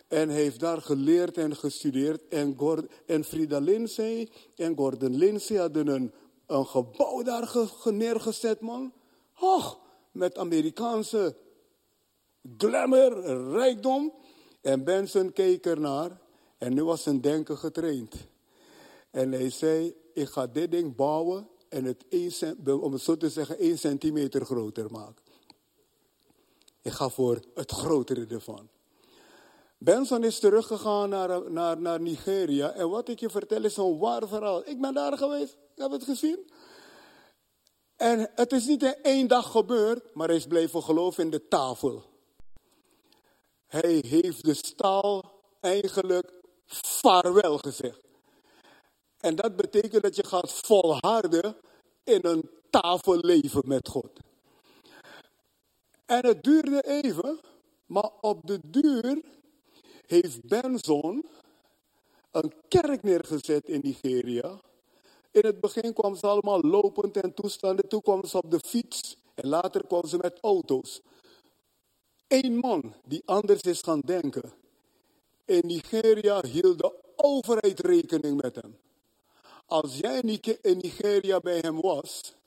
En 0.09 0.29
heeft 0.29 0.59
daar 0.59 0.81
geleerd 0.81 1.37
en 1.37 1.55
gestudeerd. 1.55 2.27
En, 2.27 2.57
en 3.05 3.23
Frida 3.23 3.59
Lindsay 3.59 4.29
en 4.55 4.77
Gordon 4.77 5.15
Lindsay 5.15 5.57
hadden 5.57 5.87
een, 5.87 6.13
gebouw 6.65 7.23
daar 7.23 7.47
neergezet, 7.83 8.59
man. 8.59 8.93
Och, 9.39 9.79
met 10.11 10.37
Amerikaanse 10.37 11.35
glamour, 12.57 13.23
rijkdom. 13.51 14.13
En 14.61 14.83
Benson 14.83 15.33
keek 15.33 15.65
ernaar. 15.65 16.21
En 16.57 16.73
nu 16.73 16.83
was 16.83 17.03
zijn 17.03 17.21
denken 17.21 17.57
getraind. 17.57 18.15
En 19.11 19.31
hij 19.31 19.49
zei, 19.49 19.95
ik 20.13 20.27
ga 20.27 20.47
dit 20.47 20.71
ding 20.71 20.95
bouwen 20.95 21.47
en 21.69 21.85
het 21.85 22.05
om 22.65 22.93
het 22.93 23.01
zo 23.01 23.17
te 23.17 23.29
zeggen, 23.29 23.57
één 23.57 23.77
centimeter 23.77 24.45
groter 24.45 24.91
maken. 24.91 25.23
Ik 26.81 26.91
ga 26.91 27.09
voor 27.09 27.39
het 27.53 27.71
grotere 27.71 28.25
ervan. 28.25 28.69
Benson 29.79 30.23
is 30.23 30.39
teruggegaan 30.39 31.09
naar, 31.09 31.51
naar, 31.51 31.81
naar 31.81 32.01
Nigeria. 32.01 32.71
En 32.71 32.89
wat 32.89 33.07
ik 33.09 33.19
je 33.19 33.29
vertel 33.29 33.63
is 33.63 33.77
een 33.77 33.97
waar 33.97 34.27
verhaal. 34.27 34.69
Ik 34.69 34.81
ben 34.81 34.93
daar 34.93 35.17
geweest, 35.17 35.53
ik 35.53 35.81
heb 35.81 35.91
het 35.91 36.03
gezien. 36.03 36.51
En 37.95 38.31
het 38.35 38.51
is 38.51 38.65
niet 38.65 38.83
in 38.83 38.95
één 39.01 39.27
dag 39.27 39.51
gebeurd, 39.51 40.15
maar 40.15 40.27
hij 40.27 40.35
is 40.35 40.47
blijven 40.47 40.83
geloven 40.83 41.23
in 41.23 41.29
de 41.29 41.47
tafel. 41.47 42.03
Hij 43.67 44.03
heeft 44.07 44.45
de 44.45 44.53
staal 44.53 45.41
eigenlijk 45.59 46.33
vaarwel 46.65 47.57
gezegd. 47.57 48.01
En 49.19 49.35
dat 49.35 49.55
betekent 49.55 50.03
dat 50.03 50.15
je 50.15 50.23
gaat 50.23 50.51
volharden 50.51 51.55
in 52.03 52.19
een 52.21 52.49
tafelleven 52.69 53.61
met 53.65 53.87
God. 53.87 54.19
En 56.05 56.25
het 56.25 56.43
duurde 56.43 56.81
even, 56.87 57.39
maar 57.85 58.09
op 58.21 58.47
de 58.47 58.59
duur 58.63 59.21
heeft 60.09 60.47
Benson 60.47 61.27
een 62.31 62.53
kerk 62.67 63.03
neergezet 63.03 63.67
in 63.67 63.79
Nigeria. 63.83 64.59
In 65.31 65.45
het 65.45 65.59
begin 65.59 65.93
kwamen 65.93 66.17
ze 66.17 66.27
allemaal 66.27 66.61
lopend 66.61 67.17
en 67.17 67.33
toestanden. 67.33 67.87
Toen 67.87 68.01
kwamen 68.01 68.27
ze 68.27 68.37
op 68.37 68.51
de 68.51 68.59
fiets 68.59 69.17
en 69.35 69.47
later 69.47 69.87
kwamen 69.87 70.09
ze 70.09 70.17
met 70.17 70.37
auto's. 70.41 71.01
Eén 72.27 72.57
man 72.57 72.93
die 73.05 73.21
anders 73.25 73.61
is 73.61 73.81
gaan 73.81 73.99
denken. 73.99 74.53
In 75.45 75.61
Nigeria 75.65 76.41
hield 76.41 76.77
de 76.77 76.93
overheid 77.15 77.79
rekening 77.79 78.41
met 78.41 78.55
hem. 78.55 78.77
Als 79.65 79.97
jij 79.97 80.21
in 80.61 80.77
Nigeria 80.77 81.39
bij 81.39 81.59
hem 81.59 81.81
was 81.81 82.37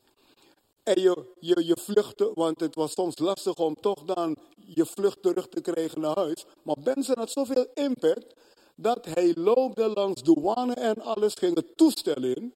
en 0.82 1.00
je, 1.00 1.34
je, 1.40 1.64
je 1.64 1.76
vluchtte, 1.76 2.30
want 2.34 2.60
het 2.60 2.74
was 2.74 2.92
soms 2.92 3.18
lastig 3.18 3.56
om 3.56 3.74
toch 3.74 4.02
dan 4.02 4.36
je 4.56 4.86
vlucht 4.86 5.22
terug 5.22 5.48
te 5.48 5.60
krijgen 5.60 6.00
naar 6.00 6.16
huis. 6.16 6.44
Maar 6.62 6.76
Benson 6.82 7.18
had 7.18 7.30
zoveel 7.30 7.66
impact 7.74 8.34
dat 8.76 9.04
hij 9.04 9.34
loopde 9.34 9.88
langs 9.88 10.22
douane 10.22 10.74
en 10.74 11.00
alles, 11.00 11.34
ging 11.34 11.54
het 11.54 11.76
toestel 11.76 12.22
in 12.22 12.54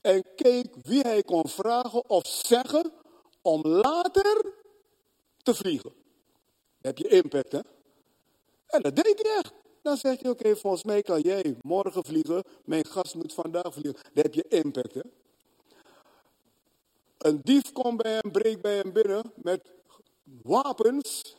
en 0.00 0.24
keek 0.36 0.74
wie 0.82 1.00
hij 1.00 1.22
kon 1.22 1.48
vragen 1.48 2.08
of 2.08 2.26
zeggen 2.26 2.92
om 3.42 3.62
later 3.62 4.52
te 5.42 5.54
vliegen. 5.54 5.92
heb 6.80 6.98
je 6.98 7.08
impact, 7.08 7.52
hè? 7.52 7.60
En 8.66 8.82
dat 8.82 8.96
deed 8.96 9.22
hij 9.22 9.36
echt. 9.38 9.52
Dan 9.82 9.96
zeg 9.96 10.20
je, 10.20 10.28
oké, 10.28 10.56
volgens 10.56 10.84
mij 10.84 11.02
kan 11.02 11.20
jij 11.20 11.56
morgen 11.62 12.04
vliegen, 12.04 12.42
mijn 12.64 12.84
gast 12.84 13.14
moet 13.14 13.32
vandaag 13.32 13.72
vliegen. 13.72 14.02
Dan 14.12 14.22
heb 14.22 14.34
je 14.34 14.44
impact, 14.48 14.94
hè? 14.94 15.00
Een 17.20 17.40
dief 17.42 17.72
komt 17.72 18.02
bij 18.02 18.12
hem, 18.12 18.32
breekt 18.32 18.60
bij 18.60 18.76
hem 18.76 18.92
binnen 18.92 19.32
met 19.34 19.60
wapens. 20.42 21.36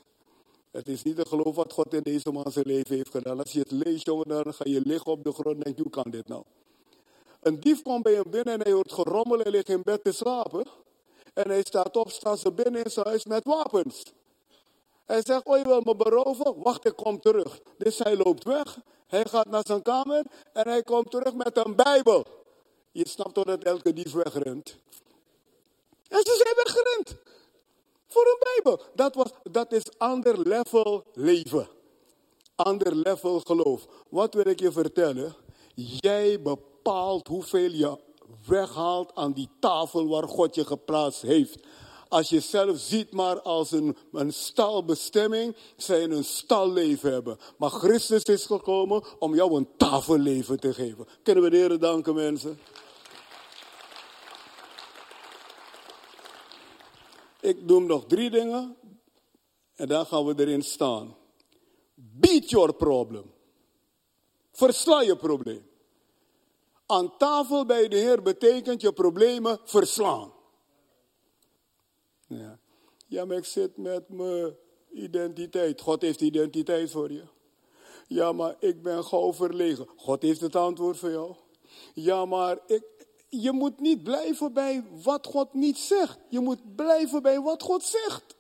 Het 0.71 0.87
is 0.87 1.03
niet 1.03 1.15
te 1.15 1.25
geloven 1.25 1.53
wat 1.53 1.73
God 1.73 1.93
in 1.93 2.03
deze 2.03 2.31
man 2.31 2.51
zijn 2.51 2.65
leven 2.67 2.95
heeft 2.95 3.11
gedaan. 3.11 3.39
Als 3.39 3.51
je 3.51 3.59
het 3.59 3.71
leest, 3.71 4.05
jongen, 4.05 4.27
dan 4.27 4.53
ga 4.53 4.63
je 4.67 4.81
liggen 4.83 5.11
op 5.11 5.23
de 5.23 5.31
grond 5.31 5.55
en 5.55 5.63
denk 5.63 5.77
hoe 5.77 5.89
kan 5.89 6.11
dit 6.11 6.27
nou? 6.27 6.43
Een 7.41 7.59
dief 7.59 7.81
komt 7.81 8.03
bij 8.03 8.13
hem 8.13 8.29
binnen 8.29 8.53
en 8.53 8.61
hij 8.61 8.71
hoort 8.71 8.91
gerommel 8.91 9.41
en 9.41 9.51
ligt 9.51 9.69
in 9.69 9.81
bed 9.83 10.03
te 10.03 10.11
slapen. 10.11 10.65
En 11.33 11.49
hij 11.49 11.63
staat 11.63 11.97
op, 11.97 12.09
staan 12.09 12.37
ze 12.37 12.51
binnen 12.51 12.83
in 12.83 12.91
zijn 12.91 13.07
huis 13.07 13.25
met 13.25 13.43
wapens. 13.43 14.03
Hij 15.05 15.21
zegt, 15.25 15.45
oh 15.45 15.57
je 15.57 15.63
wil 15.63 15.81
me 15.81 15.95
beroven? 15.95 16.61
Wacht, 16.61 16.85
ik 16.85 16.95
kom 16.95 17.19
terug. 17.19 17.59
Dus 17.77 17.99
hij 17.99 18.17
loopt 18.17 18.43
weg. 18.43 18.79
Hij 19.07 19.25
gaat 19.25 19.49
naar 19.49 19.63
zijn 19.65 19.81
kamer 19.81 20.25
en 20.53 20.67
hij 20.67 20.83
komt 20.83 21.11
terug 21.11 21.33
met 21.33 21.57
een 21.57 21.75
Bijbel. 21.75 22.25
Je 22.91 23.07
snapt 23.07 23.33
toch 23.33 23.45
dat 23.45 23.63
elke 23.63 23.93
dief 23.93 24.11
wegrent? 24.11 24.77
En 26.11 26.19
ze 26.23 26.43
zijn 26.43 26.55
weggerend. 26.55 27.15
Voor 28.07 28.25
een 28.25 28.47
Bijbel. 28.53 28.85
Dat, 28.95 29.15
was, 29.15 29.27
dat 29.51 29.71
is 29.71 29.83
ander 29.97 30.47
level 30.47 31.03
leven. 31.13 31.67
Ander 32.55 32.95
level 32.95 33.39
geloof. 33.39 33.87
Wat 34.09 34.33
wil 34.33 34.47
ik 34.47 34.59
je 34.59 34.71
vertellen? 34.71 35.35
Jij 35.75 36.41
bepaalt 36.41 37.27
hoeveel 37.27 37.71
je 37.71 37.97
weghaalt 38.47 39.15
aan 39.15 39.33
die 39.33 39.49
tafel 39.59 40.07
waar 40.07 40.27
God 40.27 40.55
je 40.55 40.65
geplaatst 40.65 41.21
heeft. 41.21 41.57
Als 42.07 42.29
je 42.29 42.39
zelf 42.39 42.79
ziet 42.79 43.11
maar 43.11 43.41
als 43.41 43.71
een, 43.71 43.97
een 44.11 44.33
stalbestemming, 44.33 45.55
zij 45.77 46.03
een 46.03 46.23
stalleven 46.23 47.11
hebben. 47.11 47.37
Maar 47.57 47.69
Christus 47.69 48.23
is 48.23 48.45
gekomen 48.45 49.03
om 49.19 49.35
jou 49.35 49.55
een 49.55 49.67
tafelleven 49.77 50.59
te 50.59 50.73
geven. 50.73 51.07
Kunnen 51.23 51.43
we 51.43 51.49
de 51.49 51.77
danken 51.77 52.15
mensen? 52.15 52.59
Ik 57.41 57.61
noem 57.61 57.85
nog 57.85 58.05
drie 58.05 58.29
dingen 58.29 58.77
en 59.75 59.87
dan 59.87 60.05
gaan 60.05 60.25
we 60.25 60.33
erin 60.37 60.61
staan. 60.61 61.15
Beat 61.95 62.49
your 62.49 62.73
problem. 62.73 63.33
Versla 64.51 65.01
je 65.01 65.15
probleem. 65.15 65.69
Aan 66.85 67.17
tafel 67.17 67.65
bij 67.65 67.87
de 67.87 67.97
Heer 67.97 68.21
betekent 68.21 68.81
je 68.81 68.93
problemen 68.93 69.59
verslaan. 69.63 70.33
Ja. 72.27 72.59
ja, 73.07 73.25
maar 73.25 73.37
ik 73.37 73.45
zit 73.45 73.77
met 73.77 74.09
mijn 74.09 74.55
identiteit. 74.91 75.81
God 75.81 76.01
heeft 76.01 76.21
identiteit 76.21 76.91
voor 76.91 77.11
je. 77.11 77.23
Ja, 78.07 78.31
maar 78.31 78.55
ik 78.59 78.81
ben 78.81 79.03
gauw 79.03 79.33
verlegen. 79.33 79.87
God 79.95 80.21
heeft 80.21 80.41
het 80.41 80.55
antwoord 80.55 80.97
voor 80.97 81.09
jou. 81.09 81.35
Ja, 81.93 82.25
maar 82.25 82.59
ik, 82.65 82.83
je 83.31 83.51
moet 83.51 83.79
niet 83.79 84.03
blijven 84.03 84.53
bij 84.53 84.83
wat 85.03 85.27
God 85.27 85.53
niet 85.53 85.77
zegt. 85.77 86.19
Je 86.29 86.39
moet 86.39 86.75
blijven 86.75 87.21
bij 87.21 87.41
wat 87.41 87.63
God 87.63 87.83
zegt. 87.83 88.35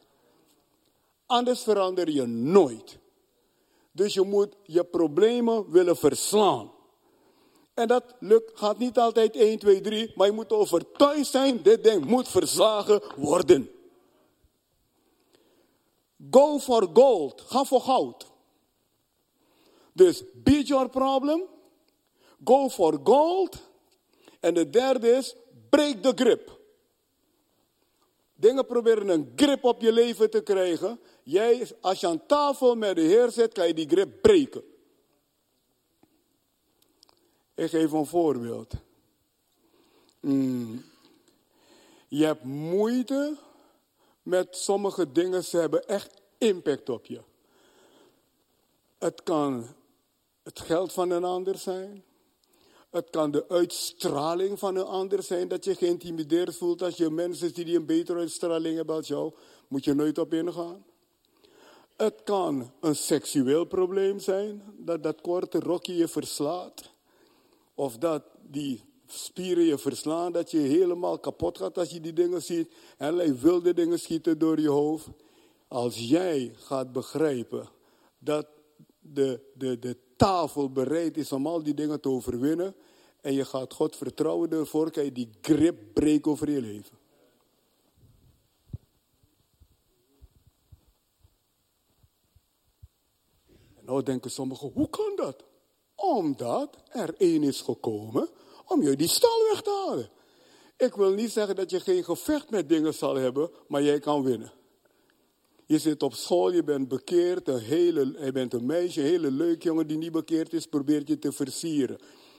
Anders 1.25 1.63
verander 1.63 2.09
je 2.09 2.25
nooit. 2.25 2.99
Dus 3.91 4.13
je 4.13 4.21
moet 4.21 4.55
je 4.63 4.83
problemen 4.83 5.71
willen 5.71 5.97
verslaan. 5.97 6.71
En 7.73 7.87
dat 7.87 8.15
lukt, 8.19 8.59
gaat 8.59 8.77
niet 8.77 8.97
altijd 8.97 9.35
1, 9.35 9.59
2, 9.59 9.81
3, 9.81 10.11
maar 10.15 10.27
je 10.27 10.33
moet 10.33 10.51
overtuigd 10.51 11.27
zijn, 11.31 11.61
dit 11.63 11.83
ding 11.83 12.05
moet 12.05 12.27
verslagen 12.27 13.01
worden. 13.17 13.69
Go 16.31 16.59
for 16.59 16.89
gold, 16.93 17.41
ga 17.41 17.63
voor 17.63 17.81
goud. 17.81 18.31
Dus 19.93 20.23
beat 20.33 20.67
your 20.67 20.89
problem, 20.89 21.43
go 22.43 22.69
for 22.69 22.99
gold 23.03 23.70
en 24.41 24.53
de 24.53 24.69
derde 24.69 25.11
is, 25.11 25.35
breek 25.69 26.03
de 26.03 26.11
grip. 26.15 26.59
Dingen 28.33 28.65
proberen 28.65 29.09
een 29.09 29.33
grip 29.35 29.63
op 29.63 29.81
je 29.81 29.91
leven 29.91 30.29
te 30.29 30.41
krijgen. 30.41 30.99
Jij, 31.23 31.67
als 31.81 31.99
je 31.99 32.07
aan 32.07 32.25
tafel 32.25 32.75
met 32.75 32.95
de 32.95 33.01
Heer 33.01 33.31
zit, 33.31 33.53
kan 33.53 33.67
je 33.67 33.73
die 33.73 33.89
grip 33.89 34.21
breken. 34.21 34.63
Ik 37.55 37.69
geef 37.69 37.91
een 37.91 38.05
voorbeeld. 38.05 38.73
Hmm. 40.19 40.83
Je 42.07 42.25
hebt 42.25 42.43
moeite 42.43 43.37
met 44.23 44.55
sommige 44.55 45.11
dingen, 45.11 45.43
ze 45.43 45.57
hebben 45.57 45.87
echt 45.87 46.21
impact 46.37 46.89
op 46.89 47.05
je. 47.05 47.21
Het 48.97 49.23
kan 49.23 49.65
het 50.43 50.59
geld 50.59 50.93
van 50.93 51.09
een 51.09 51.23
ander 51.23 51.57
zijn. 51.57 52.03
Het 52.91 53.09
kan 53.09 53.31
de 53.31 53.45
uitstraling 53.47 54.59
van 54.59 54.75
een 54.75 54.85
ander 54.85 55.23
zijn, 55.23 55.47
dat 55.47 55.65
je 55.65 55.75
geïntimideerd 55.75 56.55
voelt 56.55 56.81
als 56.81 56.97
je 56.97 57.09
mensen 57.09 57.53
ziet 57.55 57.65
die 57.65 57.75
een 57.75 57.85
betere 57.85 58.19
uitstraling 58.19 58.75
hebben 58.75 58.95
als 58.95 59.07
jou. 59.07 59.33
Moet 59.67 59.83
je 59.83 59.93
nooit 59.93 60.17
op 60.17 60.33
ingaan. 60.33 60.85
Het 61.97 62.21
kan 62.23 62.71
een 62.79 62.95
seksueel 62.95 63.65
probleem 63.65 64.19
zijn, 64.19 64.63
dat 64.77 65.03
dat 65.03 65.21
korte 65.21 65.59
rokje 65.59 65.95
je 65.95 66.07
verslaat. 66.07 66.93
Of 67.75 67.97
dat 67.97 68.23
die 68.41 68.83
spieren 69.07 69.63
je 69.63 69.77
verslaan, 69.77 70.31
dat 70.31 70.51
je 70.51 70.57
helemaal 70.57 71.19
kapot 71.19 71.57
gaat 71.57 71.77
als 71.77 71.89
je 71.89 71.99
die 71.99 72.13
dingen 72.13 72.41
ziet. 72.41 72.71
Allerlei 72.97 73.33
wilde 73.33 73.73
dingen 73.73 73.99
schieten 73.99 74.39
door 74.39 74.59
je 74.59 74.69
hoofd. 74.69 75.07
Als 75.67 76.09
jij 76.09 76.51
gaat 76.55 76.91
begrijpen 76.91 77.69
dat 78.19 78.47
de, 78.99 79.39
de, 79.53 79.79
de 79.79 79.97
tafel 80.21 80.71
bereid 80.71 81.17
is 81.17 81.31
om 81.31 81.47
al 81.47 81.63
die 81.63 81.73
dingen 81.73 82.01
te 82.01 82.09
overwinnen. 82.09 82.75
En 83.21 83.33
je 83.33 83.45
gaat 83.45 83.73
God 83.73 83.95
vertrouwen 83.95 84.49
ervoor, 84.49 84.91
kan 84.91 85.03
je 85.03 85.11
die 85.11 85.29
grip 85.41 85.93
breken 85.93 86.31
over 86.31 86.49
je 86.51 86.61
leven. 86.61 86.97
En 93.75 93.85
nou 93.85 94.03
denken 94.03 94.31
sommigen, 94.31 94.71
hoe 94.73 94.89
kan 94.89 95.13
dat? 95.15 95.43
Omdat 95.95 96.77
er 96.89 97.15
één 97.17 97.43
is 97.43 97.61
gekomen 97.61 98.29
om 98.65 98.81
je 98.81 98.95
die 98.95 99.07
stal 99.07 99.43
weg 99.51 99.61
te 99.61 99.83
halen. 99.87 100.09
Ik 100.77 100.95
wil 100.95 101.13
niet 101.13 101.31
zeggen 101.31 101.55
dat 101.55 101.69
je 101.69 101.79
geen 101.79 102.03
gevecht 102.03 102.49
met 102.49 102.69
dingen 102.69 102.93
zal 102.93 103.15
hebben, 103.15 103.49
maar 103.67 103.83
jij 103.83 103.99
kan 103.99 104.23
winnen. 104.23 104.51
Je 105.71 105.79
zit 105.79 106.03
op 106.03 106.13
school, 106.13 106.53
je 106.53 106.63
bent 106.63 106.87
bekeerd, 106.87 107.47
een 107.47 107.59
hele, 107.59 108.15
je 108.23 108.31
bent 108.31 108.53
een 108.53 108.65
meisje, 108.65 108.99
een 108.99 109.05
hele 109.05 109.31
leuk 109.31 109.63
jongen 109.63 109.87
die 109.87 109.97
niet 109.97 110.11
bekeerd 110.11 110.53
is, 110.53 110.65
probeert 110.65 111.07
je 111.07 111.19
te 111.19 111.31
versieren. 111.31 111.97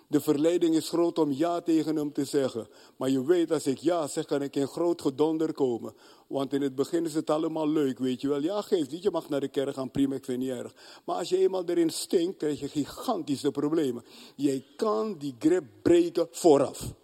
De 0.08 0.20
verleiding 0.20 0.74
is 0.74 0.88
groot 0.88 1.18
om 1.18 1.32
ja 1.32 1.60
tegen 1.60 1.96
hem 1.96 2.12
te 2.12 2.24
zeggen. 2.24 2.68
Maar 2.96 3.10
je 3.10 3.24
weet, 3.24 3.52
als 3.52 3.66
ik 3.66 3.78
ja 3.78 4.06
zeg, 4.06 4.24
kan 4.24 4.42
ik 4.42 4.56
in 4.56 4.66
groot 4.66 5.02
gedonder 5.02 5.52
komen. 5.52 5.94
Want 6.26 6.52
in 6.52 6.62
het 6.62 6.74
begin 6.74 7.04
is 7.04 7.14
het 7.14 7.30
allemaal 7.30 7.68
leuk, 7.68 7.98
weet 7.98 8.20
je 8.20 8.28
wel. 8.28 8.40
Ja, 8.40 8.60
geef 8.60 8.90
niet, 8.90 9.02
je 9.02 9.10
mag 9.10 9.28
naar 9.28 9.40
de 9.40 9.48
kerk 9.48 9.74
gaan, 9.74 9.90
prima, 9.90 10.14
ik 10.14 10.24
vind 10.24 10.42
het 10.42 10.50
niet 10.50 10.58
erg. 10.58 10.74
Maar 11.04 11.16
als 11.16 11.28
je 11.28 11.38
eenmaal 11.38 11.64
erin 11.64 11.90
stinkt, 11.90 12.36
krijg 12.36 12.60
je 12.60 12.68
gigantische 12.68 13.50
problemen. 13.50 14.04
Jij 14.36 14.64
kan 14.76 15.18
die 15.18 15.34
grip 15.38 15.64
breken 15.82 16.28
vooraf. 16.30 16.94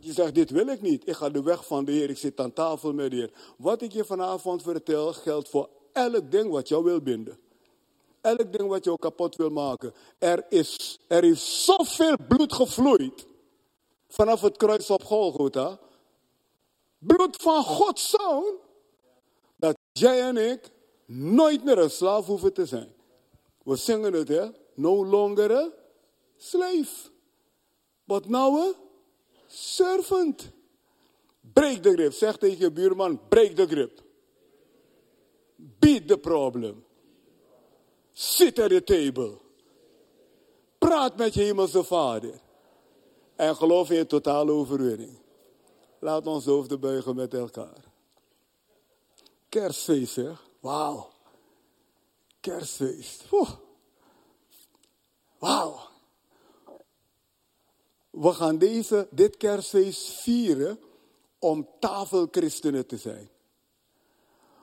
Je 0.00 0.12
zegt, 0.12 0.34
dit 0.34 0.50
wil 0.50 0.66
ik 0.66 0.80
niet. 0.80 1.08
Ik 1.08 1.14
ga 1.14 1.30
de 1.30 1.42
weg 1.42 1.66
van 1.66 1.84
de 1.84 1.92
Heer. 1.92 2.10
Ik 2.10 2.18
zit 2.18 2.40
aan 2.40 2.52
tafel 2.52 2.92
met 2.92 3.10
de 3.10 3.16
Heer. 3.16 3.32
Wat 3.56 3.82
ik 3.82 3.92
je 3.92 4.04
vanavond 4.04 4.62
vertel, 4.62 5.12
geldt 5.12 5.48
voor 5.48 5.68
elk 5.92 6.30
ding 6.30 6.50
wat 6.50 6.68
jou 6.68 6.84
wil 6.84 7.00
binden. 7.00 7.38
Elk 8.20 8.52
ding 8.52 8.68
wat 8.68 8.84
jou 8.84 8.98
kapot 8.98 9.36
wil 9.36 9.50
maken. 9.50 9.94
Er 10.18 10.46
is, 10.48 10.98
er 11.08 11.24
is 11.24 11.64
zoveel 11.64 12.16
bloed 12.28 12.52
gevloeid. 12.52 13.26
Vanaf 14.08 14.40
het 14.40 14.56
kruis 14.56 14.90
op 14.90 15.04
Golgotha. 15.04 15.78
Bloed 16.98 17.36
van 17.36 17.62
Gods 17.62 18.10
zoon. 18.10 18.54
Dat 19.56 19.76
jij 19.92 20.22
en 20.22 20.36
ik 20.36 20.70
nooit 21.06 21.64
meer 21.64 21.78
een 21.78 21.90
slaaf 21.90 22.26
hoeven 22.26 22.52
te 22.52 22.66
zijn. 22.66 22.92
We 23.62 23.76
zingen 23.76 24.12
het, 24.12 24.28
hè? 24.28 24.46
No 24.74 25.06
longer 25.06 25.56
a 25.56 25.70
slave. 26.36 27.10
But 28.04 28.28
now 28.28 28.58
a 28.58 28.74
servant. 29.58 30.50
Breek 31.40 31.82
de 31.82 31.92
grip. 31.92 32.12
Zeg 32.12 32.36
tegen 32.36 32.58
je 32.58 32.72
buurman, 32.72 33.28
breek 33.28 33.56
de 33.56 33.66
grip. 33.66 34.02
Beat 35.56 36.08
the 36.08 36.18
problem. 36.18 36.84
Sit 38.12 38.58
at 38.58 38.68
the 38.70 38.84
table. 38.84 39.38
Praat 40.78 41.16
met 41.16 41.34
je 41.34 41.42
hemelse 41.42 41.84
vader. 41.84 42.40
En 43.36 43.56
geloof 43.56 43.90
in 43.90 44.06
totale 44.06 44.52
overwinning. 44.52 45.18
Laat 46.00 46.26
ons 46.26 46.44
hoofden 46.44 46.80
buigen 46.80 47.14
met 47.14 47.34
elkaar. 47.34 47.84
Kerstfeest, 49.48 50.12
zeg. 50.12 50.48
Wauw. 50.60 51.10
Kerstfeest. 52.40 53.24
Wauw. 55.38 55.88
We 58.20 58.32
gaan 58.32 58.58
deze, 58.58 59.08
dit 59.10 59.36
kerstfeest 59.36 60.10
vieren 60.10 60.78
om 61.38 61.68
tafelchristenen 61.80 62.86
te 62.86 62.96
zijn. 62.96 63.28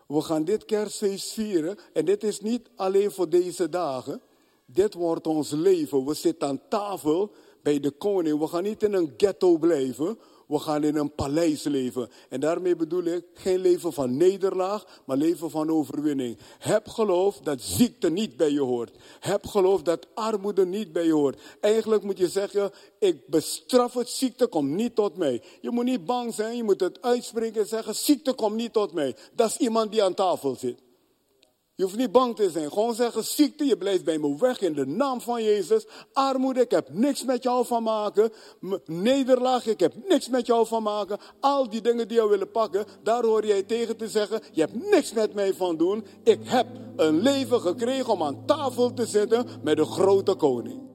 We 0.08 0.22
gaan 0.22 0.44
dit 0.44 0.66
kerstfeest 0.66 1.32
vieren 1.32 1.78
en 1.94 2.06
dit 2.06 2.24
is 2.24 2.40
niet 2.40 2.70
alleen 2.76 3.12
voor 3.12 3.30
deze 3.30 3.70
dagen. 3.70 4.22
Dit 4.66 4.94
wordt 4.94 5.28
ons 5.28 5.52
leven. 5.52 6.06
We 6.06 6.14
zitten 6.14 6.48
aan 6.48 6.62
tafel 6.70 7.32
bij 7.62 7.80
de 7.80 7.92
koning. 7.92 8.40
We 8.40 8.48
gaan 8.48 8.64
niet 8.64 8.84
in 8.84 8.94
een 8.94 9.14
ghetto 9.18 9.58
blijven. 9.58 10.20
We 10.48 10.60
gaan 10.60 10.84
in 10.84 10.96
een 10.96 11.16
paleis 11.16 11.64
leven. 11.64 12.10
En 12.30 12.40
daarmee 12.40 12.76
bedoel 12.76 13.04
ik 13.04 13.26
geen 13.34 13.60
leven 13.60 13.94
van 13.94 14.18
nederlaag, 14.18 15.02
maar 15.06 15.18
leven 15.18 15.50
van 15.50 15.70
overwinning. 15.70 16.38
Heb 16.60 16.88
geloof 16.88 17.40
dat 17.40 17.62
ziekte 17.62 18.10
niet 18.10 18.38
bij 18.38 18.52
je 18.52 18.62
hoort. 18.62 18.96
Heb 19.20 19.46
geloof 19.46 19.82
dat 19.82 20.08
armoede 20.14 20.66
niet 20.66 20.92
bij 20.92 21.06
je 21.06 21.14
hoort. 21.14 21.42
Eigenlijk 21.62 22.04
moet 22.04 22.18
je 22.18 22.28
zeggen, 22.28 22.72
ik 23.00 23.28
bestraf 23.28 23.94
het, 23.94 24.10
ziekte 24.10 24.48
komt 24.48 24.70
niet 24.70 24.96
tot 24.96 25.18
mij. 25.18 25.42
Je 25.62 25.72
moet 25.72 25.86
niet 25.86 26.06
bang 26.06 26.34
zijn, 26.34 26.56
je 26.56 26.64
moet 26.64 26.80
het 26.80 27.02
uitspreken 27.02 27.62
en 27.62 27.68
zeggen, 27.68 27.96
ziekte 27.96 28.34
komt 28.34 28.56
niet 28.56 28.74
tot 28.74 28.94
mij. 28.94 29.16
Dat 29.34 29.50
is 29.50 29.58
iemand 29.58 29.92
die 29.92 30.04
aan 30.04 30.14
tafel 30.14 30.56
zit. 30.56 30.85
Je 31.76 31.84
hoeft 31.84 31.98
niet 31.98 32.12
bang 32.12 32.36
te 32.36 32.50
zijn. 32.50 32.72
Gewoon 32.72 32.96
zeggen, 32.96 33.24
ziekte, 33.24 33.66
je 33.66 33.78
blijft 33.78 34.04
bij 34.04 34.18
me 34.18 34.36
weg 34.38 34.62
in 34.62 34.74
de 34.74 34.86
naam 34.86 35.22
van 35.22 35.44
Jezus. 35.44 35.88
Armoede, 36.14 36.62
ik 36.62 36.72
heb 36.72 36.90
niks 36.90 37.24
met 37.24 37.44
jou 37.44 37.66
van 37.66 37.84
maken. 37.84 38.32
Nederlaag, 38.86 39.66
ik 39.66 39.80
heb 39.80 39.94
niks 40.08 40.30
met 40.30 40.46
jou 40.46 40.68
van 40.68 40.84
maken. 40.84 41.18
Al 41.40 41.70
die 41.70 41.82
dingen 41.82 42.08
die 42.08 42.18
je 42.18 42.28
willen 42.28 42.52
pakken, 42.52 42.86
daar 43.04 43.24
hoor 43.24 43.46
jij 43.46 43.64
tegen 43.64 43.98
te 43.98 44.08
zeggen, 44.08 44.42
je 44.52 44.62
hebt 44.62 44.90
niks 44.90 45.14
met 45.14 45.34
mij 45.34 45.54
van 45.54 45.78
doen. 45.78 46.06
Ik 46.24 46.40
heb 46.44 46.68
een 46.96 47.22
leven 47.22 47.62
gekregen 47.62 48.14
om 48.14 48.24
aan 48.24 48.46
tafel 48.46 48.94
te 48.94 49.06
zitten 49.06 49.48
met 49.64 49.78
de 49.78 49.86
grote 49.86 50.36
koning. 50.36 50.95